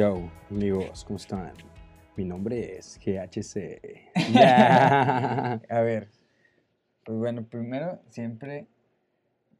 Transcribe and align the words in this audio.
Yo, 0.00 0.30
amigos, 0.48 1.04
¿cómo 1.04 1.18
están? 1.18 1.52
Mi 2.16 2.24
nombre 2.24 2.78
es 2.78 2.98
GHC. 3.04 3.82
Ya. 4.32 5.60
A 5.68 5.80
ver, 5.82 6.08
pues 7.04 7.18
bueno, 7.18 7.44
primero, 7.44 8.00
siempre, 8.08 8.66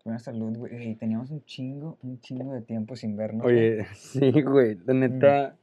buena 0.03 0.19
salud, 0.19 0.57
güey. 0.57 0.95
Teníamos 0.95 1.31
un 1.31 1.45
chingo, 1.45 1.99
un 2.03 2.23
chingo 2.23 2.55
de 2.55 2.63
tiempo 2.63 2.97
sin 2.97 3.19
vernos. 3.19 3.43
güey. 3.43 3.55
Oye, 3.55 3.87
sí, 3.95 4.33
güey, 4.41 4.79
la 4.87 4.95
neta. 4.95 5.57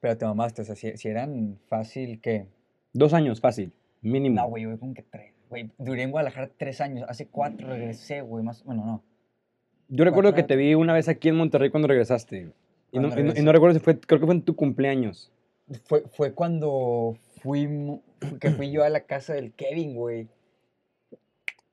Pero 0.00 0.18
te 0.18 0.26
mamaste, 0.26 0.60
o 0.60 0.64
sea, 0.66 0.74
si, 0.74 0.94
si 0.98 1.08
eran 1.08 1.58
fácil, 1.70 2.20
¿qué? 2.20 2.48
Dos 2.92 3.14
años, 3.14 3.40
fácil, 3.40 3.72
mínimo. 4.02 4.42
No, 4.42 4.48
güey, 4.50 4.66
güey, 4.66 4.76
como 4.76 4.92
que 4.92 5.04
tres. 5.04 5.32
Güey, 5.48 5.70
duré 5.78 6.02
en 6.02 6.10
Guadalajara 6.10 6.50
tres 6.54 6.82
años. 6.82 7.06
Hace 7.08 7.28
cuatro 7.28 7.68
regresé, 7.68 8.20
güey, 8.20 8.44
más. 8.44 8.62
Bueno, 8.62 8.84
no. 8.84 9.04
Yo 9.88 10.04
recuerdo 10.04 10.34
que 10.34 10.42
te 10.42 10.56
vi 10.56 10.74
una 10.74 10.92
vez 10.92 11.08
aquí 11.08 11.30
en 11.30 11.36
Monterrey 11.36 11.70
cuando 11.70 11.88
regresaste. 11.88 12.52
Y 12.92 12.98
no, 12.98 13.08
Cuando 13.08 13.08
y 13.08 13.08
no- 13.08 13.18
y 13.18 13.22
regresé. 13.28 13.42
no 13.42 13.52
recuerdo 13.52 13.78
si 13.78 13.84
fue, 13.84 13.98
creo 14.00 14.20
que 14.20 14.26
fue 14.26 14.34
en 14.34 14.42
tu 14.42 14.56
cumpleaños. 14.56 15.30
Fue, 15.84 16.02
fue 16.12 16.32
cuando 16.32 17.16
fui, 17.42 17.68
que 18.40 18.50
fui 18.50 18.70
yo 18.72 18.82
a 18.84 18.88
la 18.88 19.00
casa 19.00 19.34
del 19.34 19.52
Kevin, 19.52 19.94
güey. 19.94 20.26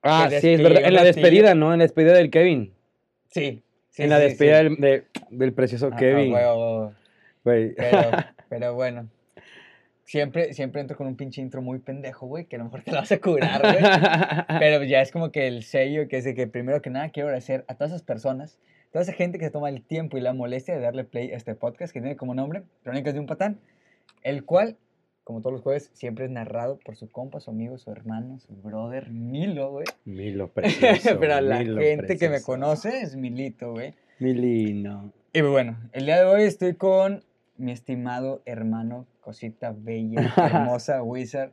Ah, 0.03 0.29
sí, 0.29 0.49
es 0.49 0.61
verdad. 0.61 0.83
En 0.85 0.93
la 0.93 1.03
despedida, 1.03 1.55
¿no? 1.55 1.73
En 1.73 1.79
la 1.79 1.85
despedida 1.85 2.13
del 2.13 2.29
Kevin. 2.29 2.73
Sí. 3.31 3.63
sí, 3.89 4.03
en 4.03 4.09
la 4.11 4.17
sí, 4.19 4.23
despedida 4.23 4.59
sí. 4.59 4.63
Del, 4.65 4.75
de- 4.77 5.03
del 5.31 5.53
precioso 5.53 5.89
Ah, 5.91 5.95
Kevin. 5.97 6.33
Güey. 7.43 7.73
Pero, 7.75 8.11
pero 8.49 8.73
bueno. 8.75 9.09
Siempre, 10.03 10.53
siempre 10.53 10.79
entro 10.79 10.95
con 10.95 11.05
un 11.07 11.17
pinche 11.17 11.41
intro 11.41 11.61
muy 11.61 11.79
pendejo, 11.79 12.27
güey, 12.27 12.45
que 12.45 12.55
a 12.55 12.59
lo 12.59 12.65
mejor 12.65 12.81
te 12.83 12.91
lo 12.91 12.97
vas 12.97 13.11
a 13.11 13.19
curar, 13.19 13.59
güey. 13.61 13.75
Pero 14.59 14.81
ya 14.85 15.01
es 15.01 15.11
como 15.11 15.33
que 15.33 15.47
el 15.47 15.63
sello 15.63 16.07
que 16.07 16.15
es 16.19 16.23
de 16.23 16.33
que 16.33 16.47
primero 16.47 16.81
que 16.81 16.89
nada 16.89 17.09
quiero 17.09 17.27
agradecer 17.27 17.65
a 17.67 17.73
todas 17.75 17.91
esas 17.91 18.03
personas, 18.03 18.57
toda 18.91 19.03
esa 19.03 19.13
gente 19.13 19.37
que 19.37 19.45
se 19.45 19.51
toma 19.51 19.69
el 19.69 19.81
tiempo 19.81 20.17
y 20.17 20.21
la 20.21 20.33
molestia 20.33 20.75
de 20.75 20.81
darle 20.81 21.03
play 21.03 21.31
a 21.31 21.37
este 21.37 21.55
podcast 21.55 21.93
que 21.93 22.01
tiene 22.01 22.15
como 22.15 22.33
nombre 22.33 22.63
Crónicas 22.83 23.13
de 23.13 23.19
un 23.19 23.25
Patán, 23.25 23.59
el 24.23 24.45
cual, 24.45 24.77
como 25.23 25.41
todos 25.41 25.53
los 25.53 25.61
jueves, 25.61 25.91
siempre 25.93 26.25
es 26.25 26.31
narrado 26.31 26.79
por 26.79 26.95
su 26.95 27.09
compa, 27.09 27.39
su 27.39 27.51
amigo, 27.51 27.77
su 27.77 27.91
hermano, 27.91 28.39
su 28.39 28.53
brother, 28.55 29.09
Milo, 29.09 29.71
güey. 29.71 29.85
Milo 30.05 30.49
precioso. 30.49 31.17
Pero 31.19 31.41
la 31.41 31.59
Milo 31.59 31.81
gente 31.81 32.17
que 32.17 32.29
me 32.29 32.41
conoce 32.41 33.01
es 33.01 33.15
Milito, 33.15 33.71
güey. 33.71 33.93
Milino. 34.19 35.11
Y 35.33 35.41
bueno, 35.41 35.77
el 35.91 36.05
día 36.05 36.17
de 36.17 36.25
hoy 36.25 36.43
estoy 36.43 36.73
con 36.73 37.23
mi 37.57 37.71
estimado 37.71 38.41
hermano, 38.45 39.05
cosita 39.21 39.75
bella, 39.77 40.33
hermosa, 40.37 41.03
Wizard, 41.03 41.51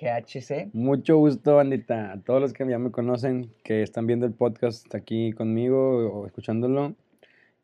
GHC. 0.00 0.70
Mucho 0.72 1.16
gusto, 1.18 1.56
bandita. 1.56 2.12
A 2.12 2.20
todos 2.20 2.40
los 2.40 2.52
que 2.52 2.66
ya 2.68 2.78
me 2.78 2.90
conocen, 2.90 3.50
que 3.62 3.82
están 3.82 4.06
viendo 4.06 4.26
el 4.26 4.32
podcast 4.32 4.92
aquí 4.94 5.32
conmigo 5.32 6.08
o 6.12 6.26
escuchándolo. 6.26 6.94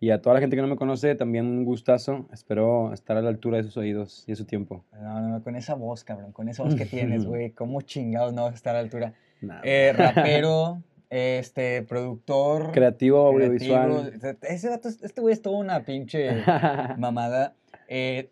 Y 0.02 0.10
a 0.12 0.22
toda 0.22 0.34
la 0.34 0.40
gente 0.40 0.56
que 0.56 0.62
no 0.62 0.68
me 0.68 0.76
conoce, 0.76 1.14
también 1.14 1.44
un 1.46 1.64
gustazo. 1.64 2.26
Espero 2.32 2.92
estar 2.94 3.16
a 3.18 3.22
la 3.22 3.28
altura 3.28 3.58
de 3.58 3.64
sus 3.64 3.76
oídos 3.76 4.24
y 4.26 4.32
de 4.32 4.36
su 4.36 4.46
tiempo. 4.46 4.82
No, 4.92 5.20
no, 5.20 5.28
no, 5.28 5.42
con 5.42 5.56
esa 5.56 5.74
voz, 5.74 6.04
cabrón, 6.04 6.32
con 6.32 6.48
esa 6.48 6.62
voz 6.62 6.74
que 6.74 6.86
tienes, 6.86 7.24
güey, 7.26 7.50
¿cómo 7.50 7.82
chingados 7.82 8.32
no 8.32 8.44
vas 8.44 8.52
a 8.52 8.56
estar 8.56 8.74
a 8.74 8.78
la 8.78 8.84
altura? 8.84 9.12
Nada. 9.42 9.60
Eh, 9.62 9.92
rapero, 9.94 10.82
este, 11.10 11.82
productor. 11.82 12.72
Creativo, 12.72 13.18
audiovisual. 13.26 14.18
Ese 14.48 14.68
vato, 14.70 14.88
es- 14.88 15.02
este 15.02 15.20
güey 15.20 15.34
es 15.34 15.42
toda 15.42 15.58
una 15.58 15.84
pinche 15.84 16.30
mamada. 16.96 17.54
Eh, 17.88 18.30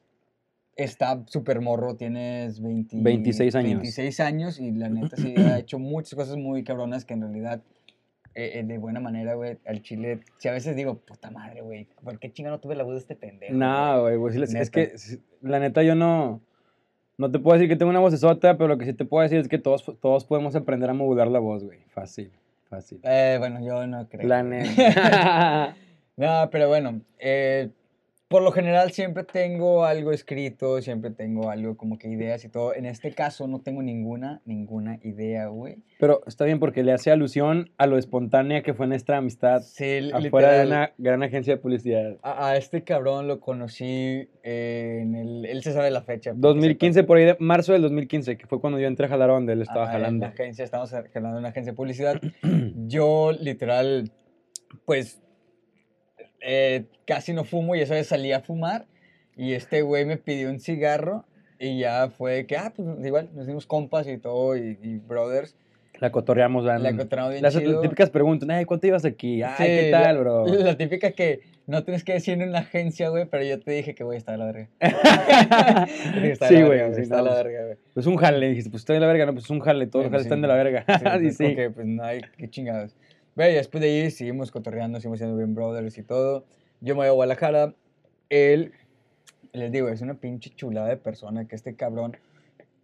está 0.79 1.23
súper 1.27 1.61
morro, 1.61 1.97
tienes 1.97 2.61
20 2.63 2.97
26 3.01 3.55
años. 3.57 3.73
26 3.81 4.21
años 4.21 4.59
y 4.61 4.71
la 4.73 4.89
neta 4.89 5.17
sí 5.17 5.35
ha 5.37 5.59
hecho 5.59 5.79
muchas 5.79 6.15
cosas 6.15 6.37
muy 6.37 6.65
cabronas 6.65 7.05
que 7.05 7.15
en 7.15 7.21
realidad 7.23 7.61
eh, 8.35 8.61
eh, 8.61 8.63
de 8.65 8.79
buena 8.79 9.01
manera, 9.01 9.35
güey, 9.35 9.59
al 9.67 9.83
chile. 9.83 10.21
Si 10.39 10.49
a 10.49 10.53
veces 10.53 10.77
digo, 10.77 10.99
puta 10.99 11.31
madre, 11.31 11.61
güey, 11.61 11.89
¿por 12.05 12.19
qué 12.21 12.33
chinga 12.33 12.51
no 12.51 12.61
tuve 12.61 12.77
la 12.77 12.85
voz 12.85 12.95
de 12.95 13.01
este 13.01 13.17
pendejo? 13.17 13.53
No, 13.55 14.01
güey, 14.19 14.33
sí 14.33 14.39
les- 14.39 14.55
es 14.55 14.71
que 14.71 14.93
la 15.43 15.59
neta 15.59 15.83
yo 15.83 15.95
no, 15.97 16.41
no 17.17 17.31
te 17.33 17.41
puedo 17.41 17.57
decir 17.59 17.69
que 17.69 17.75
tengo 17.77 17.91
una 17.91 17.99
vocesota, 18.01 18.57
pero 18.57 18.69
lo 18.69 18.79
que 18.79 18.85
sí 18.85 18.93
te 18.93 19.05
puedo 19.05 19.25
decir 19.25 19.39
es 19.41 19.49
que 19.49 19.59
todos, 19.59 19.85
todos 20.01 20.25
podemos 20.25 20.55
aprender 20.55 20.89
a 20.89 20.95
modular 20.95 21.27
la 21.29 21.41
voz, 21.41 21.65
güey. 21.65 21.81
Fácil, 21.89 22.31
fácil. 22.69 23.01
Eh, 23.03 23.37
bueno, 23.41 23.61
yo 23.61 23.85
no 23.89 24.09
creo. 24.09 24.29
La 24.29 24.43
neta. 24.45 25.75
No, 26.17 26.49
pero 26.51 26.67
bueno, 26.67 27.01
eh, 27.21 27.71
por 28.29 28.43
lo 28.43 28.53
general 28.53 28.93
siempre 28.93 29.25
tengo 29.25 29.85
algo 29.87 30.13
escrito, 30.13 30.83
siempre 30.83 31.11
tengo 31.11 31.49
algo 31.51 31.77
como 31.79 31.99
que 31.99 32.09
ideas 32.09 32.45
y 32.45 32.51
todo. 32.51 32.75
En 32.75 32.85
este 32.85 33.13
caso 33.13 33.49
no 33.49 33.61
tengo 33.61 33.83
ninguna, 33.83 34.43
ninguna 34.45 34.99
idea, 35.03 35.47
güey. 35.47 35.77
pero 35.99 36.21
está 36.27 36.45
bien 36.45 36.59
porque 36.61 36.83
le 36.83 36.93
hace 36.93 37.11
alusión 37.11 37.71
a 37.79 37.87
lo 37.87 37.97
espontánea 37.97 38.63
que 38.63 38.75
fue 38.75 38.87
nuestra 38.87 39.17
amistad 39.17 39.63
Sí, 39.63 40.11
afuera 40.13 40.53
de 40.53 40.67
una 40.67 40.93
gran 40.99 41.23
agencia 41.23 41.55
de 41.55 41.61
publicidad. 41.61 42.17
A, 42.23 42.49
a 42.51 42.57
este 42.59 42.85
cabrón 42.85 43.29
lo 43.29 43.41
conocí 43.41 44.29
eh, 44.43 44.99
en 45.03 45.15
el... 45.15 45.47
Él 45.47 45.63
se 45.63 45.73
sabe 45.73 45.91
la 45.91 46.03
fecha. 46.03 46.33
porque 46.33 46.47
2015, 46.49 47.05
por 47.05 47.17
ahí 47.17 47.25
de 47.25 47.37
marzo 47.41 47.73
del 47.73 47.81
2015, 47.83 48.37
que 48.37 48.47
fue 48.47 48.61
cuando 48.61 48.79
yo 48.79 48.87
entré 48.89 49.07
a 49.07 49.09
jalar 49.09 49.31
donde 49.31 49.55
él 49.55 49.63
estaba 49.63 49.87
Ah, 49.87 49.93
En 49.97 50.03
jalando. 50.03 50.27
la 50.27 50.33
agencia, 50.33 50.65
estamos 50.65 50.91
jalando 50.91 51.31
en 51.31 51.35
una 51.39 51.49
agencia 51.49 51.73
de 51.73 51.77
publicidad. 51.77 52.21
Yo, 52.87 53.33
literal, 53.33 54.11
pues, 54.85 55.23
eh, 56.41 56.85
casi 57.07 57.33
no 57.33 57.45
fumo 57.45 57.75
y 57.77 57.81
esa 57.81 57.95
vez 57.95 58.07
salí 58.09 58.33
a 58.33 58.41
fumar 58.41 58.87
y 59.37 59.53
este 59.55 59.83
güey 59.83 60.05
me 60.05 60.17
pidió 60.17 60.51
un 60.51 60.61
cigarro 60.61 61.25
y 61.59 61.79
ya 61.81 62.09
fue 62.11 62.47
que, 62.47 62.57
ah, 62.57 62.73
pues 62.75 62.87
igual, 63.05 63.29
nos 63.35 63.47
dimos 63.47 63.67
compas 63.67 64.07
y 64.09 64.19
todo 64.19 64.57
y, 64.57 64.79
y 64.83 64.99
brothers. 64.99 65.57
La 66.01 66.13
cotorreamos. 66.13 66.65
La 66.65 66.77
encontramos 66.89 67.33
bien 67.33 67.43
Las 67.43 67.57
chido. 67.59 67.81
típicas 67.81 68.09
preguntas, 68.11 68.49
ay, 68.51 68.65
¿cuánto 68.65 68.87
ibas 68.87 69.05
aquí? 69.05 69.43
Ay, 69.43 69.51
Sí, 69.57 69.65
¿qué 69.65 69.91
la- 69.91 70.03
tal, 70.03 70.19
bro? 70.19 70.47
La 70.47 70.77
típica 70.77 71.11
que 71.11 71.41
no 71.67 71.83
tienes 71.83 72.05
que 72.05 72.13
decir 72.13 72.41
en 72.41 72.49
una 72.49 72.61
agencia, 72.61 73.09
güey, 73.09 73.25
pero 73.27 73.43
yo 73.43 73.59
te 73.59 73.73
dije 73.73 73.97
que, 73.97 74.05
güey, 74.05 74.17
está 74.17 74.31
de 74.33 74.39
la 74.39 74.45
verga. 74.47 74.69
Sí, 76.49 76.63
güey, 76.63 76.95
sí, 76.95 77.03
está 77.03 77.17
de 77.17 77.23
no, 77.23 77.29
la 77.29 77.31
pues, 77.33 77.45
verga, 77.45 77.65
güey. 77.65 77.77
Pues 77.95 78.07
un 78.07 78.17
jale, 78.17 78.49
dijiste, 78.49 78.71
pues 78.71 78.83
estoy 78.83 78.95
de 78.95 79.01
la 79.01 79.07
verga, 79.09 79.27
no, 79.27 79.33
pues 79.35 79.51
un 79.51 79.61
jale, 79.61 79.87
todos 79.87 80.05
los 80.05 80.11
jales 80.13 80.23
sí. 80.25 80.27
están 80.29 80.43
de 80.43 80.49
la 80.49 80.55
verga. 80.55 80.85
Sí, 81.19 81.21
Sí, 81.21 81.27
es 81.27 81.37
sí. 81.37 81.45
como 81.45 81.57
que, 81.57 81.71
pues 81.71 81.87
no 81.87 82.05
hay, 82.05 82.21
qué 82.37 82.49
chingados. 82.49 82.95
Y 83.47 83.55
después 83.55 83.81
de 83.83 83.89
ahí 83.89 84.11
seguimos 84.11 84.51
cotorreando, 84.51 84.99
seguimos 84.99 85.19
siendo 85.19 85.37
bien 85.37 85.55
brothers 85.55 85.97
y 85.99 86.03
todo. 86.03 86.45
Yo 86.81 86.95
me 86.95 87.01
voy 87.01 87.07
a 87.09 87.11
Guadalajara. 87.13 87.75
Él, 88.31 88.73
les 89.53 89.71
digo, 89.71 89.89
es 89.89 90.01
una 90.01 90.15
pinche 90.15 90.51
chulada 90.51 90.89
de 90.89 90.97
persona 90.97 91.47
que 91.47 91.55
este 91.55 91.75
cabrón 91.77 92.17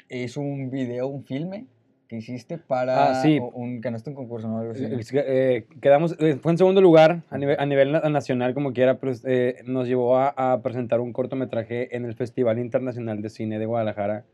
hizo 0.08 0.40
un 0.40 0.70
video, 0.70 1.08
un 1.08 1.24
filme 1.24 1.66
que 2.08 2.16
hiciste 2.16 2.58
para 2.58 3.10
Ah, 3.10 3.14
sí. 3.14 3.38
un, 3.40 3.80
ganaste 3.80 4.10
un 4.10 4.16
concurso, 4.16 4.46
¿no? 4.46 4.58
Algo 4.58 4.72
así. 4.72 4.84
Eh, 5.14 5.66
quedamos, 5.80 6.14
eh, 6.20 6.36
fue 6.40 6.52
en 6.52 6.58
segundo 6.58 6.80
lugar 6.80 7.22
a 7.30 7.38
nivel, 7.38 7.56
a 7.58 7.66
nivel 7.66 7.92
na- 7.92 8.08
nacional, 8.10 8.52
como 8.54 8.72
quiera, 8.72 8.98
pero 8.98 9.12
eh, 9.24 9.56
nos 9.64 9.88
llevó 9.88 10.16
a, 10.18 10.28
a 10.36 10.60
presentar 10.62 11.00
un 11.00 11.12
cortometraje 11.12 11.96
en 11.96 12.04
el 12.04 12.14
Festival 12.14 12.58
Internacional 12.58 13.22
de 13.22 13.30
Cine 13.30 13.58
de 13.58 13.66
Guadalajara. 13.66 14.24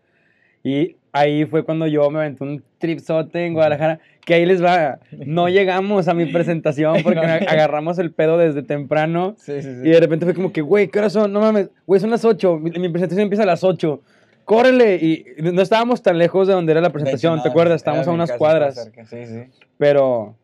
Y 0.62 0.96
ahí 1.12 1.44
fue 1.46 1.64
cuando 1.64 1.86
yo 1.86 2.10
me 2.10 2.20
aventé 2.20 2.44
un 2.44 2.62
tripsote 2.78 3.46
en 3.46 3.54
Guadalajara, 3.54 4.00
que 4.24 4.34
ahí 4.34 4.46
les 4.46 4.62
va. 4.62 4.98
No 5.12 5.48
llegamos 5.48 6.08
a 6.08 6.14
mi 6.14 6.26
presentación 6.26 7.02
porque 7.02 7.20
No. 7.20 7.22
agarramos 7.22 7.98
el 7.98 8.12
pedo 8.12 8.38
desde 8.38 8.62
temprano. 8.62 9.34
Sí, 9.38 9.62
sí, 9.62 9.74
sí. 9.82 9.88
Y 9.88 9.90
de 9.90 10.00
repente 10.00 10.24
fue 10.24 10.34
como 10.34 10.52
que, 10.52 10.60
güey, 10.60 10.88
¿qué 10.88 10.98
horas 10.98 11.12
son? 11.12 11.32
No 11.32 11.40
mames, 11.40 11.70
güey, 11.86 12.00
son 12.00 12.10
las 12.10 12.24
8. 12.24 12.58
Mi, 12.58 12.70
mi 12.70 12.88
presentación 12.88 13.22
empieza 13.22 13.42
a 13.42 13.46
las 13.46 13.64
8. 13.64 14.00
Córrele. 14.44 14.96
Y 14.96 15.24
no 15.42 15.62
estábamos 15.62 16.02
tan 16.02 16.18
lejos 16.18 16.48
de 16.48 16.54
donde 16.54 16.72
era 16.72 16.80
la 16.80 16.88
hecho, 16.88 16.94
presentación, 16.94 17.42
¿te 17.42 17.48
acuerdas? 17.48 17.76
Estábamos 17.76 18.08
a 18.08 18.10
unas 18.10 18.32
cuadras. 18.32 18.90
Pero, 19.78 20.34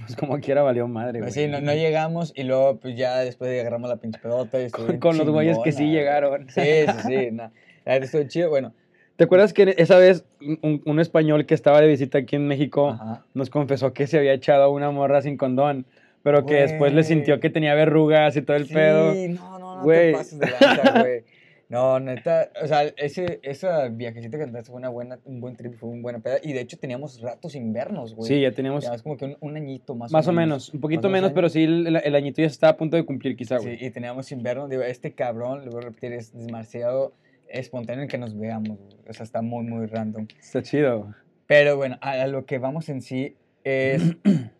pues 0.00 0.16
como 0.16 0.38
quiera 0.38 0.62
valió 0.62 0.86
madre, 0.86 1.20
güey. 1.20 1.22
Pues 1.22 1.34
sí, 1.34 1.46
no, 1.46 1.60
no 1.60 1.72
llegamos 1.72 2.32
y 2.36 2.44
luego 2.44 2.76
pues 2.76 2.96
ya 2.96 3.18
después 3.18 3.58
agarramos 3.60 3.88
la 3.88 3.96
pinche 3.96 4.18
pedota 4.20 4.58
y 4.58 4.68
bien 4.86 4.98
Con 5.00 5.18
los 5.18 5.28
güeyes 5.28 5.58
que 5.64 5.72
sí 5.72 5.90
llegaron. 5.90 6.48
Sí, 6.50 6.60
sí, 6.60 7.02
sí. 7.06 7.30
neta 7.30 7.50
estuvo 7.86 8.22
chido. 8.24 8.50
Bueno, 8.50 8.72
¿Te 9.16 9.24
acuerdas 9.24 9.52
que 9.52 9.74
esa 9.78 9.96
vez 9.96 10.24
un, 10.62 10.82
un 10.84 11.00
español 11.00 11.46
que 11.46 11.54
estaba 11.54 11.80
de 11.80 11.86
visita 11.86 12.18
aquí 12.18 12.36
en 12.36 12.48
México 12.48 12.90
ajá. 12.90 13.24
nos 13.34 13.48
confesó 13.48 13.92
que 13.92 14.06
se 14.06 14.18
había 14.18 14.32
echado 14.32 14.70
una 14.72 14.90
morra 14.90 15.22
sin 15.22 15.36
condón, 15.36 15.86
pero 16.22 16.46
que 16.46 16.54
después 16.54 16.92
le 16.92 17.04
sintió 17.04 17.38
que 17.38 17.50
tenía 17.50 17.74
verrugas 17.74 18.36
y 18.36 18.42
todo 18.42 18.56
el 18.56 18.66
pedo? 18.66 19.12
Sí, 19.12 19.28
no, 19.28 19.58
no, 19.58 19.76
no 19.76 19.82
Güey. 19.82 20.12
te 20.12 20.18
pases 20.18 20.38
de 20.38 20.46
lanza, 20.50 20.92
güey. 21.00 21.22
No, 21.68 21.98
neta, 21.98 22.50
o 22.62 22.66
sea, 22.66 22.82
ese, 22.84 23.40
esa 23.42 23.88
viajecita 23.88 24.36
que 24.36 24.44
andaste 24.44 24.70
fue 24.70 24.78
una 24.78 24.90
buena, 24.90 25.18
un 25.24 25.40
buen 25.40 25.56
trip, 25.56 25.74
fue 25.74 25.88
un 25.88 26.02
buena 26.02 26.18
peda. 26.18 26.36
Y 26.42 26.52
de 26.52 26.60
hecho 26.60 26.76
teníamos 26.78 27.20
ratos 27.20 27.52
sin 27.52 27.72
vernos, 27.72 28.14
güey. 28.14 28.28
Sí, 28.28 28.40
ya 28.40 28.52
teníamos 28.52 28.84
Ya 28.84 28.94
es 28.94 29.02
como 29.02 29.16
que 29.16 29.24
un, 29.24 29.36
un 29.40 29.56
añito 29.56 29.94
más, 29.94 30.12
más 30.12 30.28
o 30.28 30.32
menos, 30.32 30.72
un 30.74 30.80
poquito 30.80 31.02
más 31.02 31.10
o 31.10 31.12
menos, 31.12 31.28
años. 31.28 31.34
pero 31.34 31.48
sí 31.48 31.64
el, 31.64 31.96
el 31.96 32.14
añito 32.14 32.42
ya 32.42 32.48
estaba 32.48 32.72
a 32.72 32.76
punto 32.76 32.96
de 32.96 33.04
cumplir 33.04 33.34
quizá, 33.36 33.58
güey. 33.58 33.78
Sí, 33.78 33.86
y 33.86 33.90
teníamos 33.90 34.26
sin 34.26 34.42
vernos. 34.42 34.68
Digo, 34.68 34.82
este 34.82 35.12
cabrón, 35.12 35.64
le 35.64 35.70
voy 35.70 35.82
a 35.82 35.86
repetir, 35.86 36.12
es 36.12 36.32
demasiado 36.36 37.12
espontáneo 37.48 38.02
en 38.02 38.08
que 38.08 38.18
nos 38.18 38.36
veamos. 38.38 38.78
O 39.08 39.12
sea, 39.12 39.24
está 39.24 39.42
muy, 39.42 39.64
muy 39.64 39.86
random. 39.86 40.26
Está 40.38 40.62
chido. 40.62 41.14
Pero 41.46 41.76
bueno, 41.76 41.98
a, 42.00 42.26
lo 42.26 42.46
que 42.46 42.58
vamos 42.58 42.88
en 42.88 43.00
sí 43.02 43.36
es. 43.64 44.02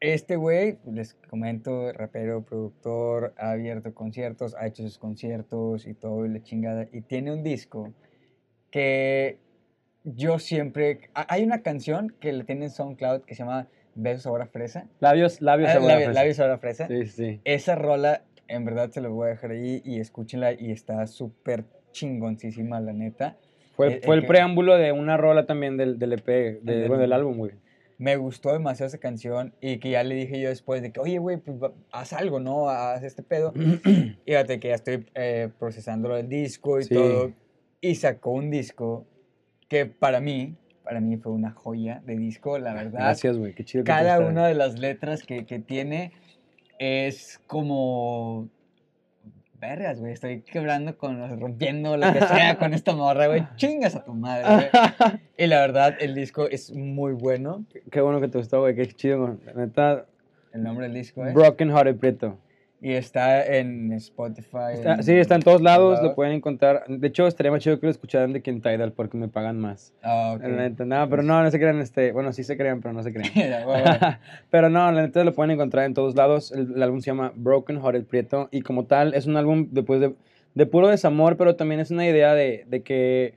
Este 0.00 0.36
güey, 0.36 0.78
les 0.86 1.14
comento, 1.28 1.92
rapero, 1.92 2.44
productor, 2.44 3.34
ha 3.36 3.50
abierto 3.50 3.92
conciertos, 3.94 4.54
ha 4.54 4.68
hecho 4.68 4.84
sus 4.84 4.96
conciertos 4.96 5.88
y 5.88 5.94
todo 5.94 6.24
y 6.24 6.28
la 6.28 6.40
chingada. 6.40 6.86
Y 6.92 7.00
tiene 7.00 7.32
un 7.32 7.42
disco 7.42 7.92
que 8.70 9.38
yo 10.04 10.38
siempre. 10.38 11.10
ha- 11.14 11.26
Hay 11.28 11.42
una 11.42 11.62
canción 11.62 12.14
que 12.20 12.32
le 12.32 12.44
tiene 12.44 12.66
en 12.66 12.70
SoundCloud 12.70 13.22
que 13.22 13.34
se 13.34 13.40
llama 13.42 13.66
Besos 13.96 14.26
ahora 14.26 14.46
fresa. 14.46 14.86
Labios, 15.00 15.40
labios, 15.40 15.70
Ah, 15.70 15.74
sabor 15.74 15.90
a 15.90 15.92
labios, 15.94 16.06
fresa. 16.10 16.20
labios 16.20 16.40
ahora 16.40 16.58
fresa. 16.58 16.86
Sí, 16.86 17.06
sí. 17.06 17.40
Esa 17.42 17.74
rola 17.74 18.22
en 18.46 18.64
verdad 18.64 18.90
se 18.92 19.00
los 19.00 19.10
voy 19.12 19.26
a 19.26 19.30
dejar 19.30 19.50
ahí 19.50 19.82
y 19.84 19.98
escúchenla 19.98 20.52
y 20.52 20.70
está 20.70 21.04
súper 21.08 21.64
chingoncísima, 21.98 22.80
la 22.80 22.92
neta. 22.92 23.36
Fue, 23.74 23.94
Eh, 23.94 24.00
fue 24.04 24.14
eh, 24.14 24.18
el 24.18 24.22
que- 24.22 24.28
preámbulo 24.28 24.76
de 24.76 24.92
una 24.92 25.16
rola 25.16 25.46
también 25.46 25.76
del, 25.76 25.98
del 25.98 26.12
EP, 26.14 26.26
de- 26.26 26.60
del- 26.62 26.88
bueno, 26.88 27.00
del 27.02 27.12
álbum, 27.12 27.36
güey. 27.38 27.52
Me 27.98 28.16
gustó 28.16 28.52
demasiado 28.52 28.86
esa 28.86 28.98
canción 28.98 29.52
y 29.60 29.78
que 29.78 29.90
ya 29.90 30.04
le 30.04 30.14
dije 30.14 30.40
yo 30.40 30.48
después 30.50 30.82
de 30.82 30.92
que, 30.92 31.00
oye, 31.00 31.18
güey, 31.18 31.38
pues 31.38 31.58
haz 31.90 32.12
algo, 32.12 32.38
¿no? 32.38 32.68
Haz 32.70 33.02
este 33.02 33.22
pedo. 33.24 33.52
Y 33.84 34.16
Fíjate 34.24 34.60
que 34.60 34.68
ya 34.68 34.74
estoy 34.76 35.04
eh, 35.14 35.48
procesando 35.58 36.10
del 36.10 36.28
disco 36.28 36.78
y 36.78 36.84
Sí. 36.84 36.94
todo. 36.94 37.32
Y 37.80 37.94
sacó 37.96 38.30
un 38.30 38.50
disco 38.50 39.04
que 39.68 39.86
para 39.86 40.20
mí, 40.20 40.54
para 40.84 41.00
mí 41.00 41.16
fue 41.16 41.32
una 41.32 41.50
joya 41.50 42.00
de 42.06 42.16
disco, 42.16 42.56
la 42.58 42.72
verdad. 42.74 43.00
Gracias, 43.00 43.36
güey, 43.36 43.52
qué 43.54 43.64
chido 43.64 43.82
que 43.84 43.88
Cada 43.88 44.16
gusta. 44.18 44.30
una 44.32 44.46
de 44.46 44.54
las 44.54 44.78
letras 44.78 45.22
que, 45.24 45.44
que 45.44 45.58
tiene 45.58 46.12
es 46.78 47.40
como... 47.46 48.48
Vergas, 49.60 49.98
güey, 49.98 50.12
estoy 50.12 50.42
quebrando 50.42 50.96
con, 50.96 51.40
rompiendo 51.40 51.96
lo 51.96 52.12
que 52.12 52.20
sea 52.20 52.58
con 52.58 52.74
esta 52.74 52.94
morra, 52.94 53.26
güey. 53.26 53.44
Chingas 53.56 53.96
a 53.96 54.04
tu 54.04 54.14
madre, 54.14 54.70
güey. 54.70 55.20
Y 55.36 55.46
la 55.46 55.60
verdad, 55.60 55.96
el 56.00 56.14
disco 56.14 56.48
es 56.48 56.72
muy 56.72 57.12
bueno. 57.12 57.64
Qué 57.90 58.00
bueno 58.00 58.20
que 58.20 58.28
te 58.28 58.38
gustó, 58.38 58.60
güey, 58.60 58.76
qué 58.76 58.86
chido, 58.86 59.26
güey. 59.26 59.38
La 59.46 59.52
neta, 59.54 60.06
El 60.52 60.62
nombre 60.62 60.86
del 60.86 60.94
disco 60.94 61.24
es. 61.26 61.34
Broken 61.34 61.70
Hearted 61.70 61.96
Prieto. 61.96 62.38
Y 62.80 62.92
está 62.92 63.44
en 63.44 63.92
Spotify. 63.92 64.74
Está- 64.74 65.02
sí, 65.02 65.12
está 65.12 65.34
en 65.34 65.42
todos 65.42 65.60
lados, 65.60 66.00
lo 66.00 66.14
pueden 66.14 66.34
encontrar. 66.34 66.84
De 66.86 67.08
hecho, 67.08 67.26
estaría 67.26 67.50
más 67.50 67.60
chido 67.60 67.80
que 67.80 67.86
lo 67.86 67.90
escucharan 67.90 68.32
de 68.32 68.40
que 68.40 68.50
en 68.50 68.60
Tidal 68.60 68.92
porque 68.92 69.16
me 69.16 69.26
pagan 69.26 69.58
más. 69.58 69.92
Ah, 70.02 70.34
ok. 70.36 70.42
La 70.42 70.48
neta, 70.68 70.84
no, 70.84 71.08
pero 71.10 71.22
no, 71.24 71.42
no 71.42 71.50
se 71.50 71.58
crean, 71.58 71.80
este, 71.80 72.12
bueno, 72.12 72.32
sí 72.32 72.44
se 72.44 72.56
crean, 72.56 72.80
pero 72.80 72.94
no 72.94 73.02
se 73.02 73.12
crean. 73.12 73.30
Pero 74.50 74.70
no, 74.70 74.92
la 74.92 75.02
neta 75.02 75.24
lo 75.24 75.34
pueden 75.34 75.50
encontrar 75.50 75.86
en 75.86 75.94
todos 75.94 76.14
lados. 76.14 76.52
El, 76.52 76.74
el 76.76 76.82
álbum 76.82 77.00
se 77.00 77.06
llama 77.10 77.32
Broken 77.34 77.80
Hearted 77.82 78.04
Prieto 78.04 78.48
y 78.52 78.60
como 78.62 78.84
tal 78.84 79.12
es 79.14 79.26
un 79.26 79.36
álbum 79.36 79.66
después 79.72 80.00
de, 80.00 80.14
de 80.54 80.66
puro 80.66 80.86
desamor, 80.88 81.36
pero 81.36 81.56
también 81.56 81.80
es 81.80 81.90
una 81.90 82.06
idea 82.06 82.34
de, 82.34 82.64
de 82.68 82.82
que, 82.82 83.34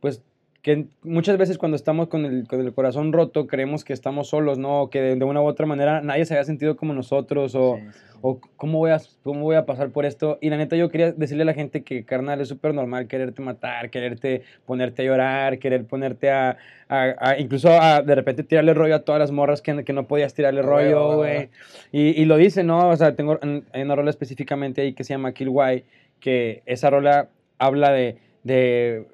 pues, 0.00 0.22
que 0.62 0.86
muchas 1.02 1.36
veces 1.38 1.58
cuando 1.58 1.74
estamos 1.76 2.06
con 2.08 2.24
el, 2.24 2.46
con 2.46 2.60
el 2.60 2.72
corazón 2.72 3.12
roto 3.12 3.46
creemos 3.48 3.84
que 3.84 3.92
estamos 3.92 4.28
solos, 4.28 4.58
¿no? 4.58 4.82
O 4.82 4.90
que 4.90 5.00
de, 5.00 5.16
de 5.16 5.24
una 5.24 5.42
u 5.42 5.44
otra 5.46 5.66
manera 5.66 6.00
nadie 6.02 6.24
se 6.24 6.34
había 6.34 6.44
sentido 6.44 6.76
como 6.76 6.94
nosotros 6.94 7.54
o... 7.56 7.76
Sí, 7.76 7.82
sí, 7.86 7.92
sí. 7.92 8.18
o 8.24 8.40
cómo 8.56 8.78
voy, 8.78 8.92
a, 8.92 9.00
cómo 9.24 9.40
voy 9.40 9.56
a 9.56 9.66
pasar 9.66 9.90
por 9.90 10.04
esto. 10.06 10.38
Y 10.40 10.48
la 10.50 10.56
neta, 10.56 10.76
yo 10.76 10.88
quería 10.88 11.10
decirle 11.10 11.42
a 11.42 11.46
la 11.46 11.54
gente 11.54 11.82
que, 11.82 12.04
carnal, 12.04 12.40
es 12.40 12.46
súper 12.46 12.72
normal 12.72 13.08
quererte 13.08 13.42
matar, 13.42 13.90
quererte 13.90 14.42
ponerte 14.64 15.02
a 15.02 15.04
llorar, 15.06 15.58
querer 15.58 15.84
ponerte 15.84 16.30
a, 16.30 16.56
a- 16.88 17.14
a- 17.18 17.38
incluso 17.40 17.68
a 17.72 18.00
de 18.02 18.14
repente 18.14 18.44
tirarle 18.44 18.72
rollo 18.74 18.94
a 18.94 19.00
todas 19.00 19.18
las 19.18 19.32
morras 19.32 19.60
que, 19.62 19.82
que 19.84 19.92
no 19.92 20.06
podías 20.06 20.32
tirarle 20.34 20.62
rollo, 20.62 21.16
güey. 21.16 21.48
Y, 21.90 22.10
y 22.22 22.24
lo 22.24 22.36
dice, 22.36 22.62
¿no? 22.62 22.88
O 22.90 22.96
sea, 22.96 23.16
tengo, 23.16 23.40
en- 23.42 23.64
una 23.74 23.96
rola 23.96 24.10
específicamente 24.10 24.82
ahí 24.82 24.92
que 24.92 25.02
se 25.02 25.14
llama 25.14 25.32
Kill 25.32 25.48
Why, 25.48 25.82
que 26.20 26.62
esa 26.66 26.88
rola 26.90 27.28
habla 27.58 27.90
de, 27.90 28.18
de 28.44 29.06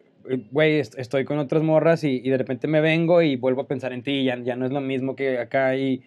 güey, 0.51 0.79
est- 0.81 0.99
estoy 0.99 1.25
con 1.25 1.39
otras 1.39 1.63
morras 1.63 2.05
y, 2.05 2.21
y 2.25 2.31
de 2.31 2.39
repente 2.39 2.67
me 2.69 2.81
vengo 2.81 3.23
y 3.23 3.37
vuelvo 3.37 3.63
a 3.63 3.67
pensar 3.67 3.93
en 3.93 4.03
ti, 4.03 4.25
ya, 4.25 4.37
ya 4.39 4.57
no 4.57 4.67
es 4.67 4.73
lo 4.73 4.81
mismo 4.81 5.17
que 5.17 5.39
acá 5.39 5.77
y... 5.77 6.03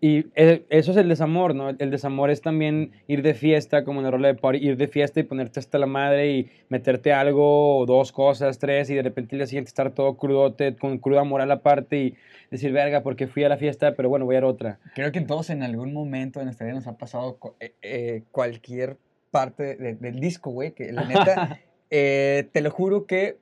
Y 0.00 0.26
eh, 0.36 0.64
eso 0.70 0.92
es 0.92 0.96
el 0.96 1.08
desamor, 1.08 1.56
¿no? 1.56 1.70
El 1.70 1.90
desamor 1.90 2.30
es 2.30 2.40
también 2.40 2.92
ir 3.08 3.20
de 3.22 3.34
fiesta, 3.34 3.82
como 3.82 3.98
en 3.98 4.06
el 4.06 4.12
rol 4.12 4.22
de 4.22 4.34
party, 4.34 4.64
ir 4.64 4.76
de 4.76 4.86
fiesta 4.86 5.18
y 5.18 5.24
ponerte 5.24 5.58
hasta 5.58 5.76
la 5.76 5.86
madre 5.86 6.30
y 6.30 6.48
meterte 6.68 7.12
algo, 7.12 7.78
o 7.78 7.84
dos 7.84 8.12
cosas, 8.12 8.60
tres, 8.60 8.88
y 8.90 8.94
de 8.94 9.02
repente 9.02 9.34
el 9.34 9.40
día 9.40 9.46
siguiente 9.48 9.70
estar 9.70 9.90
todo 9.90 10.16
crudote, 10.16 10.76
con 10.76 10.98
cruda 10.98 11.24
moral 11.24 11.50
aparte 11.50 11.96
y 11.98 12.14
decir, 12.48 12.70
verga, 12.70 13.02
porque 13.02 13.26
fui 13.26 13.42
a 13.42 13.48
la 13.48 13.56
fiesta, 13.56 13.94
pero 13.96 14.08
bueno, 14.08 14.24
voy 14.24 14.36
a 14.36 14.38
ir 14.38 14.44
a 14.44 14.46
otra. 14.46 14.78
Creo 14.94 15.10
que 15.10 15.20
todos 15.22 15.50
en 15.50 15.64
algún 15.64 15.92
momento 15.92 16.38
de 16.38 16.44
nuestra 16.44 16.64
vida 16.66 16.76
nos 16.76 16.86
ha 16.86 16.96
pasado 16.96 17.36
eh, 17.58 17.72
eh, 17.82 18.22
cualquier 18.30 18.98
parte 19.32 19.74
de- 19.74 19.96
del 19.96 20.20
disco, 20.20 20.50
güey, 20.52 20.70
que 20.74 20.92
la 20.92 21.02
neta, 21.08 21.58
eh, 21.90 22.48
te 22.52 22.60
lo 22.60 22.70
juro 22.70 23.06
que 23.06 23.38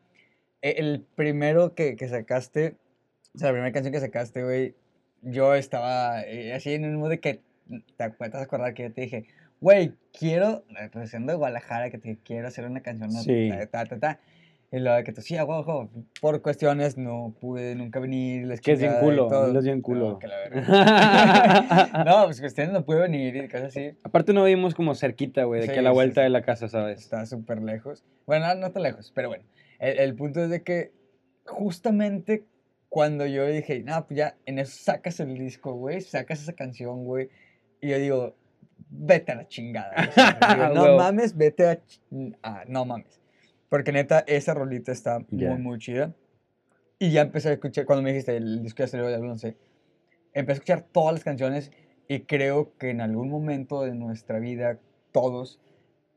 eh, 0.63 0.75
el 0.79 1.05
primero 1.15 1.75
que, 1.75 1.97
que 1.97 2.09
sacaste, 2.09 2.77
o 3.35 3.39
sea, 3.39 3.49
la 3.49 3.53
primera 3.53 3.73
canción 3.73 3.93
que 3.93 4.01
sacaste, 4.01 4.43
güey, 4.43 4.75
yo 5.23 5.55
estaba 5.55 6.23
eh, 6.23 6.53
así 6.55 6.75
en 6.75 6.85
un 6.85 6.97
mood 6.97 7.11
de 7.11 7.21
que, 7.21 7.41
¿te 7.97 8.05
acuerdas 8.05 8.43
acordar 8.43 8.75
que 8.75 8.85
yo 8.85 8.93
te 8.93 9.03
dije, 9.03 9.27
güey, 9.61 9.95
quiero, 10.13 10.65
recién 10.93 11.27
de 11.27 11.35
Guadalajara, 11.35 11.91
que 11.91 11.99
te 11.99 12.19
quiero 12.23 12.49
hacer 12.49 12.65
una 12.67 12.81
canción. 12.81 13.11
Sí. 13.11 13.49
ta, 13.51 13.67
ta, 13.67 13.85
ta, 13.87 13.99
ta. 13.99 14.21
Y 14.73 14.81
de 14.81 15.05
que 15.05 15.13
tú, 15.13 15.23
sí, 15.23 15.37
a 15.37 15.45
huevo, 15.45 15.63
a 15.63 15.79
huevo". 15.79 15.91
por 16.21 16.43
cuestiones 16.43 16.99
no 16.99 17.35
pude 17.41 17.75
nunca 17.77 18.01
venir. 18.01 18.47
la 18.47 18.57
Que 18.57 18.73
es 18.73 18.81
bien 18.81 18.95
culo, 19.01 19.29
todo. 19.29 19.57
es 19.59 19.65
bien 19.65 19.79
No, 19.79 19.83
culo. 19.83 20.19
que 20.19 20.27
la 20.27 22.05
no, 22.05 22.25
pues 22.27 22.41
cuestiones 22.41 22.73
no 22.73 22.85
pude 22.85 23.01
venir 23.01 23.37
y 23.37 23.49
cosas 23.49 23.69
así. 23.69 23.93
Aparte 24.03 24.33
no 24.33 24.45
vivimos 24.45 24.75
como 24.75 24.95
cerquita, 24.95 25.45
güey, 25.45 25.61
de 25.61 25.67
Sí, 25.69 25.73
que 25.73 25.79
a 25.79 25.83
la 25.83 25.93
vuelta 25.93 26.21
sí. 26.21 26.25
de 26.25 26.31
la 26.31 26.43
casa, 26.43 26.69
¿sabes? 26.69 26.99
Está 27.01 27.25
súper 27.27 27.63
lejos. 27.63 28.05
Bueno, 28.27 28.49
no, 28.49 28.55
no 28.57 28.73
tan 28.73 28.83
lejos, 28.83 29.13
pero 29.15 29.29
bueno. 29.29 29.45
El, 29.79 29.99
el 30.01 30.15
punto 30.17 30.43
es 30.43 30.51
de 30.51 30.63
que 30.63 30.93
justamente 31.45 32.45
cuando 32.89 33.27
yo 33.27 33.47
dije, 33.47 33.83
no, 33.83 34.07
pues 34.07 34.19
ya 34.19 34.37
en 34.47 34.59
eso 34.59 34.77
sacas 34.83 35.21
el 35.21 35.37
disco, 35.39 35.75
güey, 35.75 36.01
sacas 36.01 36.43
esa 36.43 36.53
canción, 36.55 37.05
güey. 37.05 37.29
Y 37.81 37.91
yo 37.91 37.99
digo, 37.99 38.35
vete 38.91 39.33
a 39.33 39.37
la 39.37 39.49
chingada. 39.49 39.93
digo, 40.55 40.69
no 40.75 40.97
mames, 40.97 41.37
vete 41.37 41.67
a, 41.69 41.75
ch- 41.83 42.37
a- 42.43 42.65
No 42.69 42.85
mames. 42.85 43.21
Porque 43.77 43.93
neta, 43.93 44.25
esa 44.27 44.55
rolita 44.55 44.91
está 44.91 45.19
Ya. 45.29 45.51
muy, 45.51 45.59
muy 45.61 45.79
chida. 45.79 46.15
Y 46.99 47.11
ya 47.11 47.21
empecé 47.21 47.51
a 47.51 47.53
escuchar, 47.53 47.85
cuando 47.85 48.03
me 48.03 48.09
dijiste 48.09 48.35
el 48.35 48.63
disco 48.63 48.79
ya 48.83 48.87
salió, 48.87 49.11
ya 49.11 49.19
lo. 49.19 49.27
Empecé 49.33 49.57
a 50.33 50.53
escuchar 50.55 50.81
todas 50.93 51.13
las 51.13 51.23
canciones 51.23 51.71
y 52.09 52.21
creo 52.21 52.73
que 52.79 52.89
en 52.89 53.03
algún 53.03 53.29
momento 53.29 53.83
de 53.83 53.95
nuestra 53.95 54.39
vida, 54.39 54.79
todos 55.13 55.61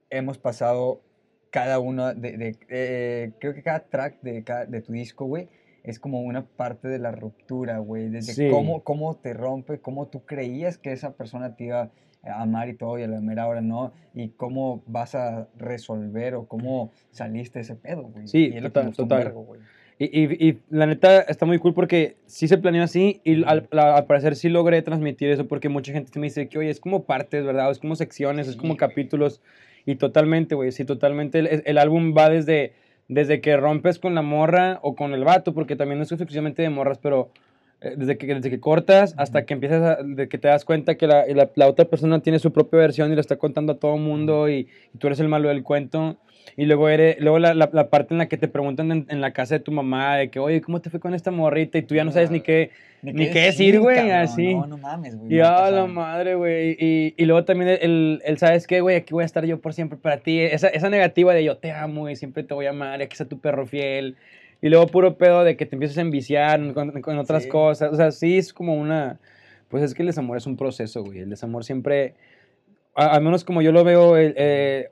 hemos 0.10 0.38
pasado 0.38 1.02
cada 1.50 1.80
uno 1.80 2.14
de, 2.16 2.38
de- 2.38 2.58
eh, 2.70 3.32
creo 3.42 3.54
que 3.54 3.62
cada 3.62 3.82
track 3.82 4.22
de, 4.22 4.42
cada- 4.46 4.66
de 4.66 4.82
tu 4.82 4.94
disco, 4.94 5.26
güey, 5.26 5.50
es 5.84 6.00
como 6.00 6.22
una 6.22 6.46
parte 6.46 6.88
de 6.88 7.00
la 7.00 7.12
ruptura, 7.12 7.80
güey, 7.80 8.08
desde 8.10 8.36
Sí. 8.36 8.50
cómo, 8.50 8.86
cómo 8.86 9.18
te 9.18 9.34
rompe, 9.34 9.80
cómo 9.82 10.08
tú 10.08 10.24
creías 10.24 10.78
que 10.78 10.94
esa 10.94 11.12
persona 11.12 11.58
te 11.58 11.66
iba 11.66 11.82
a 11.82 11.92
amar 12.24 12.70
y 12.70 12.76
todo, 12.76 13.00
y 13.00 13.04
a 13.04 13.08
la 13.08 13.22
mera 13.22 13.48
hora 13.48 13.62
no, 13.62 13.94
y 14.14 14.30
cómo 14.30 14.84
vas 14.88 15.16
a 15.16 15.48
resolver 15.58 16.36
o 16.36 16.48
cómo 16.48 16.92
saliste 17.12 17.60
de 17.60 17.64
ese 17.64 17.76
pedo, 17.76 18.04
güey. 18.04 18.28
Sí, 18.28 18.50
y 18.54 18.58
es 18.58 18.64
lo 18.64 18.70
que 18.70 18.80
total, 18.80 18.96
total. 18.96 19.24
vergo, 19.26 19.42
güey. 19.44 19.62
Y, 20.02 20.06
y, 20.06 20.50
y 20.50 20.60
la 20.70 20.86
neta 20.86 21.20
está 21.22 21.46
muy 21.46 21.60
cool 21.60 21.74
porque 21.74 22.16
sí 22.26 22.48
se 22.48 22.58
planeó 22.58 22.84
así 22.84 23.20
y 23.26 23.44
al, 23.44 23.64
parecer 24.08 24.38
sí 24.38 24.48
logré 24.48 24.82
transmitir 24.82 25.30
eso 25.30 25.46
porque 25.46 25.68
mucha 25.68 25.92
gente 25.92 26.18
me 26.20 26.28
dice 26.28 26.48
que, 26.48 26.58
oye, 26.58 26.70
es 26.70 26.80
como 26.80 27.04
partes, 27.04 27.44
¿verdad? 27.44 27.70
Es 27.70 27.80
como 27.80 27.98
secciones, 27.98 28.48
es 28.48 28.56
como 28.56 28.78
capítulos. 28.78 29.42
Y 29.86 29.96
totalmente, 29.96 30.56
güey, 30.56 30.72
sí, 30.72 30.86
totalmente. 30.86 31.40
El, 31.40 31.64
el 31.66 31.78
álbum 31.78 32.14
va 32.18 32.30
desde, 32.30 32.72
desde 33.10 33.42
que 33.42 33.58
rompes 33.58 34.00
con 34.00 34.16
la 34.16 34.22
morra 34.22 34.80
o 34.84 34.96
con 34.96 35.14
el 35.14 35.26
vato, 35.26 35.54
porque 35.54 35.76
también 35.76 35.98
no 35.98 36.04
es 36.04 36.12
exclusivamente 36.14 36.62
de 36.62 36.70
morras, 36.70 36.98
pero 37.00 37.32
desde 37.82 38.18
que, 38.18 38.28
desde 38.28 38.50
que 38.50 38.60
cortas 38.60 39.14
hasta 39.18 39.46
que 39.46 39.54
empiezas 39.54 39.82
a, 40.00 40.04
de 40.04 40.28
que 40.28 40.38
te 40.38 40.48
das 40.48 40.66
cuenta 40.66 40.96
que 40.96 41.08
la, 41.08 41.26
la, 41.28 41.50
la 41.56 41.68
otra 41.68 41.86
persona 41.86 42.22
tiene 42.22 42.40
su 42.40 42.52
propia 42.52 42.80
versión 42.80 43.12
y 43.12 43.16
la 43.16 43.22
está 43.22 43.38
contando 43.38 43.74
a 43.74 43.78
todo 43.80 43.96
el 43.96 44.02
mundo 44.02 44.50
y, 44.50 44.68
y 44.94 44.98
tú 44.98 45.08
eres 45.08 45.20
el 45.20 45.30
malo 45.30 45.50
del 45.50 45.64
cuento. 45.64 46.18
Y 46.58 46.66
luego, 46.66 46.90
eres, 46.90 47.18
luego 47.20 47.38
la, 47.40 47.54
la, 47.54 47.70
la 47.72 47.90
parte 47.90 48.14
en 48.14 48.18
la 48.18 48.28
que 48.28 48.36
te 48.38 48.48
preguntan 48.48 48.92
en, 48.92 49.06
en 49.10 49.22
la 49.22 49.32
casa 49.32 49.56
de 49.56 49.60
tu 49.62 49.72
mamá 49.72 50.18
de 50.18 50.30
que, 50.30 50.40
oye, 50.40 50.62
¿cómo 50.62 50.82
te 50.82 50.90
fue 50.90 51.00
con 51.00 51.14
esta 51.14 51.32
morrita? 51.32 51.78
Y 51.78 51.84
tú 51.84 51.96
ya 51.96 52.04
no 52.04 52.12
sabes 52.12 52.32
ni 52.32 52.42
qué, 52.42 52.72
Ni 53.02 53.30
qué 53.30 53.42
decir, 53.42 53.80
güey, 53.80 54.12
así. 54.12 54.56
No, 54.56 54.66
no 54.68 54.78
mames, 54.78 55.16
güey. 55.16 55.32
y 55.32 55.36
me 55.38 55.42
ha 55.44 55.56
a 55.68 55.72
la 55.72 55.82
pasado. 55.84 55.88
madre, 55.88 56.36
güey. 56.36 56.76
Y, 56.80 57.14
y 57.18 57.26
luego 57.26 57.46
también 57.46 57.78
el, 57.82 58.22
el, 58.26 58.38
¿sabes 58.40 58.68
qué, 58.68 58.82
güey? 58.82 58.98
Aquí 58.98 59.14
voy 59.14 59.24
a 59.24 59.26
estar 59.26 59.46
yo 59.46 59.62
por 59.62 59.74
siempre 59.74 59.98
para 59.98 60.18
ti. 60.18 60.40
Esa, 60.42 60.68
esa 60.70 60.90
negativa 60.90 61.34
de 61.34 61.44
yo 61.46 61.58
te 61.58 61.72
amo 61.72 62.10
y 62.10 62.16
siempre 62.18 62.44
te 62.44 62.54
voy 62.54 62.66
a 62.66 62.72
amar 62.72 63.00
y 63.00 63.04
aquí 63.04 63.14
está 63.14 63.26
tu 63.26 63.40
perro 63.40 63.66
fiel. 63.66 64.18
Y 64.62 64.70
luego 64.70 64.88
puro 64.88 65.18
pedo 65.18 65.44
de 65.44 65.56
que 65.56 65.66
te 65.66 65.76
empiezas 65.76 65.98
a 65.98 66.02
enviciar 66.02 66.74
con, 66.74 67.02
con 67.02 67.18
otras 67.18 67.44
Sí. 67.44 67.50
cosas. 67.50 67.92
O 67.94 67.96
sea, 67.96 68.12
sí 68.12 68.38
es 68.38 68.54
como 68.54 68.76
una... 68.76 69.20
Pues 69.70 69.84
es 69.84 69.94
que 69.94 70.02
el 70.02 70.08
desamor 70.08 70.38
es 70.38 70.46
un 70.48 70.58
proceso, 70.58 71.04
güey. 71.04 71.20
El 71.20 71.30
desamor 71.30 71.64
siempre... 71.64 72.16
a- 72.96 73.16
al 73.16 73.22
menos 73.24 73.44
como 73.44 73.62
yo 73.62 73.72
lo 73.72 73.84
veo, 73.84 74.18
el, 74.18 74.34
eh, 74.38 74.90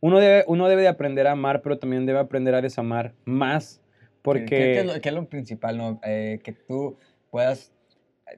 uno, 0.00 0.18
debe, 0.18 0.44
uno 0.48 0.68
debe 0.68 0.82
de 0.82 0.88
aprender 0.88 1.26
a 1.26 1.32
amar, 1.32 1.62
pero 1.62 1.78
también 1.78 2.06
debe 2.06 2.18
aprender 2.18 2.54
a 2.54 2.62
desamar 2.62 3.12
más. 3.24 3.80
Porque... 4.22 4.46
¿Qué, 4.46 4.56
qué 4.56 4.78
es 4.80 4.86
lo, 4.86 5.00
qué 5.00 5.08
es 5.10 5.14
lo 5.14 5.28
principal, 5.28 5.76
no? 5.76 6.00
Eh, 6.04 6.40
que 6.42 6.52
tú 6.52 6.96
puedas 7.30 7.70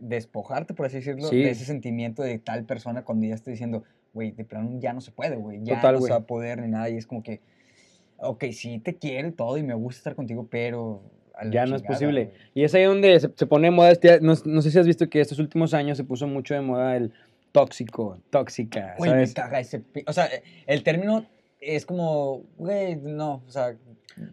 despojarte, 0.01 0.75
por 0.75 0.87
así 0.87 0.97
decirlo, 0.97 1.29
Sí. 1.29 1.37
de 1.43 1.51
ese 1.51 1.65
sentimiento 1.65 2.23
de 2.23 2.39
tal 2.39 2.65
persona 2.65 3.03
cuando 3.05 3.27
ya 3.27 3.35
esté 3.35 3.51
diciendo, 3.53 3.85
güey, 4.13 4.33
de 4.33 4.45
plano 4.45 4.71
ya 4.81 4.93
no 4.93 5.01
se 5.01 5.13
puede, 5.13 5.37
güey, 5.37 5.61
ya 5.63 5.77
Total, 5.77 5.95
no 5.95 6.01
se 6.01 6.11
va 6.11 6.17
a 6.17 6.27
poder 6.27 6.61
ni 6.61 6.69
nada. 6.69 6.89
Y 6.91 6.97
es 6.97 7.07
como 7.07 7.23
que, 7.23 7.41
ok, 8.19 8.45
sí 8.53 8.79
te 8.79 8.97
quiero 8.97 9.29
y 9.29 9.33
todo 9.33 9.57
y 9.59 9.63
me 9.63 9.75
gusta 9.75 9.99
estar 9.99 10.15
contigo, 10.15 10.47
pero... 10.51 11.03
Ya 11.51 11.67
no 11.67 11.77
es 11.77 11.83
posible. 11.83 12.31
Y 12.55 12.65
es 12.65 12.75
ahí 12.75 12.85
donde 12.85 13.21
se, 13.21 13.31
se 13.37 13.47
pone 13.47 13.67
de 13.67 13.71
moda, 13.71 13.91
este, 13.91 14.21
no, 14.23 14.33
no 14.47 14.63
sé 14.63 14.71
si 14.71 14.79
has 14.79 14.87
visto 14.87 15.11
que 15.11 15.21
estos 15.21 15.39
últimos 15.39 15.75
años 15.75 15.99
se 15.99 16.05
puso 16.05 16.27
mucho 16.27 16.55
de 16.55 16.63
moda 16.63 16.97
el 16.97 17.13
tóxico, 17.53 18.19
tóxica, 18.31 18.95
Güey, 18.99 19.13
me 19.15 19.33
caga 19.33 19.61
ese... 19.61 19.83
O 20.07 20.13
sea, 20.15 20.29
el 20.67 20.83
término 20.83 21.27
es 21.61 21.85
como, 21.85 22.43
güey, 22.57 22.97
no, 22.97 23.43
o 23.47 23.51
sea, 23.51 23.77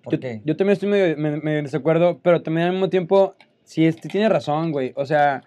¿por 0.02 0.14
Yo, 0.14 0.20
qué? 0.20 0.42
yo 0.46 0.56
también 0.56 0.74
estoy 0.74 0.90
medio, 0.90 1.18
me- 1.18 1.62
desacuerdo, 1.62 2.20
pero 2.22 2.42
también 2.42 2.68
al 2.68 2.74
mismo 2.74 2.90
tiempo, 2.90 3.36
sí, 3.64 3.86
este, 3.86 4.08
tiene 4.08 4.30
razón, 4.30 4.72
güey. 4.72 4.94
O 4.96 5.06
sea, 5.06 5.44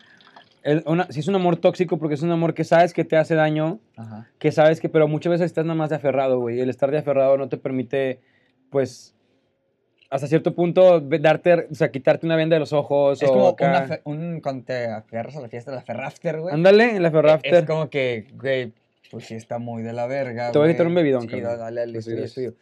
el- 0.66 0.82
una- 0.86 1.06
si 1.10 1.20
es 1.20 1.28
un 1.28 1.34
amor 1.34 1.56
tóxico 1.56 1.96
porque 1.98 2.14
es 2.14 2.22
un 2.22 2.30
amor 2.32 2.52
que 2.54 2.64
sabes 2.64 2.92
que 2.92 3.04
te 3.04 3.16
hace 3.16 3.34
daño, 3.34 3.78
Ajá. 3.96 4.28
que 4.38 4.52
sabes 4.52 4.80
que, 4.80 4.88
pero 4.88 5.08
muchas 5.08 5.30
veces 5.30 5.46
estás 5.46 5.64
nada 5.64 5.76
más 5.76 5.90
de 5.90 5.96
aferrado, 5.96 6.38
güey. 6.40 6.60
El 6.60 6.68
estar 6.70 6.90
de 6.90 6.98
aferrado 6.98 7.36
no 7.38 7.48
te 7.48 7.56
permite, 7.56 8.20
pues, 8.70 9.14
hasta 10.10 10.26
cierto 10.28 10.54
punto, 10.54 11.00
darte, 11.00 11.66
o 11.70 11.74
sea, 11.74 11.90
quitarte 11.90 12.26
una 12.26 12.36
venda 12.36 12.54
de 12.56 12.60
los 12.60 12.72
ojos. 12.72 13.20
Es 13.22 13.28
o 13.28 13.32
como 13.32 13.48
acá. 13.48 13.68
una 13.68 13.82
fe- 13.82 14.00
un, 14.04 14.40
cuando 14.40 14.64
te 14.64 14.86
aferras 14.86 15.36
a 15.36 15.40
la 15.40 15.48
fiesta 15.48 15.70
de 15.72 15.78
la 15.78 15.82
Ferrafter, 15.82 16.40
güey. 16.40 16.54
Ándale, 16.54 16.96
en 16.96 17.02
la 17.02 17.08
Es 17.08 17.14
Ferrafter. 17.14 17.66
como 17.66 17.90
que, 17.90 18.26
güey, 18.34 18.72
pues 19.10 19.26
sí 19.26 19.34
está 19.34 19.58
muy 19.58 19.82
de 19.82 19.92
la 19.92 20.06
verga, 20.06 20.52
Te 20.52 20.58
voy 20.58 20.68
a 20.68 20.72
quitar 20.72 20.86
un 20.86 20.94
bebidón, 20.94 21.22
Sí, 21.22 21.28
carnal. 21.28 21.58
dale, 21.58 21.80
dale, 21.80 21.92
Pues 21.94 22.06
es 22.06 22.12
tuyo, 22.14 22.18
sí, 22.18 22.24
es 22.24 22.34
tuyo. 22.34 22.54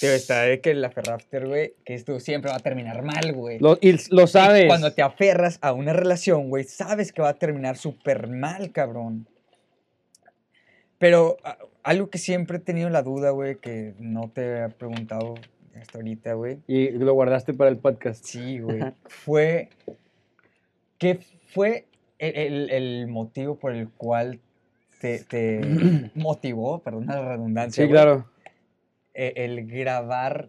Tío, 0.00 0.10
está 0.12 0.42
de 0.42 0.60
que 0.60 0.74
la 0.74 0.90
Ferrafter, 0.90 1.46
güey, 1.48 1.74
que 1.84 1.94
esto 1.94 2.20
siempre 2.20 2.50
va 2.50 2.56
a 2.58 2.60
terminar 2.60 3.02
mal, 3.02 3.32
güey. 3.32 3.58
Lo, 3.58 3.78
y 3.80 3.92
lo 4.10 4.24
Y 4.24 4.26
sabes. 4.28 4.66
Cuando 4.66 4.92
te 4.92 5.02
aferras 5.02 5.58
a 5.62 5.72
una 5.72 5.92
relación, 5.92 6.48
güey, 6.50 6.64
sabes 6.64 7.12
que 7.12 7.22
va 7.22 7.30
a 7.30 7.34
terminar 7.38 7.76
súper 7.76 8.28
mal, 8.28 8.70
cabrón. 8.72 9.26
Pero 10.98 11.36
a- 11.44 11.58
algo 11.82 12.10
que 12.10 12.18
siempre 12.18 12.58
he 12.58 12.60
tenido 12.60 12.90
la 12.90 13.02
duda, 13.02 13.30
güey, 13.30 13.56
que 13.56 13.94
no 13.98 14.30
te 14.32 14.64
he 14.64 14.68
preguntado 14.68 15.34
hasta 15.80 15.98
ahorita, 15.98 16.34
güey. 16.34 16.58
Y 16.66 16.90
lo 16.90 17.14
guardaste 17.14 17.54
para 17.54 17.70
el 17.70 17.78
podcast. 17.78 18.24
Sí, 18.24 18.58
güey. 18.58 18.80
Fue. 19.06 19.68
¿Qué 20.98 21.20
fue 21.54 21.86
el, 22.18 22.36
el- 22.36 22.70
el 22.70 23.06
motivo 23.06 23.56
por 23.58 23.72
el 23.72 23.88
cual 23.88 24.40
te, 25.00 25.20
te 25.24 25.60
motivó, 26.14 26.80
perdón 26.80 27.06
la 27.06 27.20
redundancia, 27.22 27.82
Sí, 27.84 27.88
güey, 27.88 28.00
claro. 28.00 28.30
e- 29.14 29.32
el 29.36 29.66
grabar 29.66 30.48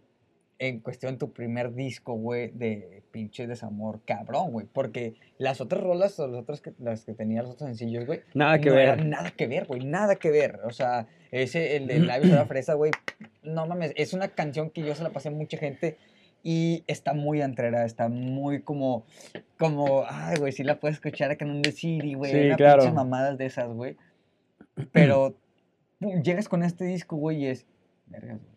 en 0.58 0.80
cuestión 0.80 1.16
tu 1.16 1.32
primer 1.32 1.72
disco, 1.74 2.12
güey, 2.14 2.50
de 2.50 3.02
pinche 3.12 3.46
desamor 3.46 4.00
cabrón, 4.04 4.52
güey? 4.52 4.66
Porque 4.70 5.14
las 5.38 5.62
otras 5.62 5.82
rolas, 5.82 6.20
o 6.20 6.26
las 6.28 6.42
otras 6.42 6.60
que, 6.60 6.72
las 6.78 7.04
que 7.06 7.14
tenía 7.14 7.40
los 7.42 7.52
otros 7.52 7.68
sencillos, 7.68 8.04
güey, 8.04 8.20
Nada 8.34 8.60
que 8.60 8.68
no 8.68 8.74
ver. 8.76 9.06
nada 9.06 9.30
que 9.30 9.46
ver, 9.46 9.66
güey, 9.66 9.84
nada 9.84 10.16
que 10.16 10.30
ver. 10.30 10.60
O 10.64 10.70
sea, 10.70 11.06
ese, 11.30 11.76
el 11.76 11.86
de 11.86 12.00
Labios 12.00 12.32
la 12.32 12.44
Fresa, 12.46 12.74
güey, 12.74 12.92
no 13.42 13.66
mames, 13.66 13.92
es 13.96 14.12
una 14.12 14.28
canción 14.28 14.68
que 14.68 14.82
yo 14.82 14.94
se 14.94 15.02
la 15.02 15.10
pasé 15.10 15.28
a 15.28 15.32
mucha 15.32 15.56
gente 15.56 15.96
y 16.42 16.84
está 16.86 17.14
muy 17.14 17.40
entrera, 17.40 17.86
está 17.86 18.08
muy 18.08 18.60
como, 18.60 19.04
como, 19.58 20.04
ay, 20.08 20.36
güey, 20.38 20.52
sí 20.52 20.62
la 20.62 20.78
puedes 20.78 20.96
escuchar 20.98 21.30
acá 21.30 21.46
en 21.46 21.52
un 21.52 21.64
City, 21.64 22.12
güey, 22.14 22.32
Sí, 22.32 22.46
una 22.48 22.56
claro. 22.56 22.92
mamadas 22.92 23.38
de 23.38 23.46
esas, 23.46 23.68
güey. 23.68 23.96
Pero 24.92 25.34
pum, 25.98 26.20
llegas 26.22 26.48
con 26.48 26.62
este 26.62 26.84
disco, 26.84 27.16
güey, 27.16 27.44
y 27.44 27.46
es, 27.46 27.66
vergas, 28.06 28.38
güey, 28.38 28.52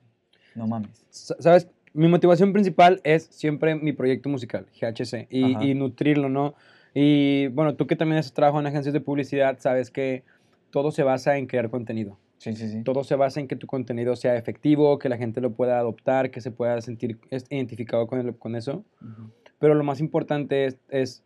no 0.56 0.68
mames. 0.68 1.06
¿Sabes? 1.10 1.68
Mi 1.94 2.08
motivación 2.08 2.54
principal 2.54 3.02
es 3.04 3.26
siempre 3.26 3.76
mi 3.76 3.94
proyecto 3.94 4.28
musical, 4.30 4.66
GHC, 4.80 5.28
y, 5.30 5.70
y 5.70 5.74
nutrirlo, 5.76 6.28
¿no? 6.30 6.56
Y 6.96 7.48
bueno, 7.48 7.76
tú 7.76 7.86
que 7.88 7.96
también 7.96 8.20
has 8.20 8.34
trabajado 8.34 8.62
en 8.62 8.68
agencias 8.68 8.94
de 8.94 9.02
publicidad, 9.02 9.58
sabes 9.60 9.92
que 9.92 10.24
todo 10.72 10.92
se 10.92 11.04
basa 11.04 11.38
en 11.38 11.46
crear 11.48 11.70
contenido. 11.70 12.18
Sí, 12.40 12.54
sí, 12.56 12.68
sí. 12.68 12.84
Todo 12.84 13.04
se 13.04 13.16
basa 13.16 13.40
en 13.40 13.48
que 13.48 13.56
tu 13.56 13.68
contenido 13.68 14.16
sea 14.16 14.36
efectivo, 14.36 15.00
que 15.00 15.08
la 15.08 15.18
gente 15.18 15.40
lo 15.40 15.54
pueda 15.54 15.78
adoptar, 15.80 16.30
que 16.32 16.42
se 16.42 16.52
pueda 16.52 16.82
sentir 16.82 17.18
identificado 17.50 18.06
con, 18.08 18.20
el- 18.20 18.36
con 18.36 18.56
eso. 18.56 18.84
Ujú. 19.02 19.30
Pero 19.60 19.76
lo 19.76 19.84
más 19.84 20.00
importante 20.02 20.66
es, 20.66 20.78
es 20.90 21.24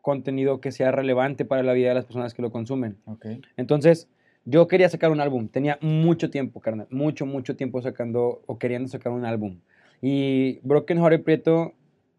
contenido 0.00 0.60
que 0.60 0.70
sea 0.72 0.90
relevante 0.90 1.44
para 1.44 1.62
la 1.62 1.72
vida 1.72 1.88
de 1.88 1.94
las 1.96 2.04
personas 2.06 2.34
que 2.34 2.40
lo 2.42 2.50
consumen. 2.50 2.96
Ok. 3.04 3.26
Entonces, 3.56 4.08
yo 4.44 4.66
quería 4.68 4.88
sacar 4.88 5.10
un 5.10 5.20
álbum. 5.20 5.48
Tenía 5.48 5.78
mucho 5.80 6.30
tiempo, 6.30 6.60
carnal. 6.60 6.86
Mucho, 6.90 7.26
mucho 7.26 7.56
tiempo 7.56 7.80
sacando 7.82 8.42
o 8.46 8.58
queriendo 8.58 8.88
sacar 8.88 9.12
un 9.12 9.24
álbum. 9.24 9.58
Y 10.02 10.58
Broken 10.62 10.98
Hearted 10.98 11.22
Prieto 11.22 11.72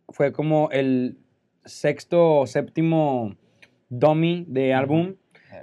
fue 0.10 0.32
como 0.32 0.70
el 0.72 1.18
sexto 1.66 2.40
o 2.40 2.48
séptimo 2.48 3.36
dummy 3.90 4.46
de 4.48 4.74
álbum. 4.74 5.16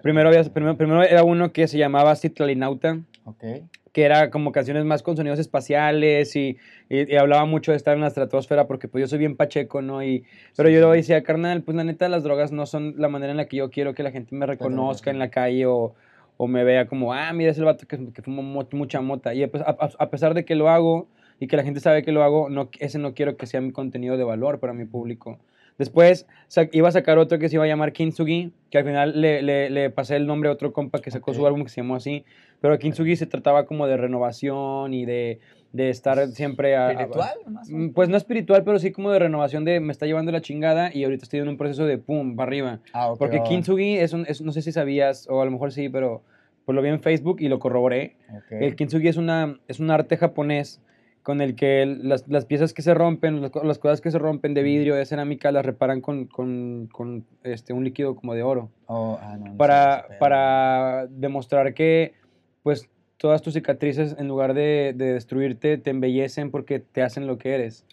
Primero, 0.02 0.28
había, 0.28 0.42
primero, 0.45 0.76
primero 0.76 1.02
era 1.02 1.23
uno 1.23 1.52
que 1.52 1.69
se 1.69 1.78
llamaba 1.78 2.16
Citlalinauta, 2.16 3.00
Ok. 3.25 3.45
que 3.92 4.02
era 4.04 4.31
como 4.31 4.50
canciones 4.52 4.85
más 4.85 5.02
con 5.02 5.16
sonidos 5.16 5.38
espaciales 5.38 6.35
y, 6.35 6.57
y- 6.88 7.12
y 7.12 7.16
hablaba 7.16 7.45
mucho 7.45 7.73
de 7.73 7.76
estar 7.76 7.95
en 7.95 8.00
la 8.00 8.09
estratosfera 8.09 8.66
porque 8.66 8.88
pues 8.88 9.02
yo 9.02 9.07
soy 9.09 9.19
bien 9.19 9.37
pacheco, 9.37 9.83
¿no? 9.83 10.02
Y, 10.02 10.25
pero 10.57 10.69
Sí, 10.71 10.75
yo 10.75 10.90
decía, 10.92 11.23
carnal, 11.23 11.62
pues 11.62 11.76
la 11.76 11.85
neta 11.85 12.09
las 12.09 12.25
drogas 12.25 12.52
no 12.52 12.66
son 12.66 12.95
la 12.97 13.09
manera 13.09 13.31
en 13.33 13.37
la 13.37 13.47
que 13.47 13.59
yo 13.59 13.71
quiero 13.71 13.95
que 13.95 14.02
la 14.02 14.11
gente 14.11 14.35
me 14.35 14.47
reconozca 14.47 15.11
en 15.11 15.19
la 15.19 15.31
calle 15.31 15.66
o, 15.66 15.95
o 16.36 16.46
me 16.48 16.64
vea 16.64 16.86
como, 16.88 17.12
ah, 17.12 17.32
mira, 17.32 17.50
es 17.50 17.58
el 17.58 17.64
vato 17.64 17.86
que, 17.86 18.12
que 18.12 18.22
fuma 18.22 18.42
mucha 18.72 19.00
mota. 19.00 19.34
Y 19.34 19.46
pues, 19.46 19.62
a, 19.62 19.70
a- 19.70 19.90
a 19.98 20.10
pesar 20.10 20.34
de 20.34 20.44
que 20.44 20.54
lo 20.54 20.68
hago 20.68 21.08
y 21.40 21.46
que 21.48 21.56
la 21.56 21.64
gente 21.64 21.80
sabe 21.80 22.02
que 22.02 22.12
lo 22.12 22.22
hago, 22.22 22.48
no, 22.50 22.70
ese 22.80 22.98
no 22.98 23.14
quiero 23.14 23.36
que 23.36 23.46
sea 23.46 23.60
mi 23.60 23.72
contenido 23.72 24.16
de 24.16 24.24
valor 24.24 24.60
para 24.60 24.72
mi 24.72 24.84
público. 24.84 25.38
Después 25.82 26.26
iba 26.70 26.88
a 26.88 26.92
sacar 26.92 27.18
otro 27.18 27.40
que 27.40 27.48
se 27.48 27.56
iba 27.56 27.64
a 27.64 27.66
llamar 27.66 27.92
Kintsugi, 27.92 28.52
que 28.70 28.78
al 28.78 28.84
final 28.84 29.20
le, 29.20 29.42
le- 29.42 29.68
le 29.68 29.90
pasé 29.90 30.14
el 30.14 30.28
nombre 30.28 30.48
a 30.48 30.52
otro 30.52 30.72
compa 30.72 31.00
que 31.00 31.10
sacó 31.10 31.34
su 31.34 31.44
álbum 31.44 31.64
que 31.64 31.70
se 31.70 31.80
llamó 31.80 31.96
así. 31.96 32.24
Pero 32.60 32.78
Kintsugi 32.78 33.16
se 33.16 33.26
trataba 33.26 33.66
como 33.66 33.88
de 33.88 33.96
renovación 33.96 34.94
y 34.94 35.04
de, 35.06 35.40
de 35.72 35.90
estar 35.90 36.28
siempre 36.28 36.76
a, 36.76 36.92
¿Espiritual? 36.92 37.30
Mm? 37.68 37.88
Pues 37.90 38.08
no 38.08 38.16
espiritual, 38.16 38.62
pero 38.62 38.78
sí 38.78 38.92
como 38.92 39.10
de 39.10 39.18
renovación 39.18 39.64
de 39.64 39.80
me 39.80 39.90
está 39.90 40.06
llevando 40.06 40.30
la 40.30 40.40
chingada 40.40 40.94
y 40.94 41.02
ahorita 41.02 41.24
estoy 41.24 41.40
en 41.40 41.48
un 41.48 41.56
proceso 41.56 41.84
de 41.84 41.98
pum, 41.98 42.36
para 42.36 42.46
arriba. 42.48 42.78
Ah, 42.92 43.10
ok, 43.10 43.18
Porque. 43.18 43.42
Kintsugi 43.42 43.96
es 43.98 44.12
un, 44.12 44.24
es- 44.28 44.40
no 44.40 44.52
sé 44.52 44.62
si 44.62 44.70
sabías, 44.70 45.26
o 45.28 45.42
a 45.42 45.44
lo 45.44 45.50
mejor 45.50 45.72
sí, 45.72 45.88
pero 45.88 46.22
pues 46.64 46.76
lo 46.76 46.82
vi 46.82 46.90
en 46.90 47.00
Facebook 47.02 47.38
y 47.40 47.48
lo 47.48 47.58
corroboré. 47.58 48.14
El 48.50 48.76
kintsugi 48.76 49.08
es, 49.08 49.16
una, 49.16 49.58
es 49.66 49.80
un 49.80 49.90
arte 49.90 50.16
japonés 50.16 50.80
con 51.23 51.41
el 51.41 51.55
que 51.55 51.87
las, 51.87 52.26
las 52.29 52.45
piezas 52.47 52.73
que 52.73 52.83
se 52.83 52.95
rompen, 52.95 53.41
las, 53.43 53.52
las 53.62 53.79
cosas 53.79 54.00
que 54.00 54.11
se 54.11 54.19
rompen 54.19 54.55
de 54.55 54.62
vidrio, 54.62 54.95
de 54.97 55.07
cerámica, 55.07 55.52
las 55.52 55.64
reparan 55.64 56.00
con, 56.00 56.26
con, 56.26 56.88
con, 56.91 57.25
este, 57.45 57.73
un 57.73 57.85
líquido 57.85 58.14
como 58.17 58.35
de 58.35 58.43
oro. 58.43 58.71
Oh, 58.87 59.19
ah, 59.23 59.37
no, 59.38 59.52
no 59.52 59.57
Para, 59.57 60.07
para 60.19 61.07
demostrar 61.09 61.75
que 61.75 62.14
pues 62.62 62.88
todas 63.17 63.41
tus 63.41 63.55
cicatrices, 63.55 64.17
en 64.19 64.26
lugar 64.26 64.52
de, 64.55 64.95
de 64.97 65.12
destruirte, 65.14 65.79
te 65.79 65.91
embellecen 65.91 66.50
porque 66.50 66.81
te 66.81 67.02
hacen 67.02 67.26
lo 67.29 67.38
que 67.38 67.55
eres. 67.55 67.85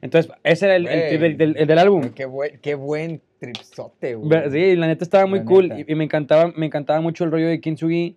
Entonces, 0.00 0.32
ese 0.42 0.64
era 0.64 0.76
el, 0.76 0.86
el 0.86 1.08
trip 1.08 1.20
del, 1.20 1.36
del- 1.36 1.56
el 1.58 1.66
del 1.66 1.78
álbum. 1.78 2.10
Qué 2.14 2.24
buen, 2.24 2.58
qué 2.62 2.74
buen 2.74 3.20
tripsote, 3.38 4.14
güey. 4.14 4.50
Sí, 4.50 4.76
la 4.76 4.86
neta 4.86 5.04
estaba 5.04 5.26
muy 5.26 5.40
La 5.40 5.44
cool 5.44 5.72
y, 5.76 5.92
y 5.92 5.94
me 5.94 6.04
encantaba, 6.04 6.50
me 6.56 6.64
encantaba 6.64 7.02
mucho 7.02 7.24
el 7.24 7.30
rollo 7.30 7.48
de 7.48 7.60
Kintsugi, 7.60 8.16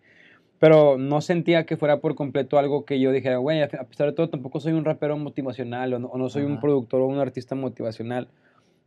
pero 0.63 0.97
no 0.97 1.19
sentía 1.19 1.65
que 1.65 1.75
fuera 1.75 1.99
por 1.99 2.15
completo 2.15 2.57
algo 2.57 2.85
que 2.85 2.97
yo 2.97 3.11
dijera, 3.11 3.35
güey, 3.35 3.61
a 3.61 3.67
pesar 3.67 4.07
de 4.07 4.13
todo 4.13 4.29
tampoco 4.29 4.61
soy 4.61 4.71
un 4.71 4.85
rapero 4.85 5.17
motivacional 5.17 5.93
o 5.93 5.99
no, 5.99 6.07
o 6.07 6.17
no 6.17 6.29
soy 6.29 6.43
un 6.43 6.61
productor 6.61 7.01
o 7.01 7.05
un 7.05 7.19
artista 7.19 7.53
motivacional, 7.53 8.29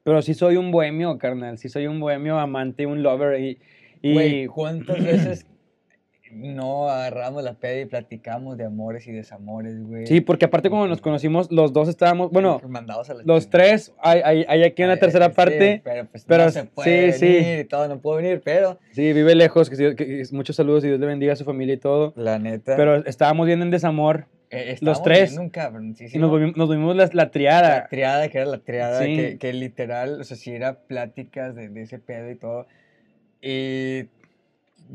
pero 0.02 0.22
sí 0.22 0.32
soy 0.32 0.56
un 0.56 0.70
bohemio, 0.70 1.18
carnal, 1.18 1.58
sí 1.58 1.68
soy 1.68 1.86
un 1.86 2.00
bohemio 2.00 2.38
amante, 2.38 2.86
un 2.86 3.02
lover 3.02 3.38
y... 3.38 3.58
y 4.00 4.14
Güey, 4.14 4.46
¿cuántas 4.46 4.96
veces 5.04 5.46
no 6.32 6.88
agarramos 6.88 7.42
la 7.44 7.54
peda 7.54 7.80
y 7.80 7.84
platicamos 7.86 8.56
de 8.56 8.64
amores 8.64 9.06
y 9.06 9.12
desamores, 9.12 9.82
güey? 9.82 10.06
sí, 10.06 10.20
porque 10.20 10.44
aparte 10.46 10.68
cuando 10.70 10.88
nos 10.88 11.00
conocimos, 11.00 11.50
los 11.52 11.72
dos 11.72 11.88
estábamos, 11.88 12.30
bueno, 12.30 12.60
mandados 12.68 13.10
a 13.10 13.14
la 13.14 13.22
los 13.24 13.48
tres, 13.50 13.94
hay, 14.00 14.20
hay, 14.24 14.44
hay 14.48 14.62
aquí 14.64 14.82
una 14.82 14.94
Ay, 14.94 14.98
tercera 15.00 15.28
sí, 15.28 15.34
parte, 15.34 15.80
pero 15.84 16.06
pues 16.06 16.24
pero 16.24 16.44
no 16.44 16.50
se 16.50 16.62
sí, 16.62 16.68
puede 16.74 17.12
sí. 17.12 17.26
venir 17.26 17.58
y 17.60 17.64
todo, 17.64 17.88
no 17.88 18.00
puedo 18.00 18.16
venir, 18.16 18.42
pero 18.44 18.78
sí, 18.92 19.12
vive 19.12 19.34
lejos, 19.34 19.70
que, 19.70 19.76
sí- 19.76 19.94
que- 19.96 20.22
muchos 20.32 20.56
saludos 20.56 20.84
y 20.84 20.88
Dios 20.88 21.00
le 21.00 21.06
bendiga 21.06 21.32
a 21.32 21.36
su 21.36 21.44
familia 21.44 21.74
y 21.74 21.78
todo, 21.78 22.12
la 22.16 22.38
neta. 22.38 22.76
pero 22.76 22.96
estábamos 23.06 23.46
bien 23.46 23.62
en 23.62 23.70
desamor 23.70 24.26
eh, 24.50 24.76
los 24.80 25.02
tres, 25.02 25.36
un 25.36 25.46
y 25.46 25.50
cabroncísimo. 25.50 26.20
nos 26.22 26.30
volvimos, 26.30 26.56
nos 26.56 26.68
volvimos 26.68 26.94
la, 26.96 27.10
la 27.12 27.30
triada. 27.32 27.68
La 27.80 27.88
triada, 27.88 28.28
que 28.28 28.38
era 28.38 28.46
la 28.46 28.58
triada, 28.58 29.02
Sí. 29.02 29.16
que, 29.16 29.38
que 29.38 29.52
literal, 29.52 30.20
o 30.20 30.24
sea, 30.24 30.36
sí 30.36 30.52
era 30.52 30.74
pláticas 30.80 31.54
de, 31.56 31.68
de 31.68 31.82
ese 31.82 31.98
pedo 31.98 32.30
y 32.30 32.36
todo. 32.36 32.66
Y 33.42 34.04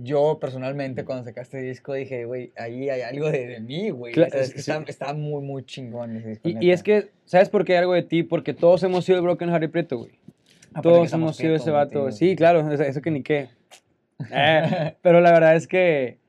yo 0.01 0.37
personalmente 0.39 1.03
cuando 1.05 1.23
sacaste 1.23 1.59
el 1.59 1.65
disco 1.67 1.93
dije, 1.93 2.25
güey, 2.25 2.51
ahí 2.57 2.89
hay 2.89 3.01
algo 3.01 3.29
de, 3.31 3.47
de 3.47 3.59
mí, 3.59 3.89
güey. 3.89 4.13
Cla- 4.13 4.27
O 4.27 4.29
sea, 4.29 4.41
es 4.41 4.53
que 4.53 4.61
sí. 4.61 4.71
está, 4.71 4.83
está 4.87 5.13
muy, 5.13 5.41
muy 5.43 5.63
chingón 5.65 6.15
ese 6.15 6.29
disco. 6.29 6.49
Y, 6.49 6.57
y 6.59 6.71
es 6.71 6.83
que, 6.83 7.09
¿sabes 7.25 7.49
por 7.49 7.65
qué 7.65 7.73
hay 7.73 7.79
algo 7.79 7.93
de 7.93 8.03
ti? 8.03 8.23
Porque 8.23 8.53
todos 8.53 8.83
hemos 8.83 9.05
sido 9.05 9.17
el 9.17 9.23
Broken 9.23 9.49
Harry 9.49 9.67
Prieto, 9.67 9.97
güey. 9.99 10.11
Que 10.73 10.81
Todos 10.81 11.11
hemos 11.11 11.35
sido 11.35 11.55
ese 11.55 11.69
vato. 11.71 12.11
Sí, 12.11 12.35
claro, 12.35 12.71
eso, 12.71 12.83
eso 12.83 13.01
que 13.01 13.11
ni 13.11 13.23
qué. 13.23 13.49
Eh, 14.31 14.95
pero 15.01 15.19
la 15.19 15.31
verdad 15.31 15.55
es 15.55 15.67
que, 15.67 16.19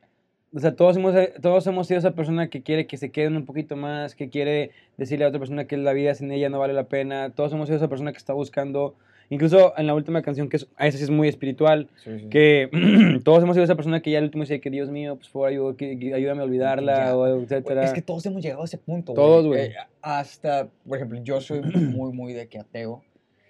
o 0.54 0.58
sea, 0.60 0.74
todos 0.74 0.96
hemos, 0.96 1.14
todos 1.42 1.66
hemos 1.66 1.86
sido 1.86 1.98
esa 1.98 2.12
persona 2.12 2.48
que 2.48 2.62
quiere 2.62 2.86
que 2.86 2.96
se 2.96 3.10
queden 3.10 3.36
un 3.36 3.44
poquito 3.44 3.76
más, 3.76 4.14
que 4.14 4.30
quiere 4.30 4.70
decirle 4.96 5.26
a 5.26 5.28
otra 5.28 5.38
persona 5.38 5.66
que 5.66 5.76
la 5.76 5.92
vida 5.92 6.14
sin 6.14 6.32
ella 6.32 6.48
no 6.48 6.58
vale 6.58 6.72
la 6.72 6.84
pena. 6.84 7.30
Todos 7.34 7.52
hemos 7.52 7.68
sido 7.68 7.76
esa 7.76 7.88
persona 7.88 8.12
que 8.12 8.16
está 8.18 8.32
buscando, 8.32 8.96
incluso 9.30 9.72
en 9.78 9.86
la 9.86 9.94
última 9.94 10.22
canción, 10.22 10.48
que 10.48 10.56
es, 10.58 10.66
a 10.76 10.86
esa 10.86 10.98
sí 10.98 11.04
es 11.04 11.10
muy 11.10 11.28
espiritual, 11.28 11.88
Sí, 12.04 12.18
sí. 12.20 12.26
que 12.28 13.20
todos 13.24 13.42
hemos 13.42 13.54
sido 13.56 13.64
esa 13.64 13.74
persona 13.76 14.00
que 14.02 14.10
ya 14.10 14.18
al 14.18 14.24
último 14.24 14.42
dice 14.44 14.60
que 14.60 14.70
Dios 14.70 14.90
mío, 14.90 15.16
pues 15.16 15.28
por 15.28 15.50
favor, 15.52 15.76
ayúdame 16.14 16.40
a 16.40 16.44
olvidarla, 16.44 17.16
o 17.16 17.26
etcétera. 17.42 17.84
Es 17.84 17.92
que 17.92 18.02
todos 18.02 18.24
hemos 18.26 18.42
llegado 18.42 18.62
a 18.62 18.64
ese 18.64 18.78
punto, 18.78 19.14
Todos, 19.14 19.46
güey. 19.46 19.66
Eh, 19.66 19.74
hasta, 20.00 20.68
por 20.86 20.98
ejemplo, 20.98 21.20
yo 21.22 21.40
soy 21.40 21.60
muy, 21.74 22.12
muy 22.12 22.32
de 22.32 22.48
que 22.48 22.58
ateo 22.58 23.02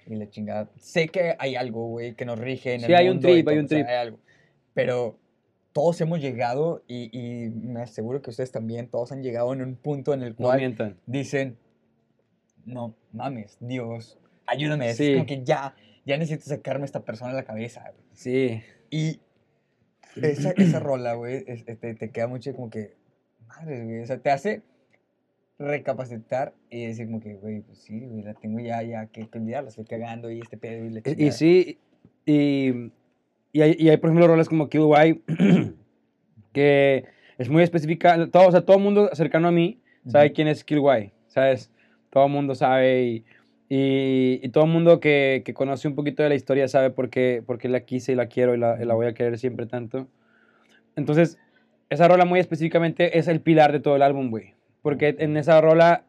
y 0.06 0.16
la 0.16 0.28
chingada. 0.28 0.68
Sé 0.78 1.08
que 1.08 1.34
hay 1.38 1.54
algo, 1.56 1.86
güey, 1.88 2.14
que 2.14 2.24
nos 2.24 2.38
rige 2.38 2.74
en 2.74 2.80
Sí, 2.80 2.86
el 2.86 2.94
hay 2.94 3.08
un 3.08 3.14
mundo 3.16 3.28
y 3.28 3.32
trip, 3.34 3.48
hay 3.48 3.58
un 3.58 3.64
o 3.64 3.68
sea, 3.68 3.78
trip. 3.78 3.88
hay 3.88 3.96
algo. 3.96 4.18
Pero 4.74 5.16
todos 5.72 6.00
hemos 6.00 6.20
llegado 6.20 6.82
y, 6.88 7.08
y 7.16 7.48
me 7.50 7.80
aseguro 7.82 8.20
que 8.20 8.30
ustedes 8.30 8.50
también, 8.52 8.88
todos 8.88 9.10
han 9.12 9.22
llegado 9.22 9.52
en 9.52 9.62
un 9.62 9.76
punto 9.76 10.12
en 10.12 10.22
el 10.22 10.30
no 10.30 10.36
cual 10.36 10.58
mientan. 10.58 10.96
dicen, 11.06 11.56
no 12.64 12.94
mames, 13.12 13.56
Dios, 13.60 14.18
ayúdame. 14.46 14.90
Es 14.90 14.96
Sí. 14.96 15.12
como 15.14 15.26
que 15.26 15.42
ya, 15.44 15.74
ya 16.04 16.16
necesito 16.18 16.48
sacarme 16.48 16.82
a 16.82 16.86
esta 16.86 17.04
persona 17.04 17.30
de 17.30 17.36
la 17.36 17.44
cabeza, 17.44 17.82
güey. 17.82 18.04
Sí. 18.12 18.60
Y 18.90 19.20
esa, 20.20 20.50
esa 20.52 20.80
rola, 20.80 21.14
güey, 21.14 21.44
es- 21.46 21.64
este, 21.66 21.94
te 21.94 22.10
queda 22.10 22.26
mucho 22.28 22.52
como 22.54 22.70
que, 22.70 22.94
madre, 23.46 23.84
güey, 23.84 24.00
o 24.00 24.06
sea, 24.06 24.18
te 24.18 24.30
hace 24.30 24.62
recapacitar 25.58 26.54
y 26.70 26.86
decir 26.86 27.06
como 27.06 27.20
que, 27.20 27.34
güey, 27.34 27.60
pues 27.60 27.78
sí, 27.78 28.00
güey, 28.00 28.22
la 28.24 28.34
tengo 28.34 28.58
ya, 28.60 28.82
ya 28.82 29.06
que 29.06 29.28
que 29.28 29.38
olvidar, 29.38 29.62
la 29.62 29.68
estoy 29.70 29.84
cagando 29.84 30.30
y 30.30 30.40
este 30.40 30.56
pedo 30.56 30.84
y 30.84 30.90
la 30.90 30.98
Y, 30.98 31.02
y 31.02 31.14
chingada. 31.14 31.32
sí, 31.32 31.78
y, 32.26 32.90
y, 33.52 33.60
hay, 33.62 33.76
y 33.78 33.88
hay, 33.88 33.96
por 33.96 34.10
ejemplo, 34.10 34.26
rolas 34.26 34.48
como 34.48 34.68
Kill 34.68 34.82
White, 34.84 35.22
que 36.52 37.04
es 37.38 37.48
muy 37.48 37.62
específica. 37.62 38.28
Todo, 38.30 38.48
o 38.48 38.50
sea, 38.50 38.64
todo 38.64 38.76
el 38.76 38.82
mundo 38.82 39.10
cercano 39.14 39.48
a 39.48 39.52
mí 39.52 39.80
sabe 40.06 40.26
Ujú. 40.26 40.34
quién 40.34 40.48
es 40.48 40.64
Kill 40.64 40.80
White, 40.80 41.12
¿sabes? 41.28 41.70
Todo 42.10 42.26
el 42.26 42.32
mundo 42.32 42.54
sabe 42.54 43.02
y, 43.04 43.24
y, 43.74 44.46
todo 44.50 44.64
el 44.64 44.70
mundo 44.70 45.00
que, 45.00 45.40
que 45.46 45.54
conoce 45.54 45.88
un 45.88 45.94
poquito 45.94 46.22
de 46.22 46.28
la 46.28 46.34
historia 46.34 46.68
sabe 46.68 46.90
por 46.90 47.08
qué, 47.08 47.42
por 47.46 47.56
qué 47.56 47.70
la 47.70 47.80
quise 47.80 48.12
y 48.12 48.14
la 48.14 48.26
quiero 48.26 48.54
y 48.54 48.58
la, 48.58 48.76
y 48.78 48.84
la 48.84 48.92
voy 48.92 49.06
a 49.06 49.14
querer 49.14 49.38
siempre 49.38 49.64
tanto. 49.64 50.08
Entonces, 50.94 51.38
esa 51.88 52.06
rola 52.06 52.26
muy 52.26 52.38
específicamente 52.38 53.18
es 53.18 53.28
el 53.28 53.40
pilar 53.40 53.72
de 53.72 53.80
todo 53.80 53.96
el 53.96 54.02
álbum, 54.02 54.28
güey. 54.28 54.52
Porque 54.82 55.16
en 55.18 55.38
esa 55.38 55.58
rola, 55.62 56.04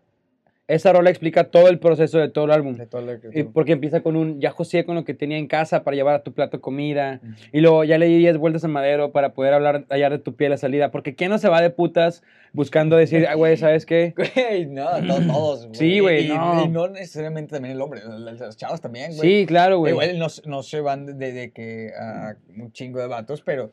esa 0.73 0.91
rola 0.93 1.09
explica 1.09 1.45
todo 1.45 1.67
el 1.67 1.79
proceso 1.79 2.17
de 2.19 2.29
todo 2.29 2.45
el 2.45 2.51
álbum. 2.51 2.75
De 2.75 2.85
todo 2.87 3.01
tú- 3.19 3.51
porque 3.53 3.71
empieza 3.73 4.01
con 4.01 4.15
un, 4.15 4.39
ya 4.41 4.51
josé 4.51 4.85
con 4.85 4.95
lo 4.95 5.03
que 5.03 5.13
tenía 5.13 5.37
en 5.37 5.47
casa 5.47 5.83
para 5.83 5.95
llevar 5.95 6.15
a 6.15 6.23
tu 6.23 6.33
plato 6.33 6.61
comida. 6.61 7.21
Y 7.51 7.61
luego 7.61 7.83
ya 7.83 7.97
le 7.97 8.05
di 8.07 8.17
10 8.17 8.37
vueltas 8.37 8.63
a 8.63 8.67
madero 8.67 9.11
para 9.11 9.33
poder 9.33 9.53
hablar 9.53 9.85
hallar 9.89 10.11
de 10.11 10.19
tu 10.19 10.35
pie 10.35 10.49
la 10.49 10.57
salida. 10.57 10.91
Porque 10.91 11.15
¿quién 11.15 11.29
no 11.29 11.37
se 11.37 11.49
va 11.49 11.61
de 11.61 11.69
putas 11.69 12.23
buscando 12.53 12.95
decir, 12.97 13.25
ah, 13.27 13.35
güey, 13.35 13.57
¿sabes 13.57 13.85
qué? 13.85 14.13
Güey, 14.35 14.65
no, 14.67 14.85
to- 15.07 15.27
todos, 15.27 15.65
güey. 15.67 15.75
Sí, 15.75 15.99
güey, 15.99 16.25
Y- 16.25 16.29
no. 16.29 16.63
Y 16.65 16.67
no 16.69 16.87
necesariamente 16.87 17.53
también 17.53 17.75
el 17.75 17.81
hombre, 17.81 18.01
los, 18.05 18.57
chavos 18.57 18.79
también, 18.81 19.15
güey. 19.15 19.21
Sí, 19.41 19.45
claro, 19.47 19.79
güey. 19.79 19.91
Igual 19.93 20.19
no, 20.19 20.27
no 20.45 20.63
se 20.63 20.79
van 20.81 21.05
de, 21.05 21.13
de- 21.13 21.31
de 21.33 21.51
que 21.51 21.91
a 21.99 22.35
un 22.57 22.71
chingo 22.71 22.99
de 22.99 23.07
vatos, 23.07 23.41
pero 23.41 23.71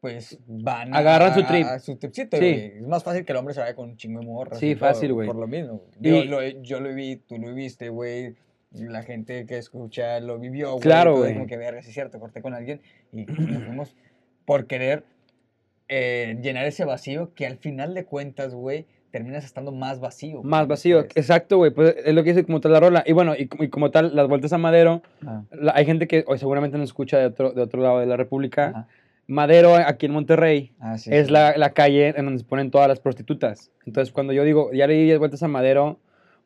pues 0.00 0.38
van 0.46 0.94
Agarran 0.94 1.34
su 1.34 1.40
a- 1.40 1.46
trip. 1.46 1.66
a 1.66 1.78
su 1.78 1.96
tripcito, 1.96 2.36
Sí. 2.38 2.42
güey. 2.42 2.54
Es 2.78 2.86
más 2.86 3.04
fácil 3.04 3.24
que 3.24 3.32
el 3.32 3.38
hombre 3.38 3.52
se 3.54 3.60
vaya 3.60 3.74
con 3.74 3.90
un 3.90 3.96
chingo 3.96 4.20
de 4.20 4.26
morras. 4.26 4.58
Sí, 4.58 4.70
y 4.70 4.74
todo, 4.74 4.88
fácil, 4.88 5.12
güey. 5.12 5.26
Por 5.26 5.36
lo 5.36 5.46
mismo. 5.46 5.82
Y- 6.00 6.08
Yo, 6.08 6.24
lo, 6.24 6.40
he- 6.40 6.56
yo 6.62 6.80
lo 6.80 6.94
vi, 6.94 7.16
tú 7.16 7.36
lo 7.38 7.52
viste, 7.54 7.88
güey. 7.90 8.34
La 8.72 9.02
gente 9.02 9.46
que 9.46 9.58
escucha 9.58 10.20
lo 10.20 10.38
vivió, 10.38 10.70
güey. 10.72 10.80
Claro, 10.80 11.16
güey. 11.16 11.34
Como 11.34 11.46
que 11.46 11.56
verga, 11.56 11.80
es 11.80 11.86
cierto, 11.92 12.18
corté 12.20 12.40
con 12.40 12.54
alguien 12.54 12.80
y 13.12 13.24
nos 13.26 13.64
fuimos 13.64 13.96
por 14.44 14.66
querer 14.66 15.02
eh, 15.88 16.38
llenar 16.40 16.66
ese 16.66 16.84
vacío 16.84 17.34
que 17.34 17.46
al 17.46 17.56
final 17.58 17.94
de 17.94 18.04
cuentas, 18.04 18.54
güey, 18.54 18.86
terminas 19.10 19.44
estando 19.44 19.72
más 19.72 19.98
vacío. 19.98 20.40
Más 20.44 20.68
vacío. 20.68 21.00
Exacto, 21.00 21.56
güey. 21.56 21.72
Pues 21.72 21.96
es 22.04 22.14
lo 22.14 22.22
que 22.22 22.30
dice 22.30 22.44
como 22.46 22.60
tal 22.60 22.70
la 22.72 22.78
rola. 22.80 23.02
Y 23.04 23.12
bueno, 23.12 23.34
y, 23.36 23.48
como- 23.48 23.64
y 23.64 23.68
como 23.68 23.90
tal, 23.90 24.14
las 24.14 24.28
vueltas 24.28 24.52
a 24.52 24.58
Madero. 24.58 25.02
Ah, 25.26 25.42
la- 25.50 25.72
hay 25.74 25.84
gente 25.84 26.06
que 26.06 26.22
hoy 26.28 26.38
seguramente 26.38 26.78
nos 26.78 26.90
escucha 26.90 27.18
de 27.18 27.26
otro, 27.26 27.50
de 27.52 27.60
otro 27.62 27.82
lado 27.82 27.98
de 27.98 28.06
la 28.06 28.16
República. 28.16 28.68
ajá. 28.68 28.88
Madero, 29.30 29.74
aquí 29.76 30.06
en 30.06 30.12
Monterrey, 30.12 30.72
Ah, 30.80 30.98
sí, 30.98 31.10
es 31.12 31.28
sí. 31.28 31.32
la, 31.32 31.56
la 31.56 31.70
calle 31.72 32.08
en 32.16 32.24
donde 32.24 32.40
se 32.40 32.44
ponen 32.44 32.70
todas 32.70 32.88
las 32.88 32.98
prostitutas. 33.00 33.70
Entonces, 33.86 34.12
cuando 34.12 34.32
yo 34.32 34.42
digo, 34.44 34.72
ya 34.72 34.86
le 34.86 34.94
di 34.94 35.04
10 35.04 35.18
vueltas 35.20 35.42
a 35.42 35.48
Madero, 35.48 35.98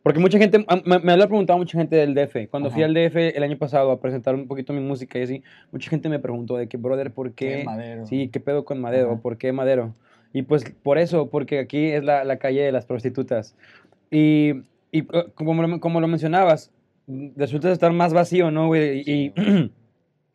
porque 0.02 0.20
mucha 0.20 0.36
gente, 0.38 0.58
me, 0.84 0.98
me 0.98 1.16
lo 1.16 1.24
ha 1.24 1.26
preguntado 1.26 1.58
mucha 1.58 1.78
gente 1.78 1.96
del 1.96 2.14
DF. 2.14 2.48
Cuando 2.50 2.70
fui 2.70 2.82
Ajá. 2.82 2.88
al 2.90 2.94
DF 2.94 3.16
el 3.36 3.42
año 3.42 3.56
pasado 3.56 3.90
a 3.90 4.00
presentar 4.00 4.34
un 4.34 4.46
poquito 4.46 4.74
mi 4.74 4.80
música 4.80 5.18
y 5.18 5.22
así, 5.22 5.42
mucha 5.72 5.88
gente 5.88 6.10
me 6.10 6.18
preguntó 6.18 6.58
de 6.58 6.68
que, 6.68 6.76
brother, 6.76 7.10
¿por 7.10 7.32
Qué 7.32 7.58
qué? 7.60 7.64
madero. 7.64 8.06
Sí, 8.06 8.28
¿qué 8.28 8.38
pedo 8.38 8.66
con 8.66 8.80
Madero? 8.82 9.12
Ajá. 9.12 9.22
¿Por 9.22 9.38
qué 9.38 9.50
Madero? 9.52 9.94
Y 10.34 10.42
pues 10.42 10.64
por 10.82 10.98
eso, 10.98 11.30
porque 11.30 11.58
aquí 11.60 11.86
es 11.86 12.04
la, 12.04 12.22
la 12.24 12.36
calle 12.36 12.60
de 12.62 12.72
las 12.72 12.84
prostitutas. 12.84 13.56
Y, 14.10 14.50
y 14.92 14.98
eh, 14.98 15.24
como, 15.34 15.54
lo, 15.62 15.80
como 15.80 16.02
lo 16.02 16.08
mencionabas, 16.08 16.70
resulta 17.34 17.72
estar 17.72 17.92
más 17.92 18.12
vacío, 18.12 18.50
¿no, 18.50 18.66
güey? 18.66 19.00
Y, 19.00 19.04
Sí, 19.04 19.32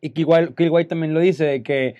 y 0.00 0.10
que 0.10 0.20
igual, 0.22 0.54
que 0.56 0.64
igual 0.64 0.86
también 0.88 1.14
lo 1.14 1.20
dice, 1.20 1.62
que 1.62 1.94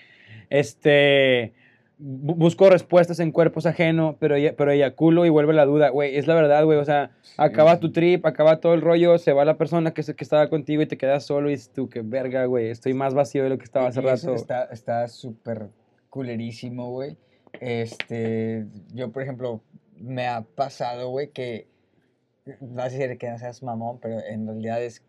este, 0.51 1.53
bu- 1.99 2.35
busco 2.35 2.69
respuestas 2.69 3.19
en 3.19 3.31
cuerpos 3.31 3.65
ajenos, 3.65 4.15
pero, 4.19 4.35
ella- 4.35 4.53
pero 4.55 4.69
eyaculo 4.71 5.25
y 5.25 5.29
vuelve 5.29 5.53
la 5.53 5.65
duda, 5.65 5.89
güey, 5.89 6.15
es 6.17 6.27
la 6.27 6.35
verdad, 6.35 6.63
güey, 6.65 6.77
o 6.77 6.85
sea, 6.85 7.11
acaba 7.37 7.79
tu 7.79 7.91
trip, 7.91 8.25
acaba 8.25 8.59
todo 8.59 8.73
el 8.75 8.81
rollo, 8.81 9.17
se 9.17 9.33
va 9.33 9.45
la 9.45 9.57
persona 9.57 9.93
que, 9.93 10.03
que 10.03 10.23
estaba 10.23 10.49
contigo 10.49 10.81
y 10.81 10.85
te 10.85 10.97
quedas 10.97 11.25
solo 11.25 11.49
y 11.49 11.53
dices 11.53 11.71
tú, 11.73 11.89
qué 11.89 12.01
verga, 12.01 12.45
güey, 12.45 12.69
estoy 12.69 12.93
más 12.93 13.13
vacío 13.13 13.43
de 13.43 13.49
lo 13.49 13.57
que 13.57 13.63
estaba 13.63 13.87
hace 13.87 14.01
rato. 14.01 14.35
Está 14.35 14.65
está 14.65 15.07
súper 15.07 15.69
culerísimo, 16.09 16.91
güey. 16.91 17.17
Este, 17.59 18.65
yo, 18.93 19.11
por 19.11 19.23
ejemplo, 19.23 19.61
me 19.97 20.27
ha 20.27 20.41
pasado, 20.41 21.09
güey, 21.09 21.29
que 21.29 21.67
vas 22.59 22.93
a 22.93 22.97
decir 22.97 23.17
que 23.17 23.29
no 23.29 23.37
seas 23.37 23.63
mamón, 23.63 23.99
pero 24.01 24.19
en 24.19 24.45
realidad 24.47 24.83
es 24.83 25.03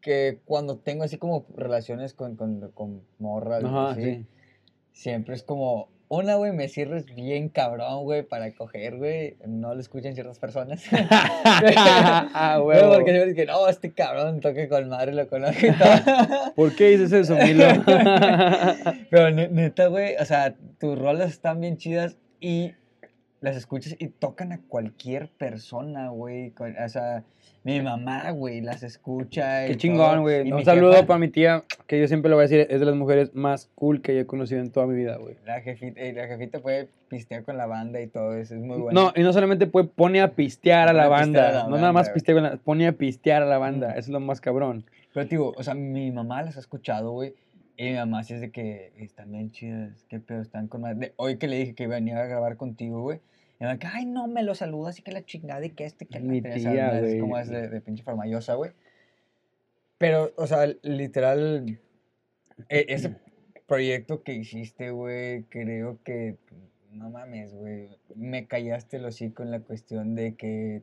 que 0.00 0.38
cuando 0.44 0.78
tengo 0.78 1.04
así 1.04 1.18
como 1.18 1.46
relaciones 1.56 2.14
con, 2.14 2.36
con, 2.36 2.70
con 2.72 3.02
morras, 3.18 3.64
Ajá, 3.64 3.90
así, 3.90 4.02
sí. 4.02 4.26
Siempre 4.96 5.34
es 5.34 5.42
como, 5.42 5.88
una, 6.08 6.36
güey, 6.36 6.52
me 6.52 6.68
sirves 6.68 7.04
bien 7.14 7.50
cabrón, 7.50 8.04
güey, 8.04 8.22
para 8.22 8.50
coger, 8.54 8.96
güey. 8.96 9.36
No 9.46 9.74
lo 9.74 9.80
escuchan 9.80 10.14
ciertas 10.14 10.38
personas. 10.38 10.84
ah, 11.10 12.58
Güey, 12.62 12.80
porque 12.80 13.10
siempre 13.10 13.34
que, 13.34 13.44
no, 13.46 13.68
este 13.68 13.92
cabrón 13.92 14.40
toque 14.40 14.68
con 14.68 14.88
madre, 14.88 15.12
lo 15.12 15.28
conozco 15.28 15.66
y 15.66 15.72
todo. 15.72 16.54
¿Por 16.56 16.74
qué 16.74 16.96
dices 16.96 17.12
eso, 17.12 17.36
Milo? 17.36 17.66
Pero 19.10 19.30
ne- 19.30 19.48
neta, 19.48 19.88
güey, 19.88 20.16
o 20.16 20.24
sea, 20.24 20.54
tus 20.80 20.98
rolas 20.98 21.30
están 21.30 21.60
bien 21.60 21.76
chidas 21.76 22.16
y 22.40 22.72
las 23.40 23.56
escuchas 23.56 23.94
y 23.98 24.08
tocan 24.08 24.52
a 24.52 24.60
cualquier 24.68 25.28
persona, 25.28 26.08
güey. 26.08 26.52
O 26.84 26.88
sea, 26.88 27.22
mi 27.64 27.80
mamá, 27.80 28.30
güey, 28.30 28.60
las 28.60 28.82
escucha. 28.82 29.66
Qué 29.66 29.76
chingón, 29.76 30.22
güey. 30.22 30.50
Un 30.50 30.64
saludo 30.64 30.92
jefa- 30.94 31.06
para 31.06 31.18
mi 31.18 31.28
tía, 31.28 31.62
que 31.86 32.00
yo 32.00 32.08
siempre 32.08 32.28
le 32.28 32.34
voy 32.34 32.42
a 32.44 32.48
decir, 32.48 32.66
es 32.70 32.80
de 32.80 32.86
las 32.86 32.94
mujeres 32.94 33.34
más 33.34 33.70
cool 33.74 34.00
que 34.02 34.14
yo 34.14 34.20
he 34.20 34.26
conocido 34.26 34.60
en 34.60 34.70
toda 34.70 34.86
mi 34.86 34.94
vida, 34.96 35.16
güey. 35.16 35.36
La 35.44 35.60
jefita, 35.60 36.00
y 36.02 36.12
la 36.12 36.26
jefita 36.28 36.60
puede 36.60 36.88
pistear 37.08 37.44
con 37.44 37.56
la 37.56 37.66
banda 37.66 38.00
y 38.00 38.06
todo 38.06 38.34
eso, 38.34 38.54
es 38.54 38.60
muy 38.60 38.78
bueno. 38.78 39.00
No, 39.00 39.12
y 39.14 39.22
no 39.22 39.32
solamente 39.32 39.66
pone 39.66 40.20
a 40.22 40.32
pistear 40.34 40.88
a 40.88 40.92
la 40.92 41.04
a 41.04 41.08
banda, 41.08 41.66
no 41.68 41.76
nada 41.76 41.92
más 41.92 42.10
pistea, 42.10 42.34
con 42.34 42.44
la- 42.44 42.56
pone 42.56 42.86
a 42.88 42.92
pistear 42.92 43.42
a 43.42 43.46
la 43.46 43.58
banda, 43.58 43.88
Mm. 43.88 43.90
eso 43.92 44.00
es 44.00 44.08
lo 44.08 44.20
más 44.20 44.40
cabrón. 44.40 44.84
Pero, 45.12 45.26
digo, 45.26 45.54
o 45.56 45.62
sea, 45.62 45.74
mi 45.74 46.10
mamá 46.10 46.42
las 46.42 46.56
ha 46.56 46.60
escuchado, 46.60 47.12
güey. 47.12 47.34
Y 47.76 47.84
mi 47.90 47.94
mamá 47.94 48.24
sí 48.24 48.34
es 48.34 48.40
de 48.40 48.50
que 48.50 48.92
están 48.96 49.30
bien 49.32 49.50
chidas, 49.50 50.04
qué 50.08 50.18
pedo, 50.18 50.40
están 50.40 50.66
con 50.68 50.80
madre. 50.82 50.96
De- 50.98 51.12
Hoy 51.16 51.36
que 51.36 51.46
le 51.46 51.58
dije 51.58 51.74
que 51.74 51.86
venía 51.86 52.20
a 52.20 52.26
grabar 52.26 52.56
contigo, 52.56 53.02
güey. 53.02 53.20
Y 53.60 53.64
me 53.64 53.76
dijo, 53.76 53.90
ay, 53.94 54.06
no, 54.06 54.26
me 54.28 54.42
lo 54.42 54.54
saludas 54.54 54.98
y 54.98 55.02
que 55.02 55.12
la 55.12 55.24
chingada 55.24 55.64
y 55.64 55.70
que 55.70 55.84
este, 55.84 56.06
que 56.06 56.20
la 56.20 56.26
Mi 56.26 56.38
otra", 56.38 56.54
tía. 56.54 57.00
Es 57.00 57.20
como 57.20 57.38
es 57.38 57.48
de, 57.48 57.68
de 57.68 57.80
pinche 57.80 58.02
farmayosa, 58.02 58.54
güey. 58.54 58.72
Pero, 59.98 60.32
o 60.36 60.46
sea, 60.46 60.66
literal, 60.82 61.78
e- 62.68 62.86
ese 62.88 63.16
proyecto 63.66 64.22
que 64.22 64.34
hiciste, 64.34 64.90
güey, 64.90 65.44
creo 65.44 65.98
que, 66.02 66.36
no 66.92 67.10
mames, 67.10 67.54
güey, 67.54 67.98
me 68.14 68.46
callaste 68.46 68.98
el 68.98 69.06
hocico 69.06 69.42
en 69.42 69.50
la 69.50 69.60
cuestión 69.60 70.14
de 70.14 70.34
que 70.34 70.82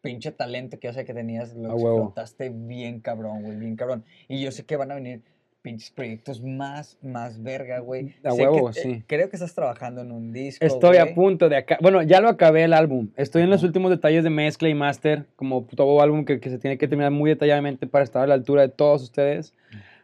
pinche 0.00 0.30
talento 0.32 0.78
que 0.78 0.88
yo 0.88 0.92
sé 0.92 1.04
que 1.04 1.14
tenías, 1.14 1.54
lo 1.54 1.70
A 1.70 1.74
huevo. 1.74 1.98
explotaste 1.98 2.50
bien 2.50 3.00
cabrón, 3.00 3.42
güey, 3.42 3.56
bien 3.58 3.76
cabrón. 3.76 4.04
Y 4.28 4.40
yo 4.42 4.52
sé 4.52 4.64
que 4.64 4.76
van 4.76 4.92
a 4.92 4.94
venir 4.94 5.22
pinches 5.62 5.90
proyectos 5.90 6.40
más, 6.42 6.96
más 7.02 7.42
verga, 7.42 7.80
güey. 7.80 8.14
A 8.24 8.30
Sé 8.30 8.36
que, 8.38 8.42
huevo, 8.48 8.70
eh, 8.70 8.74
sí. 8.74 9.02
creo 9.06 9.28
que 9.28 9.36
estás 9.36 9.54
trabajando 9.54 10.00
en 10.02 10.12
un 10.12 10.32
disco, 10.32 10.64
Estoy 10.64 10.96
a 10.98 11.04
güey. 11.04 11.14
punto 11.14 11.48
de 11.48 11.56
acá. 11.56 11.78
Bueno, 11.80 12.02
ya 12.02 12.20
lo 12.20 12.28
acabé 12.28 12.64
el 12.64 12.72
álbum. 12.72 13.08
Estoy 13.16 13.42
en 13.42 13.50
los 13.50 13.62
últimos 13.62 13.90
detalles 13.90 14.24
de 14.24 14.30
mezcla 14.30 14.68
y 14.68 14.74
master, 14.74 15.24
como 15.36 15.66
todo 15.74 16.00
álbum 16.00 16.24
que, 16.24 16.40
que 16.40 16.50
se 16.50 16.58
tiene 16.58 16.78
que 16.78 16.86
terminar 16.88 17.10
muy 17.10 17.30
detalladamente 17.30 17.86
para 17.86 18.04
estar 18.04 18.22
a 18.22 18.26
la 18.26 18.34
altura 18.34 18.62
de 18.62 18.68
todos 18.68 19.02
ustedes. 19.02 19.52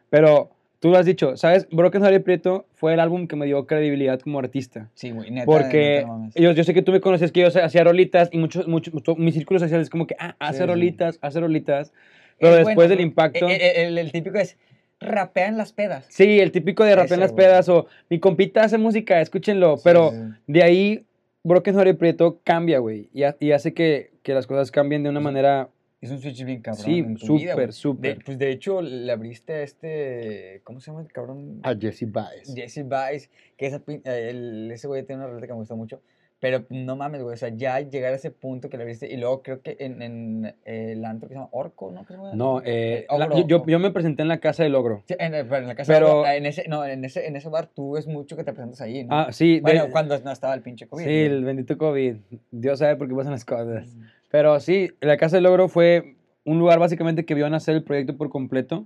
Pero 0.09 0.51
tú 0.79 0.89
lo 0.89 0.97
has 0.97 1.05
dicho, 1.05 1.35
¿sabes? 1.37 1.67
Broken 1.71 2.01
Heart 2.03 2.15
y 2.15 2.19
Prieto 2.19 2.65
fue 2.73 2.93
el 2.93 2.99
álbum 2.99 3.27
que 3.27 3.35
me 3.35 3.45
dio 3.45 3.65
credibilidad 3.65 4.19
como 4.19 4.39
artista. 4.39 4.89
Sí, 4.93 5.11
güey, 5.11 5.31
neta, 5.31 5.45
Porque 5.45 6.05
neta, 6.05 6.39
yo, 6.39 6.51
yo 6.51 6.63
sé 6.63 6.73
que 6.73 6.81
tú 6.81 6.91
me 6.91 7.01
conoces 7.01 7.31
que 7.31 7.41
yo 7.41 7.47
hacía 7.47 7.83
rolitas 7.83 8.29
y 8.31 8.37
muchos, 8.37 8.67
muchos, 8.67 8.93
mucho- 8.93 9.15
mi 9.15 9.31
círculo 9.31 9.59
social 9.59 9.81
es 9.81 9.89
como 9.89 10.05
que, 10.05 10.15
ah, 10.19 10.35
hace 10.37 10.57
Sí, 10.59 10.63
sí. 10.63 10.67
rolitas, 10.67 11.17
hace 11.21 11.39
rolitas. 11.39 11.93
Pero 12.37 12.51
Es 12.51 12.57
después 12.57 12.75
bueno, 12.75 12.89
del 12.89 12.99
impacto. 12.99 13.47
Eh, 13.49 13.55
eh, 13.55 13.85
El, 13.87 13.97
el 13.97 14.11
típico 14.11 14.37
es, 14.37 14.57
rapea 14.99 15.47
en 15.47 15.57
las 15.57 15.73
pedas. 15.73 16.05
Sí, 16.09 16.39
el 16.39 16.51
típico 16.51 16.83
de 16.83 16.95
rap 16.95 17.11
en 17.11 17.19
las 17.19 17.31
güey. 17.31 17.45
pedas 17.45 17.69
o 17.69 17.87
mi 18.09 18.19
compita 18.19 18.63
hace 18.63 18.77
música, 18.77 19.21
escúchenlo. 19.21 19.77
Sí, 19.77 19.81
pero 19.83 20.11
sí, 20.11 20.17
de 20.47 20.63
ahí, 20.63 21.05
Broken 21.43 21.75
Heart 21.75 21.89
y 21.89 21.93
Prieto 21.93 22.39
cambia, 22.43 22.79
güey. 22.79 23.09
Y, 23.13 23.23
y 23.39 23.51
hace 23.51 23.73
que, 23.73 24.11
que 24.23 24.33
las 24.33 24.47
cosas 24.47 24.71
cambien 24.71 25.03
de 25.03 25.09
una 25.09 25.19
Sí. 25.19 25.23
manera. 25.23 25.69
Es 26.01 26.11
un 26.11 26.19
switch 26.19 26.43
bien 26.43 26.61
cabrón 26.61 26.83
Sí, 26.85 27.03
súper, 27.17 27.73
súper. 27.73 28.19
Pues 28.23 28.37
de 28.37 28.51
hecho, 28.51 28.81
le 28.81 29.11
abriste 29.11 29.53
a 29.53 29.61
este, 29.63 30.61
¿cómo 30.63 30.79
se 30.79 30.91
llama 30.91 31.01
el 31.01 31.11
cabrón? 31.11 31.59
A 31.63 31.73
Jesse 31.75 32.11
Baez. 32.11 32.53
Jesse 32.53 32.83
Vice, 32.85 33.29
que 33.57 33.65
esa, 33.67 33.81
eh, 33.87 34.27
el- 34.29 34.69
ese 34.71 34.87
güey 34.87 35.03
tiene 35.03 35.21
una 35.23 35.29
roleta 35.31 35.47
que 35.47 35.53
me 35.53 35.59
gustó 35.59 35.75
mucho. 35.75 36.01
Pero 36.45 36.63
no 36.69 36.95
mames, 36.95 37.23
güey, 37.23 37.33
o 37.33 37.37
sea, 37.37 37.49
ya 37.49 37.79
llegar 37.79 38.13
a 38.13 38.17
ese 38.17 38.29
punto 38.29 38.69
que 38.69 38.77
le 38.77 38.83
abriste. 38.83 39.11
Y 39.11 39.17
luego 39.17 39.41
creo 39.41 39.61
que 39.63 39.75
en, 39.79 39.99
en 40.03 40.45
eh, 40.63 40.91
el 40.91 41.03
antro 41.03 41.27
que 41.27 41.33
se 41.33 41.39
llama 41.39 41.49
Orco, 41.53 41.91
¿no? 41.91 42.05
No, 42.35 42.59
eh, 42.61 42.65
Eh, 42.65 43.05
la- 43.17 43.25
Ogro, 43.25 43.37
yo, 43.39 43.47
yo- 43.47 43.57
Ogro. 43.63 43.79
me 43.79 43.89
presenté 43.89 44.21
en 44.21 44.27
la 44.27 44.37
Casa 44.39 44.61
del 44.61 44.73
Logro. 44.73 45.01
Sí, 45.07 45.15
en, 45.17 45.33
el- 45.33 45.47
pero 45.47 45.61
en 45.63 45.67
la 45.67 45.73
casa 45.75 45.91
Pero- 45.91 46.23
en 46.27 46.45
ese, 46.45 46.67
no, 46.67 46.85
en 46.85 47.03
ese, 47.03 47.25
en 47.25 47.35
ese 47.35 47.49
bar 47.49 47.65
tú 47.73 47.93
ves 47.93 48.05
mucho 48.05 48.35
que 48.37 48.43
te 48.43 48.53
presentas 48.53 48.79
ahí, 48.81 49.03
¿no? 49.05 49.15
Ah, 49.17 49.31
sí. 49.31 49.55
de- 49.55 49.61
bueno, 49.61 49.85
cuando 49.91 50.19
no 50.19 50.31
estaba 50.31 50.53
el 50.53 50.61
pinche 50.61 50.87
COVID. 50.87 51.03
sí, 51.03 51.09
el 51.11 51.43
bendito 51.43 51.77
COVID. 51.79 52.15
Dios 52.51 52.77
sabe 52.77 52.95
por 52.95 53.07
qué 53.07 53.15
pasan 53.15 53.31
las 53.31 53.43
cosas. 53.45 53.87
Pero 54.29 54.59
sí, 54.59 54.91
la 55.01 55.17
Casa 55.17 55.37
del 55.37 55.43
Logro 55.45 55.67
fue 55.69 56.14
un 56.45 56.59
lugar 56.59 56.77
básicamente 56.79 57.25
que 57.25 57.33
vio 57.33 57.49
nacer 57.49 57.75
el 57.75 57.83
proyecto 57.83 58.15
por 58.15 58.29
completo. 58.29 58.85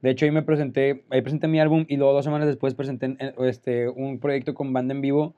De 0.00 0.10
hecho, 0.10 0.24
ahí 0.24 0.30
me 0.30 0.42
presenté, 0.42 1.02
ahí 1.10 1.20
presenté 1.22 1.48
mi 1.48 1.58
álbum 1.60 1.84
y 1.88 1.96
luego 1.96 2.12
dos 2.12 2.24
semanas 2.24 2.46
después 2.46 2.74
presenté 2.74 3.06
en- 3.06 3.16
en- 3.18 3.34
este, 3.46 3.88
un 3.88 4.20
proyecto 4.20 4.54
con 4.54 4.72
banda 4.72 4.94
en 4.94 5.00
vivo, 5.00 5.34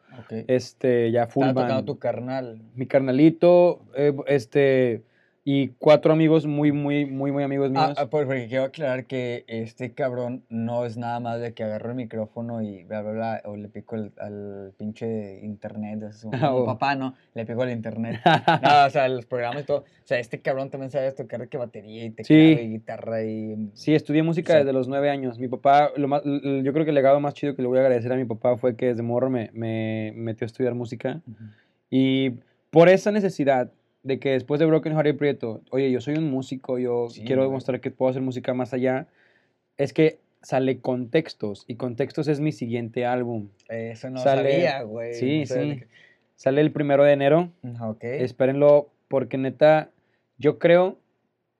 este, 0.49 1.11
ya 1.11 1.27
full 1.27 1.45
Estaba 1.45 1.63
tocando 1.63 1.75
band. 1.77 1.87
tu 1.87 1.99
carnal. 1.99 2.63
Mi 2.77 2.87
carnalito, 2.87 3.81
eh, 3.97 4.15
este, 4.27 5.03
y 5.45 5.71
cuatro 5.79 6.13
amigos 6.13 6.47
muy, 6.47 6.71
muy, 6.71 7.05
muy, 7.05 7.33
muy 7.33 7.43
amigos 7.43 7.73
míos. 7.73 7.95
Ah, 7.97 8.03
ah, 8.03 8.07
por- 8.11 8.27
porque 8.27 8.47
quiero 8.47 8.63
aclarar 8.65 9.07
que 9.07 9.45
este 9.49 9.93
cabrón 9.93 10.45
no 10.49 10.87
es 10.87 10.97
nada 10.97 11.19
más 11.19 11.41
de 11.41 11.53
que 11.53 11.65
agarro 11.65 11.91
el 11.91 11.97
micrófono 11.97 12.63
y 12.63 12.85
bla, 12.85 13.03
bla, 13.03 13.11
bla, 13.13 13.43
o 13.47 13.57
le 13.57 13.69
pico 13.69 13.97
el- 13.97 14.13
al 14.19 14.73
pinche 14.79 15.41
internet, 15.45 16.01
o 16.05 16.13
sea, 16.13 16.31
como 16.31 16.33
Ah, 16.47 16.55
oh. 16.55 16.65
papá, 16.65 16.95
¿no? 16.95 17.15
Le 17.35 17.45
pico 17.45 17.61
al 17.63 17.73
internet. 17.73 18.21
No, 18.63 18.87
o 18.87 18.91
sea, 18.91 19.09
los 19.09 19.27
programas 19.27 19.65
y 19.65 19.67
todo. 19.67 19.79
O 19.79 19.85
sea, 20.07 20.21
este 20.21 20.41
cabrón 20.41 20.71
también 20.71 20.91
sabe 20.93 21.11
tocar 21.11 21.49
que 21.49 21.57
batería 21.59 22.05
y 22.05 22.11
teclado 22.11 22.41
Sí. 22.41 22.59
y 22.63 22.69
guitarra 22.71 23.25
y... 23.25 23.71
Sí, 23.75 23.95
estudié 23.97 24.23
música 24.23 24.53
Sí. 24.53 24.59
desde 24.61 24.73
los 24.73 24.87
nueve 24.87 25.11
años. 25.11 25.41
Mi 25.41 25.49
papá, 25.49 25.91
lo 25.97 26.07
más, 26.07 26.23
yo 26.25 26.73
creo 26.73 26.85
que 26.85 26.91
el 26.91 26.95
legado 26.95 27.19
más 27.19 27.35
chido 27.35 27.57
que 27.57 27.63
le 27.63 27.69
voy 27.69 27.79
a 27.79 27.81
agradecer 27.81 28.13
a 28.13 28.17
mi 28.17 28.25
papá 28.27 28.57
fue 28.57 28.77
que 28.77 28.87
desde 28.87 29.03
morro 29.03 29.29
me, 29.29 29.51
me 29.55 30.13
metió 30.15 30.45
a 30.45 30.47
estudiar 30.47 30.75
música. 30.75 31.21
Ujú. 31.27 31.45
Y 31.91 32.31
por 32.71 32.89
esa 32.89 33.11
necesidad 33.11 33.71
de 34.03 34.19
que 34.19 34.31
después 34.31 34.59
de 34.59 34.67
Broken 34.67 34.93
Hearted 34.95 35.17
Prieto, 35.17 35.61
oye, 35.71 35.91
yo 35.91 36.01
soy 36.01 36.15
un 36.17 36.31
músico, 36.31 36.79
yo 36.79 37.09
Sí, 37.11 37.23
quiero 37.25 37.43
güey. 37.43 37.51
demostrar 37.51 37.81
que 37.81 37.91
puedo 37.91 38.11
hacer 38.11 38.23
música 38.23 38.53
más 38.55 38.73
allá, 38.75 39.07
es 39.77 39.93
que 39.93 40.19
sale 40.43 40.81
Contextos. 40.81 41.65
Y 41.69 41.77
Contextos 41.77 42.27
es 42.29 42.41
mi 42.41 42.51
siguiente 42.53 43.07
álbum. 43.07 43.49
Eso 43.69 44.11
no 44.11 44.19
Sale- 44.19 44.51
sabía, 44.62 44.83
güey. 44.83 45.15
sí, 45.15 45.41
no 45.41 45.47
sí. 45.47 45.79
que- 45.79 45.88
Sale 46.35 46.61
el 46.61 46.73
primero 46.73 47.05
de 47.05 47.12
enero. 47.12 47.51
Ujú, 47.62 47.85
Ok. 47.91 48.03
Espérenlo, 48.05 48.91
porque 49.07 49.38
neta, 49.38 49.91
yo 50.38 50.59
creo, 50.59 50.99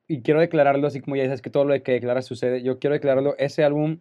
y 0.09 0.23
quiero 0.23 0.41
declararlo 0.41 0.89
así 0.89 1.01
como 1.01 1.15
ya 1.15 1.25
sabes 1.25 1.43
que 1.43 1.51
todo 1.51 1.65
lo 1.65 1.81
que 1.83 1.93
declaras 1.93 2.25
sucede, 2.25 2.63
yo 2.63 2.81
quiero 2.81 2.95
declararlo, 2.95 3.37
ese 3.39 3.63
álbum 3.63 3.99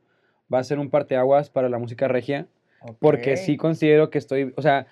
va 0.51 0.57
a 0.59 0.63
ser 0.63 0.79
un 0.79 0.89
parteaguas 0.89 1.51
para 1.51 1.69
la 1.69 1.77
música 1.77 2.07
regia, 2.07 2.47
porque 2.97 3.33
ok. 3.33 3.37
sí 3.37 3.57
considero 3.57 4.09
que 4.09 4.17
estoy, 4.17 4.51
o 4.57 4.61
sea, 4.63 4.87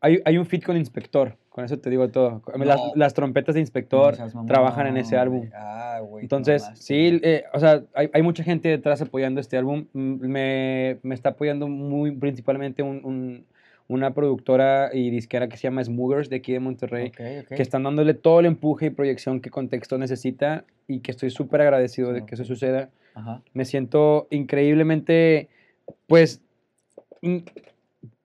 hay, 0.00 0.20
hay 0.26 0.36
un 0.36 0.44
fit 0.44 0.62
con 0.64 0.76
Inspector, 0.76 1.36
con 1.52 1.64
eso 1.64 1.78
te 1.78 1.90
digo 1.90 2.08
todo. 2.08 2.40
Las, 2.58 2.78
No. 2.78 2.92
las 2.96 3.12
trompetas 3.14 3.54
de 3.54 3.60
No 3.60 3.62
Inspector 3.62 4.16
seas 4.16 4.34
trabajan 4.46 4.86
en 4.86 4.96
ese 4.96 5.16
álbum. 5.18 5.48
Ah, 5.54 6.00
güey. 6.02 6.24
Entonces, 6.24 6.68
sí, 6.74 7.20
eh, 7.22 7.44
o 7.52 7.60
sea, 7.60 7.82
hay, 7.94 8.08
hay 8.12 8.22
mucha 8.22 8.42
gente 8.42 8.68
detrás 8.70 9.02
apoyando 9.02 9.40
este 9.40 9.56
álbum. 9.58 9.86
Me, 9.92 10.98
me 11.02 11.14
está 11.14 11.30
apoyando 11.30 11.68
muy 11.68 12.10
principalmente 12.12 12.82
un- 12.82 13.04
un- 13.04 13.46
una 13.88 14.14
productora 14.14 14.90
y 14.94 15.10
disquera 15.10 15.48
que 15.48 15.56
se 15.58 15.64
llama 15.64 15.84
Smoogers 15.84 16.30
de 16.30 16.36
aquí 16.36 16.52
de 16.52 16.60
Monterrey 16.60 17.08
Ok, 17.08 17.20
ok. 17.42 17.56
que 17.56 17.62
están 17.62 17.82
dándole 17.82 18.14
todo 18.14 18.40
el 18.40 18.46
empuje 18.46 18.86
y 18.86 18.90
proyección 18.90 19.40
que 19.42 19.50
Contexto 19.50 19.98
necesita 19.98 20.64
y 20.88 21.00
que 21.00 21.10
estoy 21.10 21.28
súper 21.30 21.60
agradecido 21.60 22.12
de 22.12 22.24
que 22.24 22.34
eso 22.36 22.44
suceda. 22.44 22.88
Ajá. 23.14 23.42
Me 23.52 23.66
siento 23.66 24.28
increíblemente, 24.30 25.50
pues, 26.06 26.40
mm, 27.20 27.38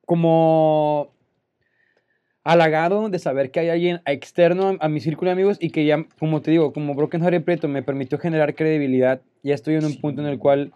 como 0.05 1.09
halagado 2.51 3.10
de 3.10 3.19
saber 3.19 3.51
que 3.51 3.60
hay 3.60 3.69
alguien 3.69 4.01
externo 4.05 4.77
a, 4.79 4.88
mi 4.89 4.99
círculo 4.99 5.29
de 5.29 5.33
amigos 5.33 5.57
y 5.60 5.69
que 5.71 5.86
ya, 5.86 6.05
como 6.19 6.41
te 6.41 6.51
digo, 6.51 6.73
como 6.73 6.93
Broken 6.95 7.21
Hearted 7.21 7.43
Prieto 7.43 7.67
me 7.67 7.83
permitió 7.83 8.17
generar 8.17 8.55
credibilidad. 8.55 9.21
Ya 9.43 9.53
estoy 9.53 9.75
en 9.75 9.86
un 9.86 9.95
punto 9.99 10.21
en 10.21 10.27
el 10.27 10.39
cual 10.39 10.71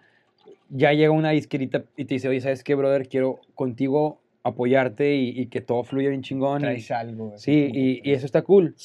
ya 0.70 0.94
llega 0.94 1.12
una 1.12 1.32
disquerita 1.32 1.84
y 1.98 2.06
te 2.06 2.16
dice, 2.16 2.28
oye, 2.30 2.42
¿sabes 2.42 2.64
qué, 2.64 2.76
brother? 2.76 3.08
Quiero 3.08 3.40
contigo 3.56 4.20
apoyarte 4.44 5.16
y, 5.16 5.30
y 5.40 5.46
que 5.48 5.62
todo 5.62 5.84
fluya 5.84 6.10
bien 6.10 6.22
chingón. 6.24 6.62
y- 6.62 6.64
Traes 6.64 6.92
algo. 6.92 7.26
güey, 7.28 7.40
Sí, 7.40 7.70
y, 7.74 8.02
y 8.10 8.14
eso 8.14 8.26
está 8.26 8.42
cool. 8.42 8.76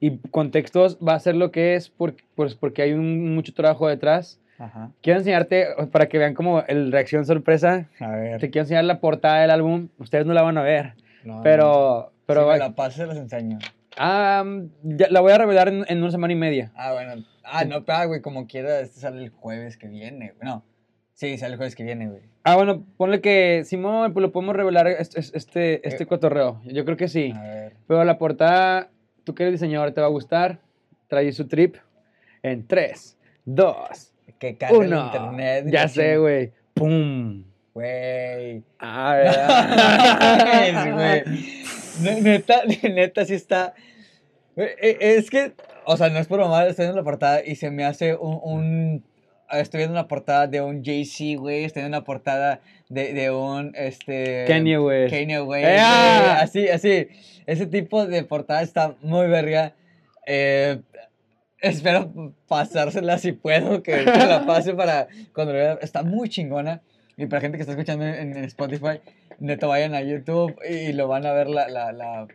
Y 0.00 0.18
contextos 0.30 0.98
va 1.06 1.14
a 1.14 1.18
ser 1.20 1.36
lo 1.36 1.50
que 1.50 1.74
es 1.74 1.88
por- 1.88 2.14
pues 2.34 2.54
porque 2.54 2.82
hay 2.82 2.92
un, 2.92 3.34
mucho 3.34 3.52
trabajo 3.52 3.88
detrás. 3.88 4.40
Ajá. 4.58 4.90
Quiero 5.02 5.18
enseñarte, 5.18 5.66
para 5.90 6.06
que 6.08 6.18
vean 6.18 6.34
como 6.34 6.62
el 6.68 6.92
reacción 6.92 7.24
sorpresa, 7.24 7.88
A 7.98 8.10
ver. 8.16 8.40
te 8.40 8.50
quiero 8.50 8.64
enseñar 8.64 8.84
la 8.84 9.00
portada 9.00 9.40
del 9.40 9.50
álbum. 9.50 9.88
Ustedes 9.98 10.26
no 10.26 10.34
la 10.34 10.42
van 10.42 10.58
a 10.58 10.62
ver, 10.62 10.92
no, 11.24 11.40
pero... 11.42 12.12
pero 12.34 12.46
si 12.46 12.52
me 12.52 12.58
la 12.58 12.74
paso, 12.74 12.96
se 12.98 13.06
las 13.06 13.16
enseño. 13.16 13.58
ah, 13.98 14.44
ya 14.82 15.08
la 15.10 15.20
voy 15.20 15.32
a 15.32 15.38
revelar 15.38 15.68
en, 15.68 15.84
en 15.88 15.98
una 16.02 16.10
semana 16.10 16.32
y 16.32 16.36
media. 16.36 16.72
Ah, 16.74 16.92
bueno. 16.92 17.24
Ah, 17.44 17.64
no, 17.64 17.84
pero, 17.84 18.06
güey, 18.08 18.20
como 18.20 18.46
quiera, 18.46 18.80
este 18.80 19.00
sale 19.00 19.22
el 19.22 19.30
jueves 19.30 19.76
que 19.76 19.88
viene. 19.88 20.34
No. 20.42 20.64
Sí, 21.14 21.36
sale 21.36 21.52
el 21.52 21.56
jueves 21.58 21.74
que 21.74 21.82
viene, 21.84 22.08
güey. 22.08 22.22
Ah, 22.44 22.56
bueno, 22.56 22.84
ponle 22.96 23.20
que, 23.20 23.62
Simón, 23.64 24.12
pues 24.12 24.22
lo 24.22 24.32
podemos 24.32 24.56
revelar 24.56 24.86
este, 24.86 25.20
este, 25.20 25.86
este 25.86 26.06
cotorreo. 26.06 26.62
Yo 26.64 26.84
creo 26.84 26.96
que 26.96 27.08
sí. 27.08 27.32
A 27.36 27.42
ver. 27.42 27.76
Pero 27.86 28.04
la 28.04 28.16
portada, 28.18 28.88
tú 29.24 29.34
que 29.34 29.42
eres 29.42 29.54
diseñador, 29.60 29.90
te 29.92 30.00
va 30.00 30.06
a 30.06 30.10
gustar. 30.10 30.60
Trae 31.08 31.30
su 31.32 31.48
trip 31.48 31.76
en 32.42 32.66
3, 32.66 33.18
2, 33.44 34.12
Que 34.38 34.56
carga 34.56 34.76
el 34.78 34.86
Uno. 34.86 35.06
internet. 35.06 35.64
y 35.66 35.72
Ya 35.72 35.88
sé, 35.88 36.16
güey. 36.16 36.52
¡Pum! 36.72 37.44
Güey. 37.74 38.62
Ah, 38.78 39.14
¿verdad? 39.16 40.62
Es, 40.86 40.94
güey. 40.94 41.50
Ne- 42.02 42.20
Neta, 42.20 42.62
neta, 42.82 43.24
sí 43.24 43.34
está. 43.34 43.74
Güey, 44.56 44.68
e- 44.80 44.96
Es 45.00 45.30
que, 45.30 45.52
o 45.84 45.96
sea, 45.96 46.08
no 46.10 46.18
es 46.18 46.26
por 46.26 46.40
mamar, 46.40 46.66
estoy 46.68 46.84
viendo 46.86 46.98
la 47.00 47.04
portada 47.04 47.42
y 47.44 47.56
se 47.56 47.70
me 47.70 47.84
hace 47.84 48.14
un. 48.14 48.40
un- 48.42 49.04
estoy 49.52 49.78
viendo 49.78 49.92
una 49.94 50.06
portada 50.08 50.46
de 50.46 50.60
un 50.60 50.84
Jay-Z, 50.84 51.40
güey. 51.40 51.64
Estoy 51.64 51.82
viendo 51.82 51.96
una 51.98 52.04
portada 52.04 52.60
de, 52.88 53.12
de 53.12 53.30
un. 53.30 53.72
Este, 53.74 54.44
Kanye 54.46 54.78
West. 54.78 55.12
Kanye 55.12 55.38
güey, 55.40 55.64
Así, 55.64 56.68
así. 56.68 57.08
Ese 57.46 57.66
tipo 57.66 58.06
de 58.06 58.22
portada 58.24 58.62
está 58.62 58.94
muy 59.02 59.26
verga. 59.28 59.74
Eh, 60.26 60.80
espero 61.60 62.32
pasársela 62.46 63.18
si 63.18 63.32
puedo, 63.32 63.82
que, 63.82 63.92
que 64.04 64.26
la 64.26 64.44
pase 64.46 64.74
para 64.74 65.08
cuando 65.34 65.52
lo 65.52 65.58
vea. 65.58 65.78
Está 65.82 66.02
muy 66.02 66.28
chingona. 66.28 66.82
Y 67.16 67.26
para 67.26 67.40
gente 67.42 67.58
que 67.58 67.62
está 67.62 67.72
escuchando 67.72 68.06
en, 68.06 68.36
en 68.36 68.44
Spotify, 68.44 69.00
neta 69.40 69.66
vayan 69.66 69.94
a 69.94 70.02
YouTube 70.02 70.54
y 70.68 70.92
lo 70.92 71.08
van 71.08 71.26
a 71.26 71.32
ver 71.32 71.48
la, 71.48 71.68
la, 71.68 71.92
la 71.92 72.26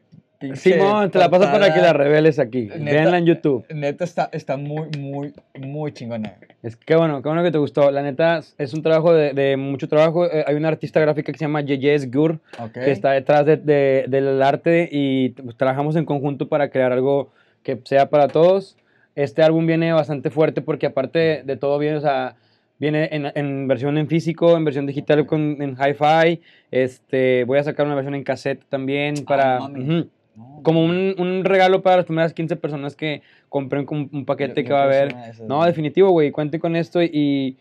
Simón, 0.56 1.10
te 1.10 1.18
la 1.18 1.30
paso 1.30 1.46
para 1.52 1.74
que 1.74 1.80
la 1.82 1.94
reveles 1.94 2.38
aquí. 2.40 2.64
Neta- 2.68 2.92
Véanla 2.92 3.18
en 3.18 3.26
YouTube. 3.26 3.66
Neta 3.74 4.04
está, 4.04 4.30
está 4.32 4.58
muy, 4.58 4.90
muy, 5.00 5.34
muy 5.58 5.92
chingona. 5.94 6.36
Es 6.62 6.76
que 6.76 6.96
bueno, 6.96 7.22
qué 7.22 7.30
bueno 7.30 7.42
que 7.44 7.52
te 7.52 7.58
gustó. 7.58 7.90
La 7.90 8.04
neta, 8.04 8.42
es 8.58 8.74
un 8.74 8.84
trabajo 8.84 9.14
de, 9.14 9.34
de 9.34 9.56
mucho 9.58 9.88
trabajo. 9.88 10.26
Eh, 10.30 10.44
hay 10.46 10.56
una 10.56 10.68
artista 10.68 11.00
gráfica 11.00 11.32
que 11.32 11.38
se 11.40 11.46
llama 11.46 11.62
Yeyes 11.62 12.12
Gur, 12.12 12.40
Ok. 12.60 12.74
que 12.74 12.92
está 12.92 13.12
detrás 13.12 13.46
de- 13.46 13.58
de- 13.58 14.06
del 14.08 14.42
arte 14.44 14.88
y 14.92 15.30
t- 15.30 15.44
trabajamos 15.58 15.96
en 15.96 16.06
conjunto 16.06 16.48
para 16.50 16.70
crear 16.70 16.92
algo 16.92 17.32
que 17.64 17.80
sea 17.86 18.10
para 18.10 18.28
todos. 18.28 18.78
Este 19.16 19.42
álbum 19.42 19.66
viene 19.66 19.94
bastante 19.94 20.30
fuerte 20.30 20.62
porque 20.62 20.86
aparte 20.88 21.42
de 21.46 21.58
todo 21.58 21.80
viene, 21.80 21.96
o 21.98 22.02
sea, 22.02 22.36
viene 22.80 23.10
en, 23.12 23.32
en 23.36 23.68
versión 23.68 23.98
en 23.98 24.08
físico, 24.08 24.56
en 24.58 24.66
versión 24.66 24.86
digital 24.86 25.26
con, 25.26 25.62
en 25.62 25.78
hi-fi. 25.80 26.42
Este, 26.72 27.44
voy 27.46 27.58
a 27.60 27.64
sacar 27.64 27.86
una 27.86 27.96
versión 27.96 28.16
en 28.16 28.24
cassette 28.24 28.64
también 28.70 29.16
para... 29.26 29.60
ujú, 29.82 30.10
No, 30.36 30.60
como 30.64 30.84
un, 30.84 31.16
un 31.18 31.46
regalo 31.46 31.82
para 31.82 31.98
las 31.98 32.06
primeras 32.06 32.34
15 32.34 32.56
personas 32.58 32.96
que 32.96 33.22
compren 33.50 33.86
como 33.86 34.10
un 34.12 34.26
paquete 34.26 34.62
yo- 34.62 34.64
que 34.64 34.70
yo 34.70 34.76
va 34.76 34.82
a 34.82 34.86
haber. 34.86 35.16
No, 35.48 35.64
definitivo, 35.66 36.10
güey. 36.12 36.32
Cuente 36.32 36.60
con 36.60 36.76
esto 36.76 37.02
y, 37.02 37.58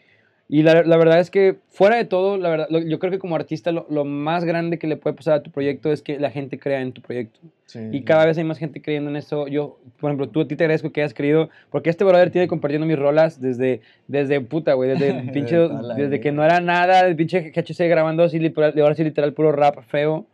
y 0.48 0.62
la, 0.62 0.82
la 0.82 0.96
verdad 0.96 1.20
es 1.20 1.30
que 1.30 1.56
fuera 1.70 1.96
de 1.96 2.04
todo, 2.04 2.36
la 2.36 2.48
verdad, 2.50 2.66
lo- 2.70 2.80
yo 2.80 2.98
creo 2.98 3.10
que 3.10 3.18
como 3.18 3.34
artista 3.36 3.72
lo, 3.72 3.86
lo 3.90 4.04
más 4.04 4.44
grande 4.44 4.78
que 4.78 4.86
le 4.86 4.96
puede 4.96 5.16
pasar 5.16 5.34
a 5.34 5.42
tu 5.42 5.50
proyecto 5.50 5.90
es 5.90 6.02
que 6.02 6.18
la 6.18 6.30
gente 6.30 6.58
crea 6.58 6.80
en 6.80 6.92
tu 6.92 7.00
proyecto. 7.02 7.40
Sí, 7.66 7.78
Y 7.90 7.98
sí. 8.00 8.04
cada 8.04 8.26
vez 8.26 8.36
hay 8.38 8.44
más 8.44 8.58
gente 8.58 8.82
creyendo 8.82 9.08
en 9.10 9.16
eso. 9.16 9.48
Yo, 9.48 9.78
por 9.98 10.10
ejemplo, 10.10 10.28
tú 10.28 10.42
a 10.42 10.48
ti 10.48 10.54
te 10.56 10.64
agradezco 10.64 10.92
que 10.92 11.00
hayas 11.00 11.14
creído, 11.14 11.48
porque 11.70 11.90
este 11.90 12.04
brother 12.04 12.30
tiene 12.30 12.46
compartiendo 12.46 12.86
mis 12.86 12.98
rolas 12.98 13.40
desde, 13.40 13.80
desde 14.06 14.40
puta, 14.42 14.74
güey, 14.74 14.90
desde 14.90 15.12
Desde 15.14 15.32
pinche, 15.32 15.56
la 15.68 15.94
desde 15.94 16.20
que 16.20 16.30
no 16.30 16.44
era 16.44 16.60
nada, 16.60 17.00
el 17.06 17.16
pinche 17.16 17.52
GHC 17.52 17.88
grabando 17.88 18.22
así, 18.22 18.38
literal, 18.38 18.74
ahora 18.78 18.94
sí 18.94 19.02
literal 19.02 19.32
puro 19.32 19.50
rap 19.52 19.82
feo. 19.88 20.26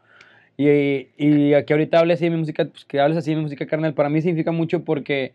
Y, 0.57 1.09
y 1.17 1.51
que 1.65 1.73
ahorita 1.73 2.01
hables 2.01 2.17
así 2.19 2.25
de 2.27 2.31
mi 2.33 2.37
música, 2.37 2.67
pues 2.67 2.85
que 2.85 3.01
hables 3.01 3.17
así 3.17 3.31
de 3.31 3.37
mi 3.37 3.43
música 3.43 3.67
carnal, 3.67 3.95
para 3.95 4.11
mí 4.11 4.21
significa 4.21 4.53
mucho 4.53 4.85
porque 4.85 5.33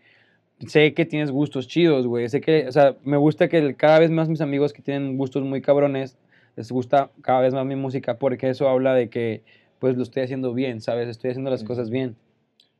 sé 0.66 0.94
que 0.94 1.04
tienes 1.04 1.30
gustos 1.30 1.68
chidos, 1.68 2.06
güey. 2.06 2.28
Sé 2.28 2.40
que, 2.40 2.66
o 2.68 2.72
sea, 2.72 2.96
me 3.04 3.16
gusta 3.16 3.48
que 3.48 3.74
cada 3.74 3.98
vez 3.98 4.10
más 4.10 4.28
mis 4.28 4.40
amigos 4.40 4.72
que 4.72 4.82
tienen 4.82 5.16
gustos 5.16 5.42
muy 5.42 5.60
cabrones, 5.60 6.16
les 6.56 6.70
gusta 6.72 7.10
cada 7.22 7.40
vez 7.40 7.52
más 7.52 7.66
mi 7.66 7.76
música 7.76 8.18
porque 8.18 8.48
eso 8.48 8.68
habla 8.68 8.94
de 8.94 9.08
que, 9.10 9.42
pues, 9.78 9.96
lo 9.96 10.02
estoy 10.02 10.22
haciendo 10.22 10.54
bien, 10.54 10.80
¿sabes? 10.80 11.08
Estoy 11.08 11.30
haciendo 11.30 11.50
las 11.50 11.60
Sí, 11.60 11.66
cosas 11.66 11.90
bien. 11.90 12.16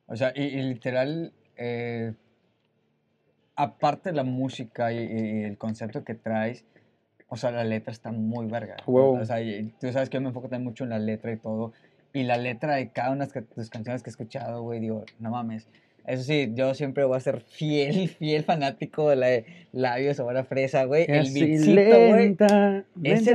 O 0.07 0.17
sea, 0.17 0.33
y, 0.35 0.43
y 0.45 0.63
literal, 0.63 1.33
eh, 1.57 2.13
aparte 3.55 4.11
de 4.11 4.17
la 4.17 4.25
música 4.25 4.93
y, 4.93 4.99
y- 4.99 5.45
el 5.45 5.59
concepto 5.59 6.05
que 6.05 6.15
traes, 6.15 6.65
o 7.29 7.37
sea, 7.37 7.51
la 7.51 7.65
letra 7.65 7.93
está 7.93 8.13
muy 8.13 8.47
verga. 8.47 8.77
Huevo. 8.87 9.13
O 9.13 9.25
sea, 9.25 9.43
y 9.43 9.73
tú 9.81 9.91
sabes 9.93 10.09
que 10.09 10.17
yo 10.17 10.21
me 10.21 10.29
enfoco 10.29 10.49
también 10.49 10.65
mucho 10.65 10.85
en 10.85 10.91
la 10.91 10.99
letra 10.99 11.33
y 11.33 11.37
todo. 11.37 11.73
Y 12.13 12.23
la 12.23 12.37
letra 12.37 12.77
de 12.77 12.91
cada 12.91 13.11
una 13.11 13.27
de 13.27 13.43
tus 13.43 13.69
canciones 13.69 14.03
que 14.03 14.11
he 14.11 14.13
escuchado, 14.13 14.63
güey, 14.63 14.81
digo, 14.81 15.05
no 15.19 15.31
mames. 15.31 15.67
Eso 16.07 16.23
sí, 16.23 16.53
yo 16.55 16.73
siempre 16.75 17.05
voy 17.05 17.17
a 17.17 17.21
ser 17.21 17.41
fiel, 17.41 18.09
fiel 18.19 18.45
fanático 18.45 19.11
de 19.11 19.17
la 19.17 19.27
de 19.27 19.45
Labios 19.73 20.21
Ahora 20.21 20.45
Fresa, 20.45 20.85
güey. 20.85 21.05
El 21.09 21.21
Así 21.21 21.45
beatcito, 21.45 21.75
güey. 22.09 22.37
Ese- 23.03 23.33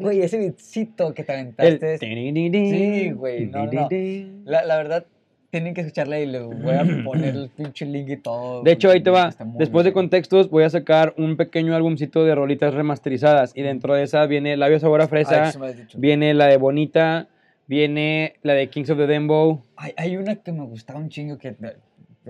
Güey, 0.00 0.20
ese 0.22 0.38
beatcito 0.38 1.12
que 1.14 1.24
te 1.24 1.32
aventaste. 1.32 1.98
Sí, 2.70 3.10
güey, 3.10 3.46
no, 3.46 3.64
no. 3.66 3.88
La, 4.44 4.64
la 4.64 4.76
verdad, 4.76 5.06
tienen 5.50 5.74
que 5.74 5.80
escucharla 5.80 6.20
y 6.20 6.26
les 6.26 6.42
voy 6.44 6.74
a 6.74 6.84
poner 7.04 7.34
el 7.34 7.48
pinche 7.48 7.86
link 7.86 8.08
y 8.10 8.16
todo. 8.18 8.62
De 8.62 8.72
hecho, 8.72 8.90
ahí 8.90 9.02
te 9.02 9.10
va. 9.10 9.34
Después 9.58 9.84
de 9.84 9.92
contextos, 9.94 10.50
voy 10.50 10.64
a 10.64 10.70
sacar 10.70 11.14
un 11.16 11.36
pequeño 11.36 11.74
álbumcito 11.74 12.24
de 12.24 12.34
rolitas 12.34 12.74
remasterizadas. 12.74 13.52
Y 13.56 13.62
dentro 13.62 13.94
de 13.94 14.02
esa 14.04 14.26
viene 14.26 14.56
Labio 14.56 14.78
Sabor 14.78 15.00
a 15.00 15.08
Fresa, 15.08 15.50
viene 15.96 16.34
la 16.34 16.46
de 16.46 16.58
Bonita, 16.58 17.28
viene 17.66 18.34
la 18.42 18.52
de 18.54 18.68
Kings 18.68 18.90
of 18.90 18.98
the 18.98 19.06
Dembow. 19.06 19.62
Hay, 19.76 19.92
hay 19.96 20.16
una 20.16 20.36
que 20.36 20.52
me 20.52 20.64
gustaba 20.64 20.98
un 20.98 21.08
chingo 21.08 21.38
que 21.38 21.56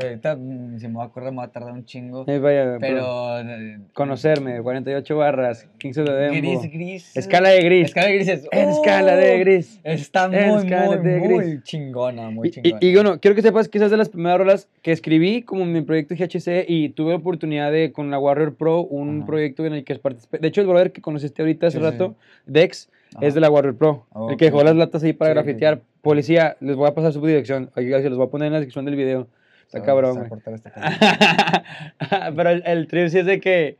ahorita 0.07 0.37
mm, 0.37 0.79
si 0.79 0.89
me 0.89 0.95
voy 0.95 1.03
a 1.03 1.07
acordar 1.07 1.33
me 1.33 1.39
va 1.39 1.45
a 1.45 1.51
tardar 1.53 1.73
un 1.73 1.85
chingo. 1.85 2.25
Eh, 2.27 2.39
vaya, 2.39 2.77
pero 2.81 3.37
pero. 3.39 3.39
eh, 3.41 3.79
conocerme, 3.93 4.61
48 4.63 5.17
barras, 5.17 5.69
Kings 5.79 5.99
of 5.99 6.07
the 6.07 6.13
Dembow. 6.13 6.61
Gris, 6.61 6.73
gris. 6.73 7.17
Escala 7.17 7.49
de 7.51 7.63
gris. 7.63 7.87
Escala 7.87 8.07
de 8.09 8.15
grises. 8.15 8.49
Escala 8.51 9.17
de 9.17 9.35
¡Oh! 9.35 9.39
gris. 9.41 9.81
Está 9.85 10.29
muy, 10.29 10.37
Escala 10.39 10.97
muy, 10.97 11.09
de 11.11 11.19
muy 11.19 11.29
gris. 11.45 11.63
chingona, 11.65 12.31
muy 12.31 12.49
Y, 12.49 12.51
y- 12.51 12.53
chingona. 12.53 12.79
y 12.81 12.95
bueno, 12.95 13.21
quiero 13.21 13.35
que 13.35 13.43
sepas 13.43 13.69
que 13.69 13.79
esas 13.79 13.91
de 13.91 13.97
las 13.97 14.09
primeras 14.09 14.39
rolas 14.39 14.69
que 14.83 14.93
escribí 14.93 15.43
como 15.43 15.65
mi 15.65 15.83
proyecto 15.83 16.15
GHC 16.15 16.65
y 16.69 16.91
tuve 16.91 17.11
la 17.11 17.17
oportunidad 17.17 17.73
de 17.73 17.93
con 17.93 18.11
la 18.11 18.19
Warrior 18.19 18.55
Pro, 18.57 18.83
un 18.83 19.19
Ajá. 19.19 19.27
proyecto 19.27 19.65
en 19.67 19.73
el 19.75 19.85
que 19.85 19.95
participé. 19.97 20.39
De 20.39 20.49
hecho, 20.49 20.61
el 20.61 20.67
brother 20.67 20.93
que 20.93 21.01
conociste 21.01 21.43
ahorita 21.43 21.67
hace 21.69 21.79
Sí, 21.79 21.85
sí, 21.85 21.91
rato, 21.91 22.17
Dex, 22.47 22.89
Ajá. 23.17 23.27
es 23.27 23.35
de 23.35 23.41
la 23.41 23.51
Warrior 23.51 23.77
Pro. 23.77 24.07
El 24.31 24.37
que 24.37 24.47
dejó 24.47 24.63
las 24.63 24.77
latas 24.77 25.03
ahí 25.03 25.13
para 25.13 25.31
Sí, 25.33 25.35
grafitear. 25.35 25.81
Policía, 26.03 26.57
les 26.61 26.77
voy 26.77 26.89
a 26.89 26.95
pasar 26.95 27.13
su 27.13 27.25
dirección. 27.27 27.71
Oiga, 27.77 28.01
se 28.01 28.09
los 28.09 28.17
voy 28.19 28.29
a 28.29 28.31
poner 28.31 28.47
en 28.47 28.53
la 28.53 28.59
descripción 28.61 28.85
del 28.85 28.97
video. 28.97 29.27
Está 29.69 29.83
cabrón, 29.83 30.29
cosa. 30.29 30.63
Pero 32.37 32.51
el, 32.51 32.63
el 32.67 32.87
trip 32.87 33.09
sí 33.09 33.19
es 33.19 33.27
de 33.27 33.39
que, 33.41 33.77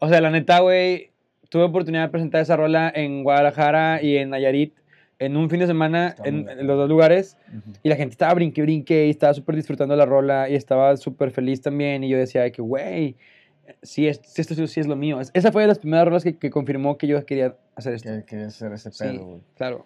o 0.00 0.08
sea, 0.08 0.20
la 0.20 0.30
neta, 0.30 0.58
güey, 0.60 1.10
tuve 1.48 1.62
oportunidad 1.64 2.02
de 2.04 2.08
presentar 2.08 2.42
esa 2.42 2.56
rola 2.56 2.90
en 2.94 3.22
Guadalajara 3.22 4.02
y 4.02 4.16
en 4.16 4.30
Nayarit 4.30 4.74
en 5.20 5.36
un 5.36 5.48
fin 5.50 5.60
de 5.60 5.66
semana 5.66 6.16
en, 6.24 6.48
en 6.48 6.66
los 6.66 6.76
dos 6.78 6.88
lugares. 6.88 7.36
Ujú. 7.48 7.72
Y 7.82 7.88
la 7.90 7.96
gente 7.96 8.14
estaba 8.14 8.34
brinque, 8.34 8.62
brinque 8.62 9.06
y 9.06 9.10
estaba 9.10 9.34
súper 9.34 9.54
disfrutando 9.54 9.94
la 9.94 10.06
rola 10.06 10.48
y 10.48 10.54
estaba 10.54 10.96
súper 10.96 11.30
feliz 11.30 11.60
también. 11.60 12.02
Y 12.02 12.08
yo 12.08 12.16
decía 12.18 12.42
de 12.42 12.50
que, 12.52 12.62
güey, 12.62 13.16
sí, 13.82 14.08
es- 14.08 14.20
sí, 14.24 14.40
esto 14.42 14.66
sí 14.66 14.80
es 14.80 14.86
lo 14.86 14.96
mío. 14.96 15.20
Es- 15.20 15.30
Esa 15.34 15.52
fue 15.52 15.62
de 15.62 15.68
las 15.68 15.78
primeras 15.78 16.06
rolas 16.06 16.24
que, 16.24 16.36
que 16.36 16.50
confirmó 16.50 16.96
que 16.98 17.06
yo 17.06 17.24
quería 17.26 17.54
hacer 17.76 17.94
esto. 17.94 18.08
Que 18.10 18.24
quería 18.24 18.46
hacer 18.46 18.72
ese 18.72 18.90
Sí, 18.90 19.04
pedo, 19.04 19.24
güey. 19.26 19.40
claro. 19.56 19.84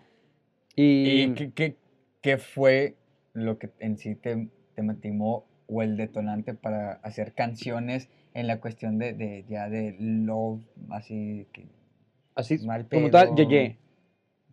Y, 0.76 1.22
¿Y 1.22 1.34
qué, 1.34 1.50
qué, 1.52 1.76
qué 2.22 2.38
fue 2.38 2.94
lo 3.32 3.58
que 3.58 3.70
en 3.80 3.98
sí 3.98 4.14
te, 4.14 4.48
te 4.74 4.82
motivó 4.82 5.44
o 5.66 5.82
el 5.82 5.96
detonante 5.96 6.54
para 6.54 6.92
hacer 7.02 7.32
canciones 7.32 8.08
en 8.34 8.46
la 8.46 8.60
cuestión 8.60 8.98
de, 8.98 9.12
de 9.14 9.44
ya 9.48 9.68
de 9.68 9.96
love, 9.98 10.60
así 10.90 11.46
que 11.52 11.66
así, 12.34 12.58
mal 12.66 12.86
como 12.90 13.10
tal. 13.10 13.34
Yeye. 13.36 13.78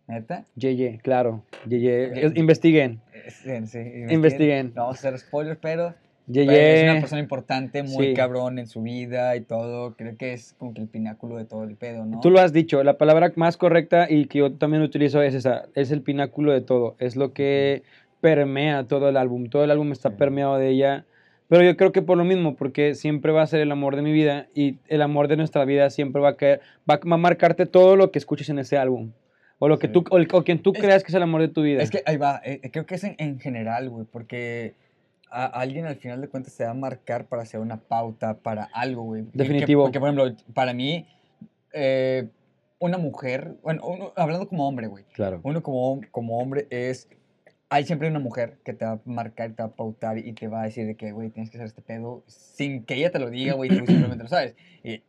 ¿Neta? 0.08 0.44
Yeye, 0.56 0.98
claro. 1.02 1.44
Yeye. 1.68 2.12
Ye- 2.14 2.26
Es- 2.26 2.36
Investiguen. 2.36 3.00
Sí, 3.28 3.66
sí, 3.66 3.78
Investiguen. 4.10 4.72
No 4.74 4.82
vamos 4.82 4.96
a 4.96 5.08
hacer 5.08 5.18
spoilers, 5.18 5.58
pero, 5.60 5.94
pero 6.32 6.50
es 6.52 6.82
una 6.84 7.00
persona 7.00 7.20
importante, 7.20 7.82
muy 7.82 8.08
Sí. 8.08 8.14
cabrón 8.14 8.58
en 8.58 8.66
su 8.66 8.82
vida 8.82 9.34
y 9.36 9.42
todo. 9.42 9.94
Creo 9.96 10.16
que 10.16 10.32
es 10.32 10.54
como 10.58 10.74
que 10.74 10.80
el 10.80 10.88
pináculo 10.88 11.36
de 11.36 11.44
todo 11.44 11.64
el 11.64 11.76
pedo, 11.76 12.04
¿no? 12.04 12.20
Tú 12.20 12.30
lo 12.30 12.40
has 12.40 12.52
dicho, 12.52 12.82
la 12.82 12.98
palabra 12.98 13.32
más 13.36 13.56
correcta 13.56 14.06
y 14.10 14.26
que 14.26 14.38
yo 14.40 14.52
también 14.52 14.82
utilizo 14.82 15.22
es 15.22 15.34
esa, 15.34 15.66
es 15.74 15.90
el 15.92 16.02
pináculo 16.02 16.52
de 16.52 16.60
todo, 16.62 16.96
es 16.98 17.16
lo 17.16 17.32
que 17.32 17.82
permea 18.22 18.84
todo 18.86 19.08
el 19.08 19.16
álbum, 19.18 19.48
todo 19.48 19.64
el 19.64 19.70
álbum 19.72 19.90
está 19.92 20.16
permeado 20.16 20.56
de 20.56 20.68
ella, 20.70 21.04
pero 21.48 21.64
yo 21.64 21.76
creo 21.76 21.90
que 21.92 22.02
por 22.02 22.16
lo 22.16 22.24
mismo, 22.24 22.54
porque 22.54 22.94
siempre 22.94 23.32
va 23.32 23.42
a 23.42 23.46
ser 23.48 23.60
el 23.60 23.70
amor 23.72 23.96
de 23.96 24.02
mi 24.02 24.12
vida 24.12 24.46
y 24.54 24.78
el 24.86 25.02
amor 25.02 25.26
de 25.26 25.36
nuestra 25.36 25.64
vida 25.64 25.90
siempre 25.90 26.22
va 26.22 26.30
a 26.30 26.36
caer, 26.36 26.60
va 26.88 27.00
a 27.02 27.16
marcarte 27.18 27.66
todo 27.66 27.96
lo 27.96 28.12
que 28.12 28.18
escuches 28.20 28.48
en 28.48 28.60
ese 28.60 28.78
álbum, 28.78 29.10
o 29.58 29.66
lo 29.68 29.78
que 29.80 29.88
tú, 29.88 30.04
o, 30.10 30.18
el- 30.18 30.28
o 30.32 30.44
quien 30.44 30.62
tú 30.62 30.70
Es- 30.72 30.80
creas 30.80 31.02
que 31.02 31.08
es 31.08 31.14
el 31.16 31.22
amor 31.24 31.40
de 31.40 31.48
tu 31.48 31.62
vida. 31.62 31.82
Es 31.82 31.90
que 31.90 32.02
ahí 32.06 32.16
va, 32.16 32.40
eh, 32.44 32.60
creo 32.72 32.86
que 32.86 32.94
es 32.94 33.02
en, 33.04 33.16
en 33.18 33.40
general, 33.40 33.90
güey, 33.90 34.06
porque 34.10 34.74
a 35.28 35.46
alguien 35.46 35.86
al 35.86 35.96
final 35.96 36.20
de 36.20 36.28
cuentas 36.28 36.52
se 36.52 36.64
va 36.64 36.70
a 36.70 36.74
marcar 36.74 37.26
para 37.26 37.42
hacer 37.42 37.58
una 37.58 37.78
pauta 37.80 38.38
para 38.38 38.64
algo, 38.72 39.02
güey. 39.02 39.24
Definitivo. 39.32 39.82
Porque, 39.82 39.98
por 39.98 40.10
ejemplo, 40.10 40.36
para 40.54 40.72
mí, 40.74 41.06
eh, 41.72 42.28
una 42.78 42.98
mujer, 42.98 43.56
bueno, 43.62 43.82
uno- 43.84 44.12
hablando 44.16 44.46
como 44.48 44.68
hombre, 44.68 44.86
güey, 44.86 45.04
claro. 45.12 45.40
uno 45.42 45.62
como, 45.62 46.00
como 46.12 46.38
hombre 46.38 46.66
es, 46.70 47.08
hay 47.72 47.86
siempre 47.86 48.06
una 48.08 48.18
mujer 48.18 48.58
que 48.64 48.74
te 48.74 48.84
va 48.84 48.92
a 48.92 49.00
marcar, 49.06 49.52
te 49.52 49.62
va 49.62 49.70
a 49.70 49.72
pautar 49.74 50.18
y 50.18 50.34
te 50.34 50.46
va 50.46 50.60
a 50.60 50.64
decir 50.64 50.86
de 50.86 50.94
que, 50.94 51.12
güey, 51.12 51.30
tienes 51.30 51.48
que 51.50 51.56
hacer 51.56 51.66
este 51.66 51.80
pedo 51.80 52.22
sin 52.26 52.84
que 52.84 52.96
ella 52.96 53.10
te 53.10 53.18
lo 53.18 53.30
diga, 53.30 53.54
güey, 53.54 53.70
tú 53.70 53.76
simplemente 53.86 54.22
lo 54.22 54.28
sabes. 54.28 54.54
Y 54.84 55.02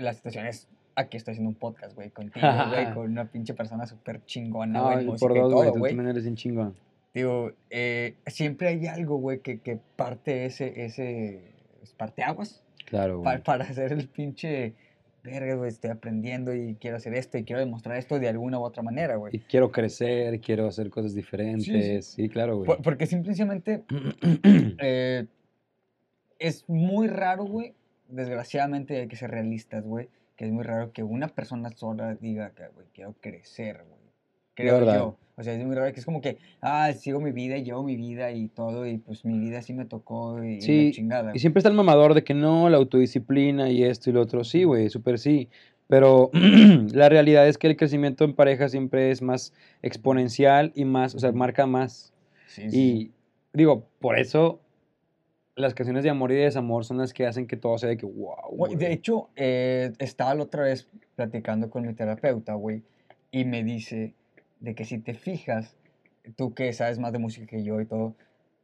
la 0.00 0.12
situación 0.12 0.46
es, 0.46 0.68
aquí 0.96 1.16
estoy 1.16 1.32
haciendo 1.32 1.50
un 1.50 1.54
podcast, 1.54 1.94
güey, 1.94 2.10
contigo, 2.10 2.44
güey, 2.70 2.92
con 2.92 3.08
una 3.08 3.26
pinche 3.26 3.54
persona 3.54 3.86
súper 3.86 4.24
chingona, 4.24 4.80
No, 4.80 4.92
güey, 4.92 5.06
música 5.06 5.28
por 5.28 5.38
dos, 5.38 5.52
güey, 5.52 5.72
tú 5.72 5.96
también 5.96 6.08
eres 6.08 6.26
un 6.26 6.34
chingón. 6.34 6.74
Digo, 7.14 7.52
eh, 7.70 8.16
siempre 8.26 8.66
hay 8.66 8.86
algo, 8.88 9.18
güey, 9.18 9.38
que, 9.38 9.60
que 9.60 9.78
parte 9.94 10.44
ese, 10.44 10.84
ese, 10.84 11.52
es 11.82 11.92
parteaguas 11.92 12.64
Claro, 12.86 13.20
güey. 13.20 13.42
para 13.44 13.64
hacer 13.70 13.92
el 13.92 14.08
pinche, 14.08 14.74
verga, 15.22 15.54
güey, 15.54 15.68
estoy 15.68 15.90
aprendiendo 15.90 16.54
y 16.54 16.74
quiero 16.76 16.96
hacer 16.96 17.14
esto 17.14 17.38
y 17.38 17.44
quiero 17.44 17.60
demostrar 17.60 17.96
esto 17.96 18.18
de 18.18 18.28
alguna 18.28 18.58
u 18.58 18.62
otra 18.62 18.82
manera, 18.82 19.14
Y 19.14 19.18
güey. 19.18 19.38
quiero 19.48 19.70
crecer, 19.70 20.40
quiero 20.40 20.66
hacer 20.66 20.90
cosas 20.90 21.14
diferentes, 21.14 22.06
sí, 22.06 22.28
claro, 22.28 22.56
güey. 22.56 22.66
Por- 22.66 22.82
porque 22.82 23.06
simplemente 23.06 23.84
eh, 24.80 25.26
es 26.38 26.68
muy 26.68 27.06
raro, 27.06 27.44
güey, 27.44 27.74
desgraciadamente 28.08 29.00
hay 29.00 29.08
que 29.08 29.16
ser 29.16 29.30
realistas, 29.30 29.84
güey, 29.84 30.08
que 30.36 30.46
es 30.46 30.50
muy 30.52 30.64
raro 30.64 30.92
que 30.92 31.02
una 31.02 31.28
persona 31.28 31.70
sola 31.70 32.14
diga 32.16 32.50
que, 32.50 32.66
güey, 32.68 32.86
quiero 32.92 33.14
crecer, 33.20 33.84
güey. 33.88 34.01
Creo 34.54 34.78
verdad. 34.78 34.98
yo. 34.98 35.18
O 35.36 35.42
sea, 35.42 35.54
es 35.54 35.64
muy 35.64 35.74
raro 35.74 35.92
que 35.92 35.98
es 35.98 36.04
como 36.04 36.20
que, 36.20 36.36
ah, 36.60 36.92
sigo 36.92 37.18
mi 37.18 37.32
vida, 37.32 37.56
llevo 37.56 37.82
mi 37.82 37.96
vida 37.96 38.30
y 38.32 38.48
todo, 38.48 38.86
y 38.86 38.98
pues 38.98 39.24
mi 39.24 39.38
vida 39.38 39.62
sí 39.62 39.72
me 39.72 39.86
tocó 39.86 40.44
y, 40.44 40.56
y 40.56 40.60
Sí, 40.60 40.86
la 40.86 40.92
chingada. 40.92 41.32
Y 41.34 41.38
siempre 41.38 41.60
está 41.60 41.70
el 41.70 41.74
mamador 41.74 42.12
de 42.14 42.22
que 42.22 42.34
no, 42.34 42.68
la 42.68 42.76
autodisciplina 42.76 43.70
y 43.70 43.82
esto 43.82 44.10
y 44.10 44.12
lo 44.12 44.20
otro. 44.20 44.44
Sí, 44.44 44.64
güey, 44.64 44.90
súper 44.90 45.18
sí. 45.18 45.48
Pero 45.88 46.30
la 46.92 47.08
realidad 47.08 47.48
es 47.48 47.58
que 47.58 47.66
el 47.66 47.76
crecimiento 47.76 48.24
en 48.24 48.34
pareja 48.34 48.68
siempre 48.68 49.10
es 49.10 49.22
más 49.22 49.52
exponencial 49.80 50.70
y 50.74 50.84
más, 50.84 51.14
o 51.14 51.18
sea, 51.18 51.32
marca 51.32 51.66
más. 51.66 52.12
Sí. 52.46 52.66
Y 52.70 53.10
digo, 53.52 53.88
por 54.00 54.18
eso 54.18 54.60
las 55.54 55.74
canciones 55.74 56.02
de 56.02 56.10
amor 56.10 56.32
y 56.32 56.36
de 56.36 56.42
desamor 56.42 56.84
son 56.84 56.98
las 56.98 57.12
que 57.12 57.26
hacen 57.26 57.46
que 57.46 57.56
todo 57.56 57.76
sea 57.78 57.88
de 57.88 57.96
que 57.96 58.06
wow. 58.06 58.50
Güey, 58.50 58.76
De 58.76 58.92
hecho, 58.92 59.28
eh, 59.36 59.92
estaba 59.98 60.34
la 60.34 60.44
otra 60.44 60.64
vez 60.64 60.88
platicando 61.14 61.68
con 61.68 61.86
mi 61.86 61.94
terapeuta, 61.94 62.54
güey, 62.54 62.82
y 63.30 63.44
me 63.44 63.62
dice 63.62 64.14
de 64.62 64.74
que 64.74 64.84
si 64.84 64.98
te 64.98 65.14
fijas, 65.14 65.76
tú 66.36 66.54
que 66.54 66.72
sabes 66.72 66.98
más 66.98 67.12
de 67.12 67.18
música 67.18 67.46
que 67.46 67.64
yo 67.64 67.80
y 67.80 67.86
todo, 67.86 68.14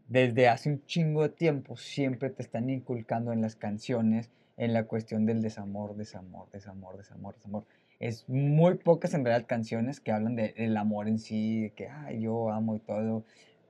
desde 0.06 0.48
hace 0.48 0.70
un 0.70 0.84
chingo 0.86 1.22
de 1.22 1.28
tiempo 1.28 1.76
siempre 1.76 2.30
te 2.30 2.42
están 2.42 2.70
inculcando 2.70 3.32
en 3.32 3.42
las 3.42 3.56
canciones 3.56 4.30
en 4.56 4.72
la 4.72 4.84
cuestión 4.84 5.26
del 5.26 5.42
desamor, 5.42 5.96
desamor, 5.96 6.48
desamor, 6.50 6.96
desamor, 6.96 7.34
desamor. 7.34 7.64
Es 8.00 8.28
muy 8.28 8.74
pocas 8.74 9.12
en 9.14 9.24
realidad 9.24 9.46
canciones 9.48 10.00
que 10.00 10.12
hablan 10.12 10.36
de- 10.36 10.52
del 10.52 10.76
amor 10.76 11.08
en 11.08 11.18
sí, 11.18 11.62
de 11.62 11.70
que 11.70 11.88
Ay, 11.88 12.20
yo 12.22 12.50
amo 12.50 12.76
y 12.76 12.80
todo. 12.80 13.24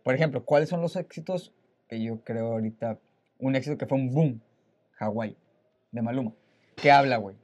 Por 0.05 0.15
ejemplo, 0.15 0.45
¿cuáles 0.45 0.69
son 0.69 0.81
los 0.83 0.97
éxitos 0.97 1.53
que 1.89 2.03
yo 2.03 2.21
creo 2.25 2.53
ahorita? 2.53 2.99
Un 3.39 3.57
éxito 3.57 3.79
que 3.79 3.87
fue 3.87 3.99
un 3.99 4.13
boom, 4.13 4.41
Hawái, 4.93 5.37
de 5.93 6.03
Maluma. 6.03 6.33
¿Qué 6.77 6.91
habla, 6.91 7.17
güey? 7.17 7.37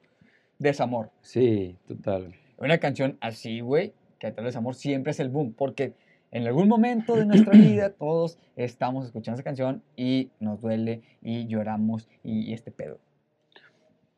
Desamor. 0.59 1.11
Sí, 1.23 1.77
total. 1.87 2.35
Una 2.59 2.79
canción 2.79 3.17
así, 3.21 3.61
güey, 3.61 3.93
que 4.33 4.41
habla 4.41 4.45
de 4.45 4.49
desamor 4.51 4.75
siempre 4.75 5.11
es 5.13 5.21
el 5.21 5.29
boom, 5.29 5.53
porque 5.53 5.95
en 6.31 6.47
algún 6.47 6.69
momento 6.69 7.17
de 7.17 7.27
nuestra 7.27 7.53
vida 7.53 7.91
todos 7.99 8.39
estamos 8.57 9.07
escuchando 9.07 9.37
esa 9.37 9.45
canción 9.45 9.83
y 9.97 10.31
nos 10.41 10.61
duele 10.61 11.03
y 11.23 11.47
lloramos 11.47 12.09
y, 12.23 12.51
y 12.51 12.53
este 12.53 12.71
pedo. 12.71 12.99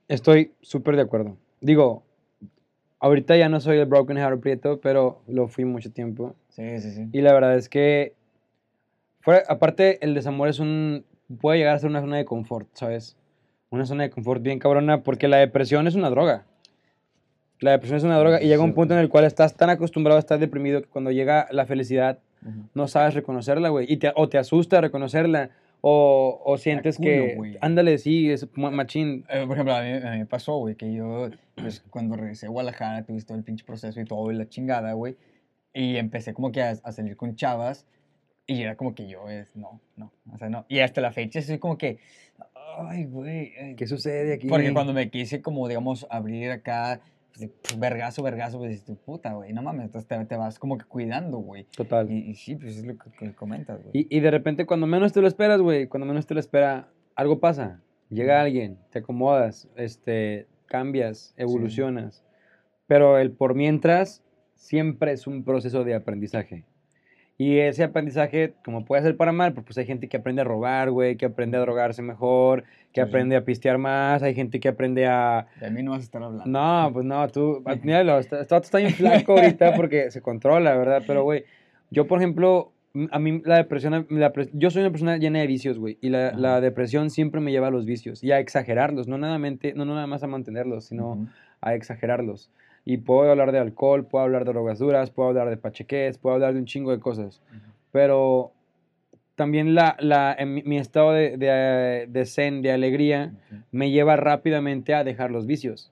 Estoy 0.09 0.53
súper 0.61 0.97
de 0.97 1.03
acuerdo. 1.03 1.37
Digo, 1.61 2.05
ahorita 3.01 3.37
ya 3.37 3.49
no 3.49 3.61
soy 3.61 3.79
el 3.79 3.87
Broken 3.87 4.17
Heart 4.17 4.41
Prieto, 4.41 4.81
pero 4.81 5.23
lo 5.27 5.49
fui 5.49 5.65
mucho 5.65 5.93
tiempo. 5.93 6.35
Sí, 6.49 6.79
sí, 6.81 6.91
sí. 6.93 7.09
Y 7.13 7.21
la 7.21 7.33
verdad 7.33 7.57
es 7.57 7.69
que, 7.69 8.15
fuera, 9.21 9.43
aparte, 9.49 10.05
el 10.05 10.15
desamor 10.15 10.49
es 10.49 10.59
un, 10.59 11.05
puede 11.41 11.59
llegar 11.59 11.77
a 11.77 11.79
ser 11.79 11.91
una 11.91 12.01
zona 12.01 12.17
de 12.17 12.25
confort, 12.25 12.69
¿sabes? 12.75 13.17
Una 13.71 13.85
zona 13.85 14.05
de 14.05 14.11
confort 14.11 14.43
bien 14.43 14.59
cabrona, 14.59 15.03
porque 15.03 15.29
la 15.29 15.39
depresión 15.39 15.87
es 15.87 15.95
una 15.95 16.11
droga. 16.11 16.47
La 17.61 17.71
depresión 17.73 17.97
es 17.99 18.05
una 18.05 18.19
droga 18.19 18.43
y 18.43 18.49
llega 18.49 18.63
un 18.63 18.75
punto 18.75 18.95
en 18.95 19.01
el 19.01 19.09
cual 19.09 19.25
estás 19.25 19.55
tan 19.55 19.71
acostumbrado 19.71 20.17
a 20.17 20.21
estar 20.21 20.39
deprimido 20.39 20.83
que 20.83 20.89
cuando 20.89 21.11
llega 21.11 21.47
la 21.51 21.65
felicidad 21.67 22.19
Ujú. 22.43 22.69
no 22.75 22.87
sabes 22.89 23.15
reconocerla, 23.15 23.71
güey. 23.71 23.97
Te, 23.97 24.13
o 24.15 24.29
te 24.29 24.37
asusta 24.39 24.81
reconocerla, 24.81 25.51
o, 25.81 26.43
o 26.45 26.59
sientes 26.59 26.97
culo, 26.97 27.09
que, 27.09 27.35
güey. 27.35 27.57
ándale, 27.61 27.99
sí, 27.99 28.31
es 28.31 28.47
ma- 28.57 28.71
machín. 28.71 29.25
Eh, 29.31 29.45
por 29.47 29.53
ejemplo, 29.57 29.75
a 29.75 29.83
mí, 29.83 29.91
a 29.93 30.11
mí 30.13 30.19
me 30.19 30.27
pasó, 30.27 30.57
güey, 30.59 30.75
que 30.75 30.93
yo, 30.93 31.29
pues, 31.55 31.83
cuando 31.91 32.17
regresé 32.17 32.47
a 32.47 32.51
Guadalajara, 32.51 33.05
tuve 33.05 33.23
todo 33.23 33.39
el 33.39 33.45
pinche 33.45 33.65
proceso 33.65 34.01
y 34.01 34.05
todo, 34.05 34.31
y 34.31 34.37
la 34.37 34.49
chingada, 34.49 34.93
güey, 34.93 35.17
y 35.73 35.97
empecé 35.97 36.35
como 36.35 36.53
que 36.53 36.63
a, 36.63 36.71
a 36.83 36.93
salir 36.93 37.17
con 37.17 37.37
chavas, 37.37 37.87
y 38.47 38.63
era 38.63 38.77
como 38.77 38.95
que 38.95 39.07
yo, 39.09 39.29
es, 39.29 39.55
no, 39.57 39.81
no, 39.97 40.13
o 40.33 40.39
sea, 40.39 40.49
no. 40.49 40.67
Y 40.69 40.81
hasta 40.81 41.01
la 41.01 41.13
fecha 41.13 41.41
soy 41.43 41.59
como 41.59 41.79
que, 41.79 41.99
ay, 42.79 43.05
güey. 43.07 43.53
eh, 43.57 43.75
¿Qué 43.77 43.87
sucede 43.87 44.35
aquí? 44.35 44.49
Porque 44.49 44.73
cuando 44.73 44.93
me 44.93 45.09
quise 45.11 45.41
como, 45.41 45.69
digamos, 45.69 46.07
abrir 46.11 46.51
acá 46.51 47.01
pues, 47.37 47.51
pues, 47.63 47.79
vergazo, 47.79 48.23
vergazo, 48.23 48.59
pues 48.59 48.71
dices, 48.71 48.97
puta, 49.05 49.33
güey, 49.35 49.53
no 49.53 49.63
mames, 49.63 49.87
entonces 49.87 50.09
te, 50.09 50.25
te 50.25 50.37
vas 50.37 50.59
como 50.59 50.79
que 50.79 50.85
cuidando, 50.85 51.39
güey. 51.39 51.65
Total. 51.77 52.11
Y, 52.11 52.31
y 52.31 52.35
sí, 52.35 52.57
pues 52.57 52.79
es 52.79 52.87
lo 52.87 52.97
que, 52.97 53.11
que 53.11 53.35
comentas, 53.35 53.83
güey. 53.83 53.91
Y, 53.93 54.17
y 54.17 54.21
de 54.21 54.31
repente, 54.31 54.67
cuando 54.67 54.87
menos 54.87 55.13
te 55.13 55.21
lo 55.21 55.29
esperas, 55.29 55.61
güey, 55.61 55.87
cuando 55.89 56.07
menos 56.07 56.27
te 56.27 56.35
lo 56.35 56.41
espera, 56.41 56.89
algo 57.15 57.41
pasa. 57.41 57.81
Llega 58.09 58.41
alguien, 58.41 58.79
te 58.91 59.01
acomodas, 59.01 59.69
este, 59.77 60.47
cambias, 60.67 61.35
evolucionas. 61.37 62.25
Pero 62.87 63.19
el 63.19 63.33
por 63.33 63.55
mientras 63.55 64.23
siempre 64.55 65.13
es 65.13 65.27
un 65.27 65.45
proceso 65.45 65.83
de 65.85 65.95
aprendizaje. 65.95 66.65
Y 67.39 67.59
ese 67.59 67.85
aprendizaje, 67.85 68.55
como 68.65 68.85
puede 68.85 69.03
ser 69.03 69.17
para 69.17 69.31
mal, 69.33 69.53
pues, 69.53 69.77
hay 69.77 69.85
gente 69.85 70.09
que 70.09 70.17
aprende 70.17 70.41
a 70.41 70.45
robar, 70.45 70.91
güey, 70.91 71.17
que 71.17 71.27
aprende 71.27 71.59
a 71.59 71.61
drogarse 71.61 72.01
mejor, 72.01 72.63
que 72.93 73.03
Sí, 73.03 73.05
sí. 73.05 73.09
aprende 73.09 73.37
a 73.37 73.45
pistear 73.45 73.77
más, 73.77 74.23
hay 74.23 74.35
gente 74.35 74.59
que 74.59 74.69
aprende 74.69 75.07
a... 75.07 75.47
De 75.61 75.71
mí 75.71 75.83
no 75.83 75.91
vas 75.91 76.01
a 76.01 76.05
estar 76.05 76.23
hablando. 76.23 76.47
No, 76.47 76.91
pues 76.95 77.05
no, 77.05 77.29
tú, 77.29 77.63
míralo, 77.83 78.19
está, 78.19 78.41
está, 78.41 78.57
está 78.57 78.79
bien 78.79 78.93
flaco 78.93 79.33
ahorita 79.33 79.75
porque 79.75 80.11
se 80.11 80.23
controla, 80.23 80.75
¿verdad? 80.77 81.03
Pero, 81.07 81.25
güey, 81.25 81.45
yo, 81.91 82.07
por 82.07 82.19
ejemplo, 82.19 82.73
a 83.11 83.19
mí 83.19 83.43
la 83.45 83.57
depresión, 83.57 84.07
la 84.09 84.33
yo 84.53 84.71
soy 84.71 84.83
una 84.83 84.91
persona 84.91 85.19
llena 85.19 85.41
de 85.41 85.47
vicios, 85.47 85.79
güey, 85.79 85.99
y 86.01 86.09
la, 86.09 86.61
depresión 86.61 87.11
siempre 87.11 87.41
me 87.41 87.53
lleva 87.53 87.69
a 87.69 87.71
los 87.71 87.85
vicios 87.85 88.25
y 88.25 88.33
a 88.33 88.39
exagerarlos, 88.39 89.09
no 89.09 89.19
nada, 89.19 89.39
mente, 89.39 89.75
no, 89.75 89.85
no 89.85 89.95
nada 89.95 90.07
más 90.07 90.23
a 90.23 90.27
mantenerlos, 90.27 90.87
sino 90.87 91.29
a 91.61 91.75
exagerarlos. 91.75 92.51
Y 92.89 92.99
puedo 92.99 93.29
hablar 93.29 93.51
de 93.53 93.59
alcohol, 93.59 94.07
puedo 94.07 94.25
hablar 94.25 94.45
de 94.45 94.53
drogas 94.53 94.79
duras, 94.79 95.11
puedo 95.11 95.29
hablar 95.29 95.51
de 95.51 95.57
pacheques, 95.57 96.17
puedo 96.19 96.35
hablar 96.37 96.55
de 96.55 96.61
un 96.61 96.67
chingo 96.67 96.93
de 96.93 97.01
cosas. 97.01 97.43
Ujú. 97.51 97.61
Pero 97.91 98.53
también 99.35 99.75
la, 99.75 99.97
la, 99.99 100.35
en 100.39 100.55
mi, 100.55 100.63
mi 100.63 100.79
estado 100.79 101.13
de, 101.13 101.37
de, 101.37 102.07
de 102.09 102.27
zen, 102.27 102.63
de 102.63 102.71
alegría, 102.71 103.33
Ujú. 103.51 103.61
me 103.73 103.91
lleva 103.91 104.15
rápidamente 104.17 104.95
a 104.95 105.03
dejar 105.03 105.33
los 105.33 105.47
vicios. 105.47 105.91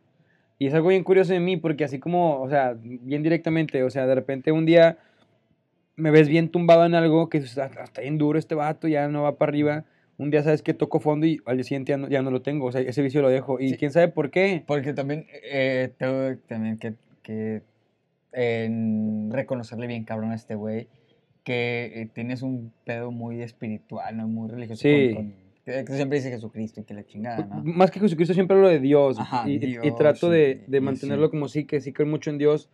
Y 0.57 0.69
es 0.69 0.75
algo 0.75 0.89
bien 0.89 1.03
curioso 1.03 1.33
de 1.33 1.41
mí 1.41 1.57
porque 1.57 1.83
así 1.83 1.99
como, 1.99 2.41
o 2.41 2.49
sea, 2.49 2.77
bien 2.81 3.25
directamente, 3.25 3.83
o 3.83 3.91
sea, 3.91 4.07
de 4.07 4.15
repente 4.15 4.53
un 4.53 4.65
día 4.65 4.99
me 5.97 6.13
ves 6.13 6.29
bien 6.29 6.49
tumbado 6.49 6.87
en 6.87 6.95
algo 6.95 7.29
que 7.29 7.41
dices, 7.41 7.59
"Ah, 7.59 7.71
está 7.83 8.03
bien 8.03 8.19
duro 8.19 8.39
este 8.39 8.55
vato, 8.55 8.87
ya 8.87 9.09
no 9.09 9.23
va 9.25 9.37
para 9.37 9.51
arriba. 9.51 9.85
Un 10.17 10.31
día 10.31 10.43
sabes 10.43 10.63
que 10.63 10.75
toco 10.75 11.01
fondo 11.01 11.27
y 11.27 11.41
al 11.45 11.57
día 11.57 11.65
siguiente 11.65 11.91
ya 11.91 11.97
no, 11.97 12.09
ya 12.09 12.23
no 12.23 12.31
lo 12.31 12.41
tengo, 12.43 12.67
o 12.67 12.73
sea, 12.73 12.81
ese 12.81 13.03
vicio 13.03 13.21
lo 13.23 13.29
dejo. 13.31 13.59
Y 13.61 13.71
Sí. 13.71 13.77
quién 13.77 13.91
sabe 13.91 14.09
por 14.09 14.31
qué. 14.31 14.63
Porque 14.67 14.93
también 14.93 15.27
eh, 15.43 15.91
tengo 15.99 16.37
también 16.47 16.79
que, 16.79 16.95
que 17.23 17.63
reconocerle 19.31 19.87
bien 19.87 20.05
cabrón 20.05 20.31
a 20.33 20.35
este 20.35 20.55
güey 20.55 20.89
que 21.45 21.93
eh, 21.95 22.09
tienes 22.13 22.43
un 22.43 22.73
pedo 22.85 23.11
muy 23.11 23.43
espiritual, 23.43 24.17
¿no? 24.17 24.27
Muy 24.29 24.49
religioso. 24.49 24.83
con- 24.83 24.91
Sí. 24.91 25.15
con- 25.15 25.45
que, 25.65 25.85
que 25.85 25.93
siempre 25.95 26.19
dice 26.19 26.31
Jesucristo 26.31 26.81
y 26.81 26.85
que 26.85 26.93
la 26.95 27.05
chingada, 27.05 27.47
¿no? 27.47 27.63
Más 27.65 27.91
que 27.91 27.99
Jesucristo 28.01 28.35
siempre 28.35 28.55
hablo 28.57 28.69
de 28.69 28.81
Dios. 28.81 29.19
Ajá, 29.19 29.49
y, 29.49 29.53
y- 29.53 29.55
y 29.57 29.59
Dios, 29.59 29.97
trato 29.97 30.29
de, 30.31 30.63
y- 30.67 30.71
de 30.71 30.79
y 30.79 30.81
mantenerlo 30.81 31.27
sí. 31.27 31.31
como 31.31 31.49
sí, 31.49 31.65
que 31.65 31.81
sí 31.81 31.93
creo 31.93 32.07
mucho 32.07 32.31
en 32.31 32.37
Dios. 32.39 32.69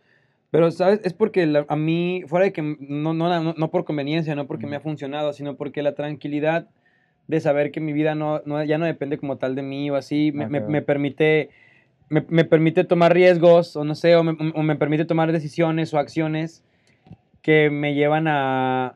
Pero, 0.51 0.69
¿sabes? 0.71 0.99
Es 1.05 1.13
porque 1.13 1.45
la- 1.45 1.65
a 1.69 1.75
mí, 1.77 2.23
fuera 2.27 2.45
de 2.45 2.51
que 2.53 2.61
no, 2.61 3.13
no, 3.13 3.43
no, 3.43 3.53
no 3.57 3.71
por 3.71 3.85
conveniencia, 3.85 4.35
no 4.35 4.45
porque 4.47 4.67
me 4.67 4.75
ha 4.75 4.81
funcionado, 4.81 5.31
sino 5.31 5.55
porque 5.55 5.81
la 5.83 5.95
tranquilidad 5.95 6.67
de 7.31 7.39
saber 7.39 7.71
que 7.71 7.79
mi 7.79 7.93
vida 7.93 8.13
no, 8.13 8.41
no- 8.45 8.63
ya 8.63 8.77
no 8.77 8.85
depende 8.85 9.17
como 9.17 9.37
tal 9.37 9.55
de 9.55 9.63
mí 9.63 9.89
o 9.89 9.95
así, 9.95 10.31
me, 10.33 10.47
me- 10.47 10.59
Ok. 10.59 10.67
me 10.67 10.81
permite, 10.83 11.49
me, 12.09 12.23
me 12.29 12.45
permite 12.45 12.83
tomar 12.83 13.13
riesgos, 13.13 13.75
o 13.75 13.83
no 13.83 13.95
sé, 13.95 14.15
o 14.15 14.23
me, 14.23 14.37
o 14.53 14.61
me 14.61 14.75
permite 14.75 15.05
tomar 15.05 15.31
decisiones 15.31 15.93
o 15.93 15.97
acciones 15.97 16.63
que 17.41 17.69
me 17.71 17.95
llevan 17.95 18.27
a, 18.27 18.95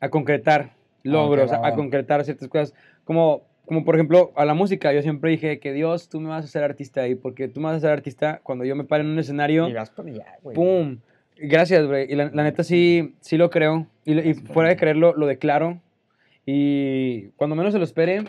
a 0.00 0.08
concretar 0.10 0.74
logros, 1.02 1.50
va, 1.50 1.56
a, 1.56 1.66
a 1.68 1.74
concretar 1.74 2.22
ciertas 2.24 2.48
cosas. 2.48 2.74
Como, 3.04 3.42
como 3.66 3.84
por 3.84 3.96
ejemplo, 3.96 4.32
a 4.36 4.44
la 4.44 4.54
música, 4.54 4.92
yo 4.92 5.02
siempre 5.02 5.30
dije 5.30 5.58
que 5.58 5.72
Dios, 5.72 6.08
tú 6.08 6.20
me 6.20 6.28
vas 6.28 6.42
a 6.44 6.46
hacer 6.46 6.62
artista 6.62 7.08
y 7.08 7.14
porque 7.16 7.48
tú 7.48 7.58
me 7.60 7.64
vas 7.66 7.74
a 7.74 7.76
hacer 7.78 7.90
artista 7.90 8.40
cuando 8.44 8.64
yo 8.64 8.76
me 8.76 8.84
pare 8.84 9.02
en 9.02 9.10
un 9.10 9.18
escenario. 9.18 9.68
Y 9.68 9.72
vas 9.72 9.90
por 9.90 10.06
allá, 10.06 10.26
güey. 10.42 10.54
¡Pum! 10.54 10.98
Gracias, 11.36 11.86
güey. 11.86 12.12
Y 12.12 12.14
la, 12.14 12.30
la 12.32 12.44
neta 12.44 12.62
sí, 12.62 13.14
sí 13.20 13.36
lo 13.36 13.50
creo. 13.50 13.86
Y, 14.04 14.18
y 14.18 14.34
fuera 14.34 14.68
de 14.68 14.76
creerlo, 14.76 15.14
lo 15.16 15.26
declaro. 15.26 15.80
Y 16.46 17.28
cuando 17.36 17.56
menos 17.56 17.72
se 17.72 17.78
lo 17.78 17.84
espere, 17.84 18.24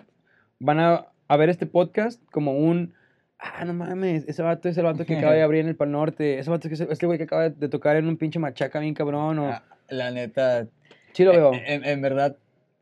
van 0.59 0.79
a, 0.79 1.07
a 1.27 1.37
ver 1.37 1.49
este 1.49 1.65
podcast 1.65 2.21
como 2.31 2.53
un... 2.57 2.93
Ah, 3.39 3.65
no 3.65 3.73
mames, 3.73 4.23
ese 4.27 4.41
vato 4.41 4.69
es 4.69 4.77
el 4.77 4.85
vato 4.85 5.05
que 5.05 5.17
acaba 5.17 5.33
de 5.33 5.41
abrir 5.43 5.61
en 5.61 5.67
el 5.67 5.75
Pal 5.75 5.91
Norte. 5.91 6.39
Ese 6.39 6.49
vato 6.49 6.67
es 6.69 6.79
este 6.79 7.05
güey 7.05 7.17
que 7.17 7.25
acaba 7.25 7.49
de 7.49 7.69
tocar 7.69 7.95
en 7.97 8.07
un 8.07 8.17
pinche 8.17 8.39
machaca 8.39 8.79
bien 8.79 8.93
cabrón. 8.93 9.39
O... 9.39 9.47
Ah, 9.49 9.63
La 9.89 10.11
neta, 10.11 10.67
sí 11.11 11.23
lo 11.23 11.31
veo. 11.31 11.53
En, 11.53 11.65
en- 11.65 11.85
en 11.85 12.01
verdad, 12.01 12.37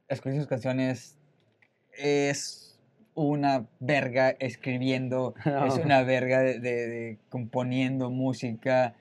escuchar 0.07 0.37
sus 0.37 0.47
canciones 0.47 1.17
es 1.97 2.79
una 3.15 3.65
verga 3.79 4.29
escribiendo, 4.39 5.33
es 5.67 5.77
una 5.77 6.03
verga 6.03 6.41
de, 6.41 6.59
de- 6.59 6.87
de 6.87 7.17
componiendo 7.29 8.09
música. 8.11 8.93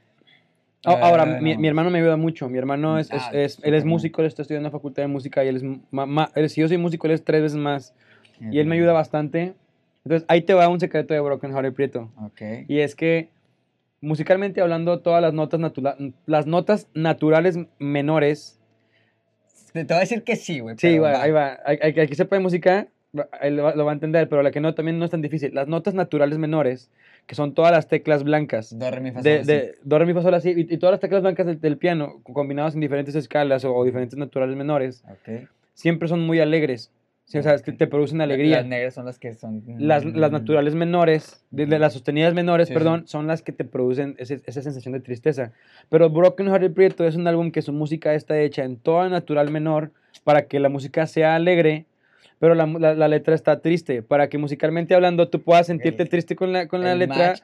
A- 0.84 0.92
Ahora, 0.92 1.22
Ah, 1.24 1.40
mi, 1.40 1.56
mi 1.56 1.68
hermano 1.68 1.90
me 1.90 1.98
ayuda 1.98 2.16
mucho. 2.16 2.48
Mi 2.48 2.58
hermano 2.58 2.98
es, 2.98 3.10
es- 3.10 3.22
Ah, 3.22 3.30
es- 3.32 3.58
él 3.62 3.74
es 3.74 3.84
músico, 3.84 4.22
él 4.22 4.26
está 4.28 4.42
estudiando 4.42 4.66
en 4.68 4.72
la 4.72 4.78
facultad 4.78 5.02
de 5.02 5.08
música 5.08 5.44
y 5.44 5.48
él 5.48 5.56
es... 5.56 5.62
ma- 5.90 6.06
ma- 6.06 6.30
él- 6.34 6.48
si 6.48 6.60
yo 6.60 6.68
soy 6.68 6.78
músico, 6.78 7.06
él 7.06 7.12
es 7.14 7.24
tres 7.24 7.42
veces 7.42 7.58
más. 7.58 7.94
Y 8.40 8.58
él 8.58 8.66
me 8.66 8.76
ayuda 8.76 8.92
bastante. 8.92 9.54
Entonces, 10.04 10.24
ahí 10.28 10.40
te 10.42 10.54
va 10.54 10.68
un 10.68 10.80
secreto 10.80 11.12
de 11.12 11.20
Broken 11.20 11.52
Hearted 11.52 11.74
Prieto. 11.74 12.10
Y 12.68 12.78
es 12.80 12.94
que, 12.94 13.28
musicalmente 14.00 14.62
hablando, 14.62 15.00
todas 15.00 15.20
las 15.20 15.34
notas, 15.34 15.60
natura- 15.60 15.96
las 16.24 16.46
notas 16.46 16.88
naturales 16.94 17.58
menores. 17.78 18.58
Te, 19.74 19.84
voy 19.84 19.96
a 19.96 20.00
decir 20.00 20.24
que 20.24 20.36
sí, 20.36 20.60
güey. 20.60 20.76
Sí, 20.78 20.98
va, 20.98 21.22
ahí 21.22 21.30
va. 21.30 21.58
Hay 21.64 21.92
que 22.08 22.14
sepa 22.14 22.36
de 22.36 22.42
música, 22.42 22.88
ahí 23.40 23.50
lo, 23.50 23.64
va, 23.64 23.90
a 23.90 23.94
entender, 23.94 24.28
pero 24.28 24.42
la 24.42 24.50
que 24.50 24.60
no 24.60 24.74
también 24.74 24.98
no 24.98 25.04
es 25.04 25.10
tan 25.10 25.22
difícil. 25.22 25.54
Las 25.54 25.68
notas 25.68 25.94
naturales 25.94 26.38
menores, 26.38 26.90
que 27.26 27.34
son 27.34 27.54
todas 27.54 27.72
las 27.72 27.88
teclas 27.88 28.22
blancas. 28.24 28.76
Do, 28.78 28.90
re, 28.90 29.00
mi, 29.00 29.10
fa, 29.12 29.20
De, 29.22 29.42
de 29.42 29.74
do, 29.82 29.98
re, 29.98 30.06
mi, 30.06 30.14
fa, 30.14 30.22
sol, 30.22 30.32
la, 30.32 30.40
si, 30.40 30.50
y, 30.50 30.60
y 30.60 30.78
todas 30.78 30.92
las 30.92 31.00
teclas 31.00 31.22
blancas 31.22 31.46
del, 31.46 31.60
del 31.60 31.76
piano, 31.76 32.20
co- 32.22 32.32
combinadas 32.32 32.74
en 32.74 32.80
diferentes 32.80 33.14
escalas 33.14 33.64
o, 33.64 33.74
o 33.74 33.84
diferentes 33.84 34.18
naturales 34.18 34.56
menores, 34.56 35.04
Ok. 35.10 35.48
siempre 35.74 36.08
son 36.08 36.20
muy 36.20 36.40
alegres. 36.40 36.92
Sí, 37.24 37.38
o 37.38 37.42
sea, 37.44 37.54
es 37.54 37.62
que 37.62 37.70
te 37.70 37.86
producen 37.86 38.20
alegría. 38.20 38.56
Las 38.56 38.66
negras 38.66 38.94
son 38.94 39.06
las 39.06 39.20
que 39.20 39.34
son. 39.34 39.62
Las, 39.78 40.04
las 40.04 40.30
mm, 40.30 40.34
naturales 40.34 40.74
menores, 40.74 41.44
de, 41.52 41.66
de 41.66 41.76
Ujú. 41.76 41.80
las 41.80 41.92
sostenidas 41.92 42.34
menores, 42.34 42.66
Sí, 42.66 42.74
sí. 42.74 42.78
perdón, 42.78 43.06
son 43.06 43.28
las 43.28 43.42
que 43.42 43.52
te 43.52 43.64
producen 43.64 44.16
ese- 44.18 44.40
esa 44.46 44.62
sensación 44.62 44.92
de 44.94 45.00
tristeza. 45.00 45.52
Pero 45.90 46.10
Broken 46.10 46.48
Hearted 46.48 46.72
Prieto 46.72 47.04
es 47.06 47.14
un 47.14 47.28
álbum 47.28 47.52
que 47.52 47.62
su 47.62 47.72
música 47.72 48.14
está 48.14 48.40
hecha 48.40 48.64
en 48.64 48.76
toda 48.78 49.08
natural 49.08 49.48
menor 49.52 49.92
para 50.24 50.46
que 50.48 50.58
la 50.58 50.68
música 50.68 51.06
sea 51.06 51.36
alegre, 51.36 51.86
pero 52.40 52.54
la, 52.56 52.66
la- 52.66 52.94
la 52.94 53.06
letra 53.06 53.34
está 53.36 53.60
triste, 53.60 54.02
para 54.02 54.28
que 54.28 54.38
musicalmente 54.38 54.94
hablando 54.94 55.28
tú 55.28 55.42
puedas 55.42 55.66
sentirte 55.68 56.02
El- 56.04 56.08
triste 56.08 56.34
con 56.34 56.52
la, 56.52 56.66
con 56.66 56.80
la 56.82 56.94
letra, 56.96 57.34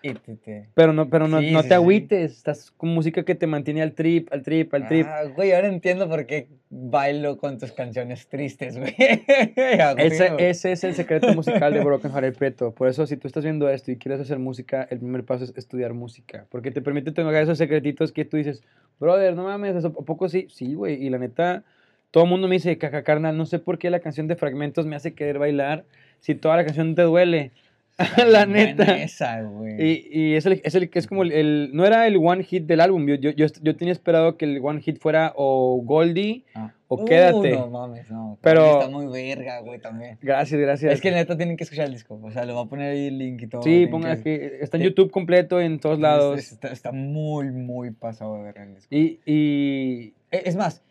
pero 0.74 0.92
no, 0.94 1.08
pero 1.08 1.28
no, 1.28 1.38
Sí, 1.40 1.52
no 1.52 1.60
sí, 1.60 1.68
te 1.68 1.74
sí. 1.74 1.74
agüites, 1.74 2.32
estás 2.38 2.70
con 2.72 2.88
música 2.88 3.22
que 3.22 3.34
te 3.34 3.46
mantiene 3.46 3.82
al 3.82 3.92
trip, 3.92 4.32
al 4.32 4.42
trip, 4.42 4.72
al 4.74 4.88
trip. 4.88 5.06
Ah, 5.08 5.24
güey, 5.24 5.52
ahora 5.52 5.68
entiendo 5.68 6.08
por 6.08 6.24
qué 6.26 6.48
bailo 6.70 7.36
con 7.36 7.58
tus 7.58 7.72
canciones 7.72 8.26
tristes, 8.26 8.76
güey. 8.78 8.94
Ese, 9.98 10.32
ese 10.38 10.72
es 10.72 10.82
el 10.84 10.94
secreto 10.94 11.32
musical 11.34 11.72
de 11.74 11.80
Broken 11.80 12.10
Hearted 12.10 12.34
Prieto. 12.34 12.72
Por 12.74 12.88
eso, 12.88 13.06
si 13.06 13.16
tú 13.16 13.28
estás 13.28 13.44
viendo 13.44 13.68
esto 13.68 13.90
y 13.90 13.96
quieres 13.96 14.20
hacer 14.20 14.38
música, 14.38 14.86
el 14.90 14.98
primer 14.98 15.24
paso 15.24 15.44
es 15.44 15.52
estudiar 15.56 15.92
música. 15.94 16.46
Porque 16.50 16.70
te 16.70 16.80
permite 16.80 17.12
tener 17.12 17.34
esos 17.34 17.58
secretitos 17.58 18.12
que 18.12 18.24
tú 18.24 18.36
dices, 18.36 18.62
brother, 18.98 19.34
no 19.36 19.44
mames, 19.44 19.84
¿a 19.84 19.90
poco 19.90 20.28
sí? 20.28 20.46
Sí, 20.50 20.74
güey. 20.74 21.04
Y 21.04 21.10
la 21.10 21.18
neta, 21.18 21.64
todo 22.10 22.24
el 22.24 22.30
mundo 22.30 22.48
me 22.48 22.54
dice, 22.56 22.78
caca 22.78 23.02
carnal, 23.02 23.36
no 23.36 23.46
sé 23.46 23.58
por 23.58 23.78
qué 23.78 23.90
la 23.90 24.00
canción 24.00 24.26
de 24.28 24.36
Fragmentos 24.36 24.86
me 24.86 24.96
hace 24.96 25.14
querer 25.14 25.38
bailar 25.38 25.84
si 26.20 26.34
toda 26.34 26.56
la 26.56 26.64
canción 26.64 26.94
te 26.94 27.02
duele. 27.02 27.52
la 28.28 28.44
neta. 28.44 28.84
Esa, 28.98 29.40
güey. 29.40 29.74
Y, 29.82 30.08
y 30.10 30.34
es 30.34 30.44
el, 30.44 30.60
es 30.64 30.74
el 30.74 30.90
que 30.90 30.98
es 30.98 31.06
como 31.06 31.22
el, 31.22 31.32
el- 31.32 31.70
No 31.72 31.86
era 31.86 32.06
el 32.06 32.18
one 32.18 32.44
hit 32.44 32.64
del 32.66 32.82
álbum. 32.82 33.06
Yo, 33.06 33.14
yo, 33.14 33.30
yo, 33.30 33.46
yo 33.62 33.74
tenía 33.74 33.92
esperado 33.92 34.36
que 34.36 34.44
el 34.44 34.60
one 34.62 34.82
hit 34.82 34.98
fuera 34.98 35.32
o 35.34 35.80
Goldie. 35.82 36.44
Ah. 36.54 36.74
o 36.88 37.06
quédate. 37.06 37.52
no 37.52 37.70
mames, 37.70 38.10
no. 38.10 38.38
Pero- 38.42 38.80
Está 38.80 38.90
muy 38.90 39.06
verga, 39.06 39.60
güey, 39.60 39.80
también. 39.80 40.18
Gracias, 40.20 40.60
gracias. 40.60 40.92
Es 40.92 41.00
que 41.00 41.10
neta 41.10 41.38
tienen 41.38 41.56
que 41.56 41.64
escuchar 41.64 41.86
el 41.86 41.92
disco. 41.94 42.20
O 42.22 42.30
sea, 42.30 42.44
lo 42.44 42.52
voy 42.54 42.66
a 42.66 42.68
poner 42.68 42.92
ahí 42.92 43.06
el 43.06 43.16
link 43.16 43.40
y 43.42 43.46
todo. 43.46 43.62
Sí, 43.62 43.70
tienen 43.70 43.90
ponga 43.90 44.22
que- 44.22 44.58
está 44.60 44.76
en 44.76 44.82
Sí. 44.82 44.88
YouTube 44.90 45.10
completo 45.10 45.58
en 45.58 45.80
todos 45.80 45.98
lados. 45.98 46.38
Es- 46.38 46.52
Está, 46.52 46.68
está 46.68 46.92
muy, 46.92 47.50
muy 47.50 47.92
pasado 47.92 48.36
de 48.36 48.42
verga 48.42 48.62
el 48.64 48.74
disco. 48.74 48.94
Y, 48.94 49.20
y 49.24 50.12
E- 50.30 50.42
Es 50.44 50.54
más, 50.54 50.82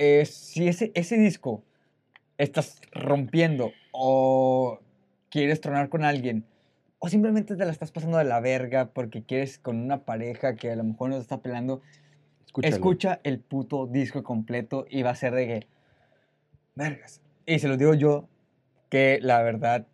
eh, 0.00 0.24
si 0.26 0.68
ese, 0.68 0.92
ese 0.94 1.16
disco 1.18 1.64
estás 2.38 2.80
rompiendo 2.92 3.72
o 3.90 4.78
quieres 5.28 5.60
tronar 5.60 5.88
con 5.88 6.04
alguien 6.04 6.44
o 7.00 7.08
simplemente 7.08 7.56
te 7.56 7.64
la 7.64 7.72
estás 7.72 7.90
pasando 7.90 8.16
de 8.18 8.24
la 8.24 8.38
verga 8.38 8.90
porque 8.94 9.24
quieres 9.24 9.58
con 9.58 9.76
una 9.76 10.04
pareja 10.04 10.54
que 10.54 10.70
a 10.70 10.76
lo 10.76 10.84
mejor 10.84 11.10
no 11.10 11.16
te 11.16 11.22
está 11.22 11.42
pelando, 11.42 11.82
escúchalo. 12.46 12.74
escucha 12.74 13.20
el 13.24 13.40
puto 13.40 13.88
disco 13.88 14.22
completo 14.22 14.86
y 14.88 15.02
va 15.02 15.10
a 15.10 15.16
ser 15.16 15.34
de 15.34 15.46
que, 15.48 15.66
vergas. 16.76 17.20
Y 17.44 17.58
se 17.58 17.66
lo 17.66 17.76
digo 17.76 17.94
yo, 17.94 18.28
que 18.90 19.18
la 19.20 19.42
verdad 19.42 19.84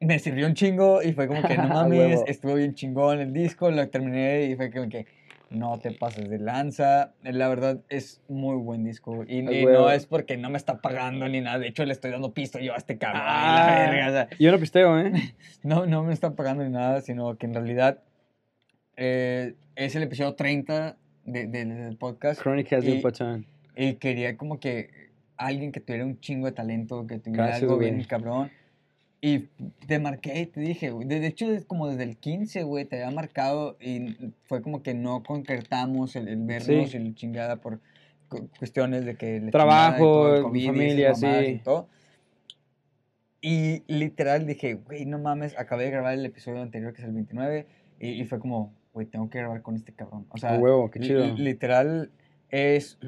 me 0.00 0.18
sirvió 0.18 0.48
un 0.48 0.54
chingo 0.54 1.00
y 1.00 1.12
fue 1.12 1.28
como 1.28 1.42
que 1.42 1.56
no 1.56 1.68
mames, 1.68 2.22
estuvo 2.26 2.54
bien 2.54 2.74
chingón 2.74 3.20
el 3.20 3.32
disco, 3.32 3.70
lo 3.70 3.88
terminé 3.88 4.46
y 4.46 4.56
fue 4.56 4.72
como 4.72 4.88
que 4.88 5.06
no 5.50 5.78
te 5.78 5.92
pases 5.92 6.28
de 6.28 6.38
lanza. 6.38 7.12
La 7.22 7.48
verdad 7.48 7.80
es 7.88 8.20
muy 8.28 8.56
buen 8.56 8.84
disco 8.84 9.24
y, 9.26 9.42
no 9.42 9.90
es 9.90 10.06
porque 10.06 10.36
no 10.36 10.50
me 10.50 10.56
está 10.58 10.80
pagando 10.80 11.28
ni 11.28 11.40
nada, 11.40 11.58
de 11.58 11.68
hecho 11.68 11.84
le 11.84 11.92
estoy 11.92 12.10
dando 12.10 12.32
pisto 12.32 12.58
yo 12.58 12.74
a 12.74 12.76
este 12.76 12.98
cabrón. 12.98 13.22
Ah. 13.24 13.66
la 13.68 13.90
verga, 13.90 14.08
o 14.08 14.12
sea, 14.12 14.28
Yo 14.38 14.52
no 14.52 14.58
pisteo, 14.58 14.98
¿eh? 14.98 15.12
no, 15.62 15.86
no 15.86 16.02
me 16.02 16.12
está 16.12 16.34
pagando 16.34 16.64
ni 16.64 16.70
nada, 16.70 17.00
sino 17.00 17.36
que 17.36 17.46
en 17.46 17.54
realidad 17.54 18.02
eh, 18.96 19.54
es 19.76 19.94
el 19.96 20.02
episodio 20.02 20.34
30 20.34 20.96
de, 21.24 21.46
de- 21.46 21.64
del 21.64 21.96
podcast. 21.96 22.40
Crónicas 22.40 22.84
de 22.84 23.00
pachán. 23.00 23.46
Y 23.76 23.94
quería 23.94 24.36
como 24.36 24.60
que 24.60 24.90
alguien 25.36 25.72
que 25.72 25.80
tuviera 25.80 26.04
un 26.04 26.20
chingo 26.20 26.46
de 26.46 26.52
talento, 26.52 27.06
que 27.06 27.18
tuviera 27.18 27.46
Gracias, 27.46 27.62
algo 27.64 27.78
bien 27.78 27.94
güey. 27.96 28.06
cabrón. 28.06 28.50
Y 29.26 29.48
te 29.86 29.98
marqué 29.98 30.38
y 30.42 30.46
te 30.46 30.60
dije, 30.60 30.90
güey. 30.90 31.08
De 31.08 31.18
de 31.18 31.28
hecho, 31.28 31.50
es 31.50 31.64
como 31.64 31.88
desde 31.88 32.02
el 32.02 32.18
15, 32.18 32.62
güey, 32.64 32.84
te 32.84 33.02
había 33.02 33.14
marcado 33.14 33.78
y 33.80 34.14
fue 34.42 34.60
como 34.60 34.82
que 34.82 34.92
no 34.92 35.22
concretamos 35.22 36.14
el, 36.14 36.28
el 36.28 36.42
vernos 36.44 36.90
Sí. 36.90 36.98
y 36.98 37.00
la 37.00 37.14
chingada 37.14 37.56
por 37.56 37.80
cu- 38.28 38.50
cuestiones 38.58 39.06
de 39.06 39.16
que... 39.16 39.40
Trabajo, 39.50 40.36
y 40.36 40.42
COVID 40.42 40.62
y 40.62 40.66
familia, 40.66 41.12
y 41.12 41.14
sí. 41.54 41.60
todo. 41.64 41.88
Y 43.40 43.82
literal 43.86 44.46
dije, 44.46 44.74
güey, 44.74 45.06
no 45.06 45.18
mames, 45.18 45.58
acabé 45.58 45.84
de 45.84 45.90
grabar 45.92 46.14
el 46.14 46.24
episodio 46.26 46.60
anterior, 46.60 46.92
que 46.92 47.00
es 47.00 47.08
el 47.08 47.14
29, 47.14 47.66
y, 48.00 48.08
y 48.10 48.24
fue 48.24 48.38
como, 48.38 48.74
güey, 48.92 49.06
tengo 49.06 49.30
que 49.30 49.38
grabar 49.38 49.62
con 49.62 49.74
este 49.74 49.92
cabrón. 49.92 50.26
O 50.30 50.36
sea, 50.38 50.58
huevo, 50.58 50.90
qué 50.90 51.00
chido. 51.00 51.24
literal 51.34 52.10
es 52.50 52.98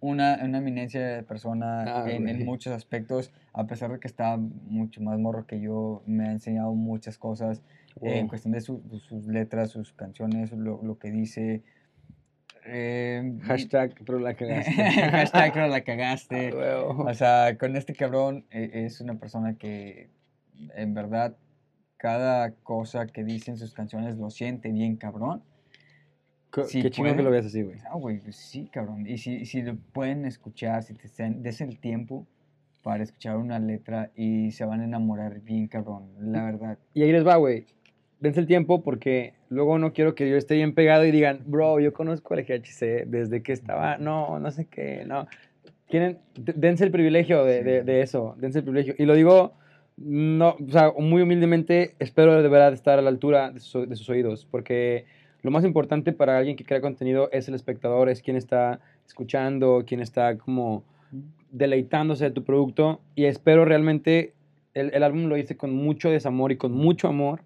una, 0.00 0.38
una 0.42 0.58
eminencia 0.58 1.00
de 1.00 1.22
persona 1.22 2.04
Ah, 2.04 2.10
en, 2.10 2.44
muchos 2.44 2.72
aspectos, 2.72 3.32
a 3.52 3.66
pesar 3.66 3.92
de 3.92 3.98
que 4.00 4.08
está 4.08 4.36
mucho 4.36 5.00
más 5.02 5.18
morro 5.18 5.46
que 5.46 5.60
yo, 5.60 6.02
me 6.06 6.28
ha 6.28 6.32
enseñado 6.32 6.72
muchas 6.74 7.18
cosas 7.18 7.62
eh, 8.02 8.18
en 8.18 8.28
cuestión 8.28 8.52
de 8.52 8.60
su- 8.60 8.82
de 8.88 8.98
sus 8.98 9.26
letras, 9.26 9.70
sus 9.70 9.92
canciones, 9.92 10.52
lo, 10.52 10.82
lo 10.82 10.98
que 10.98 11.10
dice. 11.10 11.62
eh, 12.64 13.22
y- 13.36 13.40
Hashtag, 13.40 13.94
pero 14.04 14.18
la 14.18 14.34
cagaste. 14.34 14.72
Hashtag 15.10 15.52
pero 15.52 15.68
la 15.68 15.80
cagaste. 15.82 16.48
A 16.52 16.54
huevo. 16.54 17.04
O 17.04 17.14
sea, 17.14 17.56
con 17.58 17.76
este 17.76 17.94
cabrón 17.94 18.44
eh, 18.50 18.70
es 18.86 19.00
una 19.00 19.14
persona 19.18 19.54
que 19.56 20.10
en 20.74 20.94
verdad 20.94 21.36
cada 21.96 22.50
cosa 22.52 23.06
que 23.06 23.24
dice 23.24 23.50
en 23.50 23.56
sus 23.56 23.72
canciones 23.72 24.16
lo 24.16 24.30
siente 24.30 24.70
bien 24.70 24.96
cabrón. 24.96 25.42
Si 26.64 26.82
Qué 26.82 26.90
chingón 26.90 27.16
que 27.16 27.22
lo 27.22 27.30
veas 27.30 27.46
así, 27.46 27.62
güey. 27.62 27.76
Ah, 27.90 27.96
güey, 27.96 28.18
pues 28.20 28.36
sí, 28.36 28.68
cabrón. 28.72 29.06
Y 29.06 29.18
si, 29.18 29.44
si 29.46 29.62
lo 29.62 29.76
pueden 29.92 30.24
escuchar, 30.24 30.82
si 30.82 30.94
te 30.94 31.08
den- 31.22 31.42
des 31.42 31.60
el 31.60 31.78
tiempo 31.78 32.26
para 32.82 33.02
escuchar 33.02 33.36
una 33.36 33.58
letra 33.58 34.10
y 34.16 34.52
se 34.52 34.64
van 34.64 34.80
a 34.80 34.84
enamorar 34.84 35.40
bien 35.40 35.66
cabrón, 35.68 36.04
la 36.20 36.44
verdad. 36.44 36.78
Y 36.94 37.02
ahí 37.02 37.12
les 37.12 37.26
va, 37.26 37.36
güey. 37.36 37.66
Dense 38.20 38.40
el 38.40 38.46
tiempo 38.46 38.82
porque 38.82 39.34
luego 39.50 39.78
no 39.78 39.92
quiero 39.92 40.14
que 40.14 40.28
yo 40.30 40.36
esté 40.36 40.54
bien 40.54 40.74
pegado 40.74 41.04
y 41.04 41.10
digan, 41.10 41.40
bro, 41.46 41.80
yo 41.80 41.92
conozco 41.92 42.32
al 42.34 42.44
GHC 42.44 43.04
desde 43.06 43.42
que 43.42 43.52
estaba, 43.52 43.98
no, 43.98 44.38
no 44.38 44.50
sé 44.50 44.64
qué, 44.66 45.04
no. 45.06 45.26
Quieren, 45.88 46.18
d- 46.34 46.54
dense 46.56 46.84
el 46.84 46.90
privilegio 46.90 47.44
de, 47.44 47.62
de- 47.62 47.80
Sí. 47.80 47.86
de 47.86 48.00
eso, 48.02 48.34
dense 48.38 48.58
el 48.60 48.64
privilegio. 48.64 48.94
Y 48.98 49.04
lo 49.04 49.14
digo, 49.14 49.52
no, 49.98 50.56
o 50.66 50.70
sea, 50.72 50.92
muy 50.98 51.22
humildemente, 51.22 51.94
espero 51.98 52.40
de 52.42 52.48
verdad 52.48 52.72
estar 52.72 52.98
a 52.98 53.02
la 53.02 53.10
altura 53.10 53.50
de 53.50 53.60
sus, 53.60 53.88
de 53.88 53.96
sus 53.96 54.08
oídos, 54.08 54.46
porque 54.50 55.04
lo 55.46 55.50
más 55.50 55.64
importante 55.64 56.12
para 56.12 56.36
alguien 56.36 56.56
que 56.56 56.64
crea 56.64 56.82
contenido 56.82 57.30
es 57.32 57.48
el 57.48 57.54
espectador, 57.54 58.10
es 58.10 58.20
quien 58.20 58.36
está 58.36 58.80
escuchando, 59.06 59.84
quien 59.86 60.00
está 60.00 60.36
como 60.36 60.84
deleitándose 61.50 62.24
de 62.24 62.30
tu 62.32 62.44
producto 62.44 63.00
y 63.14 63.24
espero 63.24 63.64
realmente, 63.64 64.34
el, 64.74 64.92
el 64.92 65.02
álbum 65.02 65.26
lo 65.26 65.36
hice 65.38 65.56
con 65.56 65.72
mucho 65.72 66.10
desamor 66.10 66.52
y 66.52 66.56
con 66.56 66.72
mucho 66.72 67.08
amor 67.08 67.40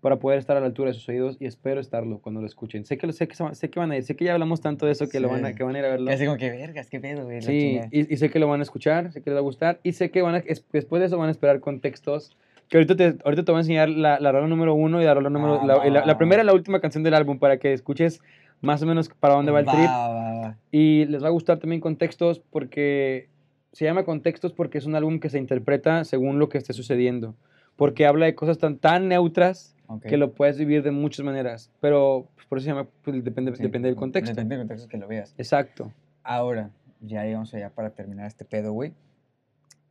para 0.00 0.16
poder 0.20 0.38
estar 0.38 0.56
a 0.56 0.60
la 0.60 0.66
altura 0.66 0.90
de 0.90 0.94
sus 0.94 1.08
oídos 1.08 1.36
y 1.40 1.46
espero 1.46 1.80
estarlo 1.80 2.18
cuando 2.18 2.40
lo 2.40 2.46
escuchen. 2.46 2.84
Sé 2.84 2.96
que, 2.98 3.10
sé 3.12 3.26
que, 3.26 3.34
sé 3.54 3.70
que 3.70 3.80
van 3.80 3.90
a 3.90 3.96
ir, 3.96 4.04
sé 4.04 4.14
que 4.14 4.26
ya 4.26 4.34
hablamos 4.34 4.60
tanto 4.60 4.86
de 4.86 4.92
eso 4.92 5.08
que, 5.08 5.18
lo 5.18 5.28
van 5.28 5.44
a, 5.44 5.48
Sí. 5.48 5.54
que 5.56 5.64
van 5.64 5.74
a 5.74 5.78
ir 5.80 5.84
a 5.84 5.88
verlo. 5.88 6.10
Y 6.10 6.14
así 6.14 6.26
como 6.26 6.36
que, 6.36 6.50
vergas, 6.50 6.88
qué 6.90 7.00
pedo, 7.00 7.24
güey. 7.24 7.40
Sí, 7.42 7.58
chingada". 7.58 7.88
y, 7.90 8.12
y 8.12 8.16
sé 8.18 8.30
que 8.30 8.38
lo 8.38 8.46
van 8.46 8.60
a 8.60 8.62
escuchar, 8.62 9.10
sé 9.10 9.20
que 9.22 9.30
les 9.30 9.36
va 9.36 9.40
a 9.40 9.42
gustar 9.42 9.80
y 9.82 9.94
sé 9.94 10.10
que 10.10 10.22
van 10.22 10.36
a, 10.36 10.38
es- 10.38 10.64
después 10.70 11.00
de 11.00 11.06
eso 11.06 11.18
van 11.18 11.28
a 11.28 11.32
esperar 11.32 11.58
contextos. 11.60 12.36
Que 12.68 12.78
ahorita 12.78 12.96
te, 12.96 13.16
ahorita 13.24 13.44
te 13.44 13.52
voy 13.52 13.58
a 13.58 13.60
enseñar 13.60 13.88
la, 13.88 14.18
la 14.18 14.32
rola 14.32 14.48
número 14.48 14.74
uno 14.74 15.00
y 15.00 15.04
la 15.04 15.14
rola 15.14 15.30
número... 15.30 15.60
Ah, 15.62 15.66
la, 15.66 15.76
la- 15.84 16.06
la 16.06 16.12
va. 16.12 16.18
primera 16.18 16.42
y 16.42 16.46
la 16.46 16.52
última 16.52 16.80
canción 16.80 17.04
del 17.04 17.14
álbum 17.14 17.38
para 17.38 17.58
que 17.58 17.72
escuches 17.72 18.20
más 18.60 18.82
o 18.82 18.86
menos 18.86 19.08
para 19.08 19.34
dónde 19.34 19.52
va 19.52 19.60
el 19.60 19.66
trip. 19.66 19.86
Va. 19.86 20.56
Y 20.72 21.04
les 21.06 21.22
va 21.22 21.28
a 21.28 21.30
gustar 21.30 21.58
también 21.58 21.80
Contextos 21.80 22.40
porque 22.40 23.28
se 23.72 23.84
llama 23.84 24.04
Contextos 24.04 24.52
porque 24.52 24.78
es 24.78 24.86
un 24.86 24.94
álbum 24.96 25.20
que 25.20 25.28
se 25.30 25.38
interpreta 25.38 26.04
según 26.04 26.38
lo 26.38 26.48
que 26.48 26.58
esté 26.58 26.72
sucediendo. 26.72 27.34
Porque 27.76 28.06
habla 28.06 28.26
de 28.26 28.34
cosas 28.34 28.58
tan, 28.58 28.78
tan 28.78 29.06
neutras 29.08 29.74
Ok. 29.88 30.02
que 30.06 30.16
lo 30.16 30.32
puedes 30.32 30.58
vivir 30.58 30.82
de 30.82 30.90
muchas 30.90 31.24
maneras. 31.24 31.70
Pero 31.80 32.26
pues, 32.34 32.46
por 32.48 32.58
eso 32.58 32.64
se 32.64 32.70
llama, 32.70 32.88
pues, 33.02 33.22
depende, 33.22 33.54
Sí, 33.54 33.62
depende 33.62 33.88
del 33.88 33.96
contexto. 33.96 34.32
Depende 34.34 34.56
del 34.56 34.62
contexto 34.66 34.88
que 34.88 34.96
lo 34.96 35.06
veas. 35.06 35.34
Exacto. 35.38 35.92
Ahora, 36.24 36.70
ya 37.02 37.22
llegamos 37.24 37.52
allá 37.54 37.70
para 37.70 37.90
terminar 37.90 38.26
este 38.26 38.44
pedo, 38.44 38.72
güey. 38.72 38.92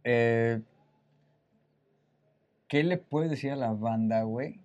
Eh, 0.03 0.59
¿Qué 2.67 2.83
le 2.83 2.97
puedes 2.97 3.29
decir 3.29 3.51
a 3.51 3.55
la 3.55 3.71
banda, 3.73 4.23
güey, 4.23 4.59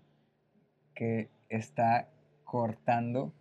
que 0.94 1.28
está 1.48 2.08
cortando 2.44 3.32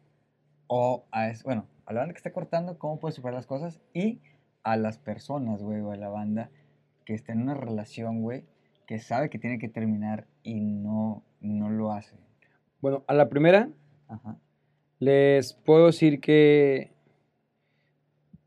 o 0.68 1.06
a 1.12 1.30
es- 1.30 1.44
bueno, 1.44 1.66
a 1.86 1.94
la 1.94 2.02
banda 2.02 2.14
que 2.14 2.18
está 2.20 2.32
cortando, 2.34 2.78
cómo 2.78 3.00
puede 3.00 3.14
superar 3.14 3.36
las 3.36 3.48
cosas 3.48 3.80
y 3.94 4.20
a 4.64 4.76
las 4.76 4.98
personas, 4.98 5.62
güey, 5.62 5.80
o 5.82 5.92
a 5.92 5.96
la 5.98 6.10
banda 6.10 6.50
que 7.06 7.14
está 7.14 7.32
en 7.34 7.42
una 7.42 7.54
relación, 7.56 8.22
güey, 8.22 8.44
que 8.86 9.00
sabe 9.00 9.30
que 9.30 9.40
tiene 9.40 9.60
que 9.60 9.70
terminar 9.70 10.28
y 10.44 10.60
no, 10.60 11.24
no 11.40 11.70
lo 11.70 11.92
hace. 11.92 12.16
Bueno, 12.82 13.04
a 13.08 13.14
la 13.14 13.30
primera 13.30 13.70
Ajá. 14.08 14.38
les 15.00 15.54
puedo 15.54 15.88
decir 15.88 16.20
que 16.22 16.92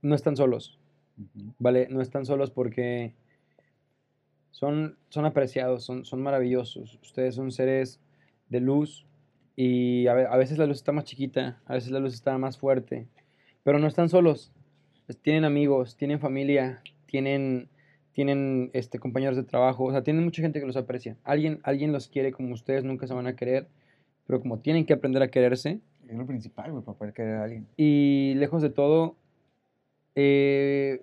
no 0.03 0.15
están 0.15 0.37
solos. 0.37 0.79
¿vale? 1.59 1.87
No 1.91 2.01
están 2.01 2.25
solos 2.27 2.51
porque 2.51 3.15
son, 4.53 4.96
son 5.09 5.24
apreciados, 5.24 5.84
son, 5.84 6.05
son 6.05 6.22
maravillosos. 6.22 7.00
Ustedes 7.03 7.34
son 7.34 7.50
seres 7.50 8.00
de 8.48 8.61
luz 8.61 9.07
y 9.57 10.07
a, 10.07 10.12
a 10.12 10.36
veces 10.36 10.59
la 10.59 10.66
luz 10.66 10.76
está 10.76 10.92
más 10.92 11.05
chiquita, 11.05 11.61
a 11.66 11.74
veces 11.74 11.90
la 11.90 11.98
luz 11.98 12.14
está 12.14 12.38
más 12.38 12.57
fuerte, 12.57 13.09
pero 13.64 13.80
no 13.80 13.88
están 13.88 14.09
solos. 14.09 14.53
Tienen 15.22 15.44
amigos, 15.44 15.96
tienen 15.96 16.20
familia, 16.20 16.80
tienen, 17.07 17.68
tienen 18.12 18.70
este, 18.72 18.98
compañeros 18.98 19.36
de 19.36 19.42
trabajo, 19.42 19.84
o 19.84 19.90
sea, 19.90 20.03
tienen 20.03 20.24
mucha 20.24 20.42
gente 20.42 20.61
que 20.61 20.66
los 20.66 20.76
aprecia. 20.76 21.16
Alguien, 21.24 21.61
alguien 21.64 21.92
los 21.92 22.09
quiere 22.09 22.32
como 22.32 22.55
ustedes 22.55 22.84
nunca 22.84 23.07
se 23.07 23.14
van 23.14 23.26
a 23.26 23.36
querer, 23.36 23.68
pero 24.26 24.40
como 24.40 24.61
tienen 24.61 24.86
que 24.86 24.92
aprender 24.92 25.22
a 25.22 25.28
quererse, 25.28 25.80
Es 26.09 26.16
lo 26.16 26.26
principal, 26.26 26.72
güey, 26.72 26.84
para 26.84 26.98
poder 26.98 27.14
querer 27.14 27.36
a 27.36 27.44
alguien. 27.44 27.66
y 27.76 28.34
lejos 28.36 28.62
de 28.62 28.70
todo, 28.70 29.16
eh, 30.14 31.03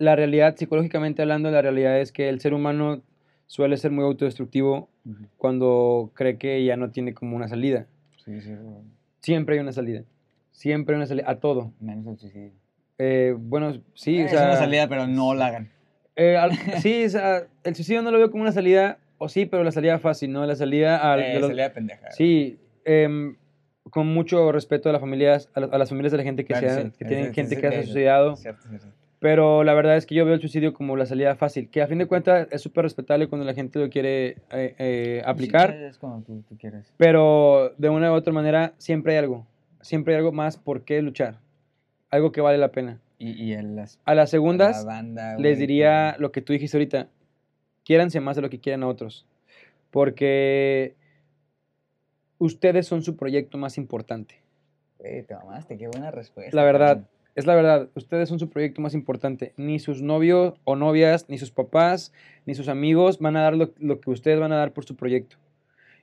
la 0.00 0.16
realidad, 0.16 0.56
psicológicamente 0.56 1.22
hablando, 1.22 1.50
la 1.52 1.62
realidad 1.62 2.00
es 2.00 2.10
que 2.10 2.28
el 2.28 2.40
ser 2.40 2.54
humano 2.54 3.02
suele 3.46 3.76
ser 3.76 3.90
muy 3.92 4.04
autodestructivo 4.04 4.88
Ujú. 5.04 5.26
cuando 5.36 6.10
cree 6.14 6.36
que 6.38 6.64
ya 6.64 6.76
no 6.76 6.90
tiene 6.90 7.14
como 7.14 7.36
una 7.36 7.46
salida. 7.48 7.86
Sí, 8.24 8.40
sí. 8.40 8.54
Siempre 9.20 9.54
hay 9.56 9.60
una 9.60 9.72
salida. 9.72 10.02
Siempre 10.52 10.94
hay 10.94 10.96
una 10.98 11.06
salida. 11.06 11.24
A 11.30 11.36
todo. 11.36 11.72
Menos 11.80 12.06
el 12.06 12.18
suicidio. 12.18 12.50
Eh, 12.98 13.34
bueno, 13.38 13.80
sí, 13.94 14.18
Eh, 14.18 14.24
o 14.24 14.26
es 14.26 14.32
una 14.32 14.56
salida, 14.56 14.88
pero 14.88 15.06
no 15.06 15.34
la 15.34 15.46
hagan. 15.46 15.70
eh, 16.16 16.36
al- 16.36 16.52
sí, 16.82 17.04
o 17.04 17.08
sea, 17.10 17.42
el 17.64 17.74
suicidio 17.74 18.02
no 18.02 18.10
lo 18.10 18.18
veo 18.18 18.30
como 18.30 18.42
una 18.42 18.52
salida, 18.52 18.98
o 19.18 19.28
sí, 19.28 19.46
pero 19.46 19.64
la 19.64 19.72
salida 19.72 19.98
fácil, 19.98 20.32
¿no? 20.32 20.44
La 20.46 20.56
salida 20.56 21.12
al... 21.12 21.20
Eh, 21.20 21.28
de 21.34 21.40
los- 21.40 21.48
salida 21.50 21.72
pendeja. 21.72 22.10
Sí, 22.12 22.58
em, 22.86 23.36
con 23.90 24.06
mucho 24.06 24.50
respeto 24.52 24.88
a 24.88 24.92
las 24.92 25.00
familias, 25.00 25.50
a, 25.54 25.60
la- 25.60 25.66
a 25.66 25.78
las 25.78 25.88
familias 25.90 26.12
de 26.12 26.18
la 26.18 26.24
gente 26.24 26.44
que, 26.44 26.54
Claro, 26.54 26.68
se 26.68 26.80
ha- 26.80 26.82
sí, 26.84 26.90
que 26.98 27.04
tienen 27.04 27.34
gente 27.34 27.56
que 27.60 27.66
ha 27.66 27.72
suicidado. 27.82 28.36
Cierto, 28.36 28.66
cierto. 28.68 28.86
Pero 29.20 29.64
la 29.64 29.74
verdad 29.74 29.96
es 29.98 30.06
que 30.06 30.14
yo 30.14 30.24
veo 30.24 30.32
el 30.34 30.40
suicidio 30.40 30.72
como 30.72 30.96
la 30.96 31.04
salida 31.06 31.36
fácil, 31.36 31.68
que 31.68 31.82
a 31.82 31.86
fin 31.86 31.98
de 31.98 32.06
cuentas 32.06 32.48
es 32.50 32.62
súper 32.62 32.84
respetable 32.84 33.28
cuando 33.28 33.44
la 33.44 33.52
gente 33.54 33.78
lo 33.78 33.88
quiere 33.90 34.38
eh, 34.50 34.74
eh, 34.78 35.22
aplicar, 35.26 35.70
Sí, 35.72 35.84
es 35.84 35.98
cuando 35.98 36.24
tú, 36.24 36.42
tú 36.48 36.56
quieres. 36.56 36.92
pero 36.96 37.74
de 37.76 37.90
una 37.90 38.10
u 38.10 38.14
otra 38.14 38.32
manera 38.32 38.72
siempre 38.78 39.12
hay 39.12 39.18
algo, 39.18 39.46
siempre 39.82 40.14
hay 40.14 40.18
algo 40.18 40.32
más 40.32 40.56
por 40.56 40.84
qué 40.84 41.02
luchar, 41.02 41.38
algo 42.10 42.32
que 42.32 42.40
vale 42.40 42.56
la 42.58 42.72
pena. 42.72 42.98
Y, 43.18 43.32
y 43.32 43.52
en 43.52 43.76
las 43.76 44.00
A 44.06 44.14
las 44.14 44.30
a 44.30 44.32
segundas 44.32 44.78
la 44.86 44.90
banda, 44.94 45.32
les 45.36 45.56
güey, 45.58 45.66
diría 45.66 46.14
que- 46.16 46.22
lo 46.22 46.32
que 46.32 46.40
tú 46.40 46.54
dijiste 46.54 46.78
ahorita, 46.78 47.08
quiéranse 47.84 48.20
más 48.20 48.36
de 48.36 48.42
lo 48.42 48.48
que 48.48 48.58
quieran 48.58 48.82
a 48.84 48.88
otros, 48.88 49.26
porque 49.90 50.94
ustedes 52.38 52.86
son 52.86 53.02
su 53.02 53.16
proyecto 53.16 53.58
más 53.58 53.76
importante. 53.76 54.36
Güey, 54.98 55.22
te 55.24 55.34
mamaste, 55.34 55.76
qué 55.76 55.88
buena 55.88 56.10
respuesta. 56.10 56.56
La 56.56 56.64
verdad, 56.64 56.88
cabrón. 56.88 57.08
Es 57.34 57.46
la 57.46 57.54
verdad, 57.54 57.88
ustedes 57.94 58.28
son 58.28 58.38
su 58.38 58.50
proyecto 58.50 58.80
más 58.80 58.94
importante. 58.94 59.52
Ni 59.56 59.78
sus 59.78 60.02
novios 60.02 60.54
o 60.64 60.76
novias, 60.76 61.28
ni 61.28 61.38
sus 61.38 61.50
papás, 61.50 62.12
ni 62.46 62.54
sus 62.54 62.68
amigos 62.68 63.18
van 63.18 63.36
a 63.36 63.42
dar 63.42 63.54
lo, 63.56 64.00
que 64.00 64.10
ustedes 64.10 64.40
van 64.40 64.52
a 64.52 64.56
dar 64.56 64.72
por 64.72 64.84
su 64.84 64.96
proyecto. 64.96 65.36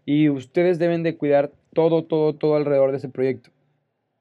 Y 0.06 0.30
ustedes 0.30 0.80
deben 0.80 1.04
de 1.04 1.18
cuidar 1.18 1.52
todo, 1.74 2.06
todo, 2.06 2.34
todo 2.34 2.56
alrededor 2.56 2.92
de 2.92 2.98
ese 2.98 3.10
proyecto. 3.10 3.52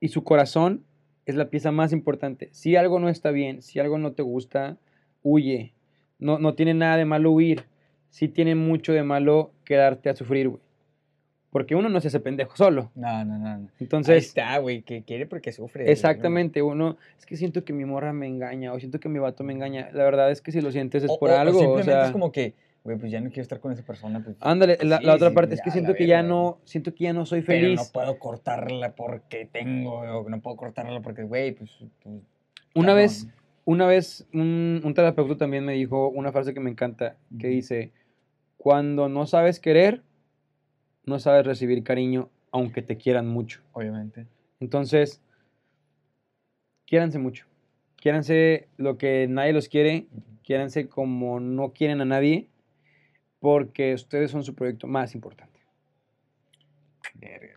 Y 0.01 0.09
su 0.09 0.25
corazón 0.25 0.85
es 1.27 1.37
la 1.37 1.49
pieza 1.49 1.71
más 1.71 1.93
importante. 1.93 2.49
Si 2.53 2.77
algo 2.77 2.99
no 2.99 3.09
está 3.09 3.31
bien, 3.31 3.63
si 3.63 3.79
algo 3.79 3.99
no 3.99 4.13
te 4.13 4.23
gusta, 4.23 4.79
huye. 5.23 5.73
No, 6.19 6.39
no 6.39 6.55
tiene 6.55 6.75
nada 6.75 6.97
de 6.97 7.05
malo 7.05 7.31
huir. 7.31 7.65
Sí 8.11 8.29
tiene 8.29 8.55
mucho 8.55 8.93
de 8.93 9.05
malo 9.05 9.53
quedarte 9.65 10.09
a 10.09 10.17
sufrir, 10.17 10.49
güey. 10.49 10.66
Porque 11.57 11.75
uno 11.75 11.89
no 11.89 12.03
se 12.03 12.09
hace 12.09 12.21
pendejo 12.21 12.55
solo. 12.55 12.91
No, 12.95 13.25
no, 13.25 13.39
no. 13.39 13.57
no. 13.57 13.65
Ahí 13.65 13.69
Entonces, 13.81 14.27
está, 14.27 14.59
güey, 14.59 14.83
que 14.83 15.05
quiere 15.05 15.25
porque 15.25 15.53
sufre. 15.53 15.91
Exactamente, 15.91 16.61
uno, 16.61 16.99
es 17.19 17.25
que 17.25 17.35
siento 17.39 17.65
que 17.65 17.73
mi 17.73 17.87
morra 17.87 18.13
me 18.13 18.27
engaña 18.27 18.75
o 18.75 18.79
siento 18.79 19.01
que 19.01 19.09
mi 19.09 19.19
vato 19.19 19.43
me 19.43 19.55
engaña. 19.55 19.89
La 19.95 20.05
verdad 20.05 20.31
es 20.31 20.43
que 20.43 20.53
si 20.53 20.61
lo 20.61 20.71
sientes 20.71 21.03
es 21.03 21.11
O- 21.11 21.19
por 21.19 21.31
o- 21.31 21.33
o 21.33 21.39
algo, 21.39 21.57
o 21.57 21.61
simplemente 21.63 21.93
sea, 21.93 22.05
es 22.09 22.11
como 22.11 22.31
que, 22.31 22.53
güey, 22.85 22.99
pues 22.99 23.11
ya 23.11 23.23
no 23.23 23.31
quiero 23.31 23.41
estar 23.41 23.59
con 23.59 23.73
esa 23.73 23.83
persona. 23.85 24.23
Pues, 24.23 24.37
Ándale, 24.41 24.77
la, 24.83 24.99
sí, 24.99 25.07
la 25.07 25.15
otra 25.15 25.31
sí, 25.31 25.35
parte 25.35 25.55
es 25.55 25.63
que 25.63 25.71
siento 25.71 25.95
que 25.95 26.07
ya 26.07 26.23
no, 26.23 26.59
siento 26.65 26.95
que 26.95 27.05
ya 27.05 27.15
no 27.15 27.25
soy 27.25 27.41
Pero 27.41 27.59
feliz. 27.63 27.81
no 27.81 27.85
puedo 27.91 28.19
cortarla 28.19 28.95
porque 28.95 29.49
tengo, 29.51 30.01
o 30.01 30.29
no 30.29 30.43
puedo 30.43 30.57
cortarla 30.59 31.01
porque, 31.01 31.23
güey, 31.23 31.53
pues... 31.53 31.71
pues, 32.03 32.17
Una 32.75 32.89
cabrón. 32.89 32.97
vez, 32.97 33.27
una 33.65 33.87
vez 33.87 34.27
un, 34.35 34.83
un 34.85 34.93
terapeuta 34.93 35.39
también 35.39 35.65
me 35.65 35.73
dijo 35.73 36.09
una 36.11 36.33
frase 36.33 36.53
que 36.53 36.61
me 36.61 36.69
encanta, 36.69 37.17
que 37.41 37.47
dice, 37.47 37.93
cuando 38.59 39.09
no 39.09 39.27
sabes 39.27 39.59
querer, 39.59 40.03
no 41.07 41.21
sabes 41.21 41.47
recibir 41.47 41.83
cariño, 41.85 42.29
aunque 42.51 42.83
te 42.83 42.97
quieran 42.97 43.29
mucho. 43.29 43.63
Obviamente. 43.73 44.27
Entonces, 44.61 45.23
quiéranse 46.85 47.19
mucho. 47.19 47.47
Quiéranse 47.97 48.69
lo 48.77 48.99
que 48.99 49.27
nadie 49.29 49.53
los 49.53 49.69
quiere, 49.69 50.07
quiéranse 50.45 50.89
como 50.89 51.41
no 51.41 51.73
quieren 51.73 52.01
a 52.01 52.05
nadie, 52.05 52.49
porque 53.41 53.95
ustedes 53.95 54.31
son 54.31 54.43
su 54.43 54.55
proyecto 54.55 54.87
más 54.87 55.15
importante. 55.15 55.61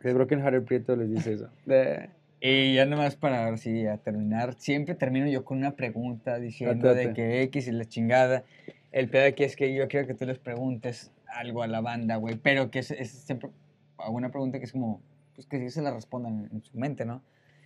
El 0.04 0.14
Broken 0.14 0.40
Hearted 0.40 0.64
Prieto 0.64 0.96
les 0.96 1.10
dice 1.10 1.34
eso. 1.34 1.50
De- 1.66 2.10
Y 2.42 2.76
ya 2.76 2.86
nomás 2.86 3.18
para 3.18 3.58
sí, 3.58 3.86
a 3.86 3.98
terminar, 3.98 4.54
siempre 4.54 4.96
termino 4.96 5.28
yo 5.28 5.44
con 5.44 5.58
una 5.58 5.76
pregunta 5.76 6.40
diciendo 6.40 6.96
de 6.96 7.14
que 7.14 7.42
X 7.42 7.68
y 7.68 7.72
la 7.74 7.84
chingada. 7.84 8.46
El 8.94 9.10
pedo 9.10 9.28
aquí 9.28 9.44
es 9.44 9.58
que 9.58 9.74
yo 9.74 9.90
quiero 9.90 10.08
que 10.08 10.14
tú 10.14 10.26
les 10.26 10.40
preguntes 10.40 11.12
algo 11.34 11.64
a 11.64 11.68
la 11.68 11.82
banda, 11.82 12.18
güey, 12.18 12.36
pero 12.36 12.72
que 12.72 12.80
es, 12.80 12.92
es 12.92 13.12
siempre 13.12 13.50
una 14.08 14.30
pregunta 14.30 14.60
que 14.60 14.66
es 14.66 14.72
como, 14.72 15.02
pues 15.36 15.48
que 15.48 15.70
se 15.70 15.82
la 15.82 15.92
respondan 15.92 16.50
en 16.52 16.62
su 16.62 16.78
mente, 16.78 17.06
¿no? 17.06 17.22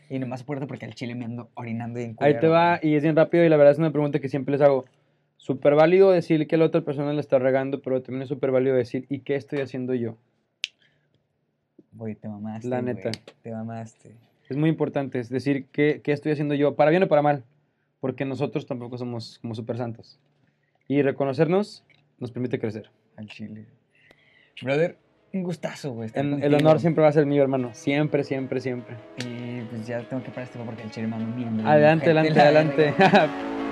Y 0.10 0.20
nomás 0.20 0.42
acuerdo 0.42 0.68
porque 0.68 0.86
al 0.86 0.96
chile 0.96 1.16
me 1.16 1.26
ando 1.26 1.50
orinando 1.56 2.00
bien 2.00 2.16
Ahí 2.20 2.40
te 2.40 2.48
va, 2.48 2.80
y 2.82 2.96
es 2.96 3.04
bien 3.04 3.16
rápido, 3.16 3.44
y 3.46 3.50
la 3.50 3.58
verdad 3.58 3.74
es 3.74 3.80
una 3.80 3.92
pregunta 3.92 4.20
que 4.20 4.30
siempre 4.30 4.52
les 4.52 4.62
hago. 4.62 4.86
Súper 5.38 5.76
válido 5.76 6.12
decir 6.12 6.48
que 6.48 6.58
la 6.58 6.66
otra 6.66 6.82
persona 6.82 7.12
la 7.14 7.20
está 7.20 7.40
regando, 7.40 7.82
pero 7.82 8.02
también 8.02 8.24
es 8.24 8.30
súper 8.30 8.52
válido 8.52 8.76
decir, 8.76 9.06
¿y 9.10 9.20
qué 9.20 9.36
estoy 9.36 9.60
haciendo 9.60 9.94
yo? 9.94 10.18
Güey, 11.94 12.16
te 12.16 12.28
mamaste, 12.28 12.68
La 12.68 12.82
neta. 12.82 13.12
Te 13.42 13.52
mamaste. 13.52 14.12
Es 14.50 14.58
muy 14.58 14.70
importante, 14.70 15.20
es 15.20 15.30
decir, 15.30 15.66
¿qué, 15.72 16.02
qué 16.04 16.12
estoy 16.12 16.32
haciendo 16.32 16.54
yo? 16.54 16.76
Para 16.76 16.92
bien 16.92 17.04
o 17.04 17.08
para 17.08 17.22
mal, 17.22 17.44
porque 18.00 18.26
nosotros 18.26 18.66
tampoco 18.66 18.98
somos 18.98 19.40
como 19.40 19.56
súper 19.56 19.78
santos. 19.78 20.20
Y 20.88 21.02
reconocernos 21.02 21.84
nos 22.20 22.32
permite 22.32 22.60
crecer. 22.60 22.90
Al 23.18 23.28
chile. 23.28 23.66
Brother, 24.62 24.98
un 25.34 25.44
gustazo, 25.44 25.94
güey. 25.94 26.10
el 26.14 26.54
honor 26.54 26.80
siempre 26.80 27.02
va 27.02 27.10
a 27.10 27.12
ser 27.12 27.26
mío, 27.26 27.42
hermano. 27.42 27.74
Siempre, 27.74 28.24
siempre, 28.24 28.60
siempre. 28.60 28.96
Y 29.18 29.62
pues 29.62 29.88
ya 29.88 30.02
tengo 30.08 30.24
que 30.24 30.30
parar 30.30 30.44
este 30.44 30.60
porque 30.60 30.84
el 30.84 30.92
chile 30.92 31.08
mierda. 31.08 31.72
Adelante, 31.72 32.06
adelante, 32.06 32.34
la 32.34 32.44
adelante. 32.44 32.94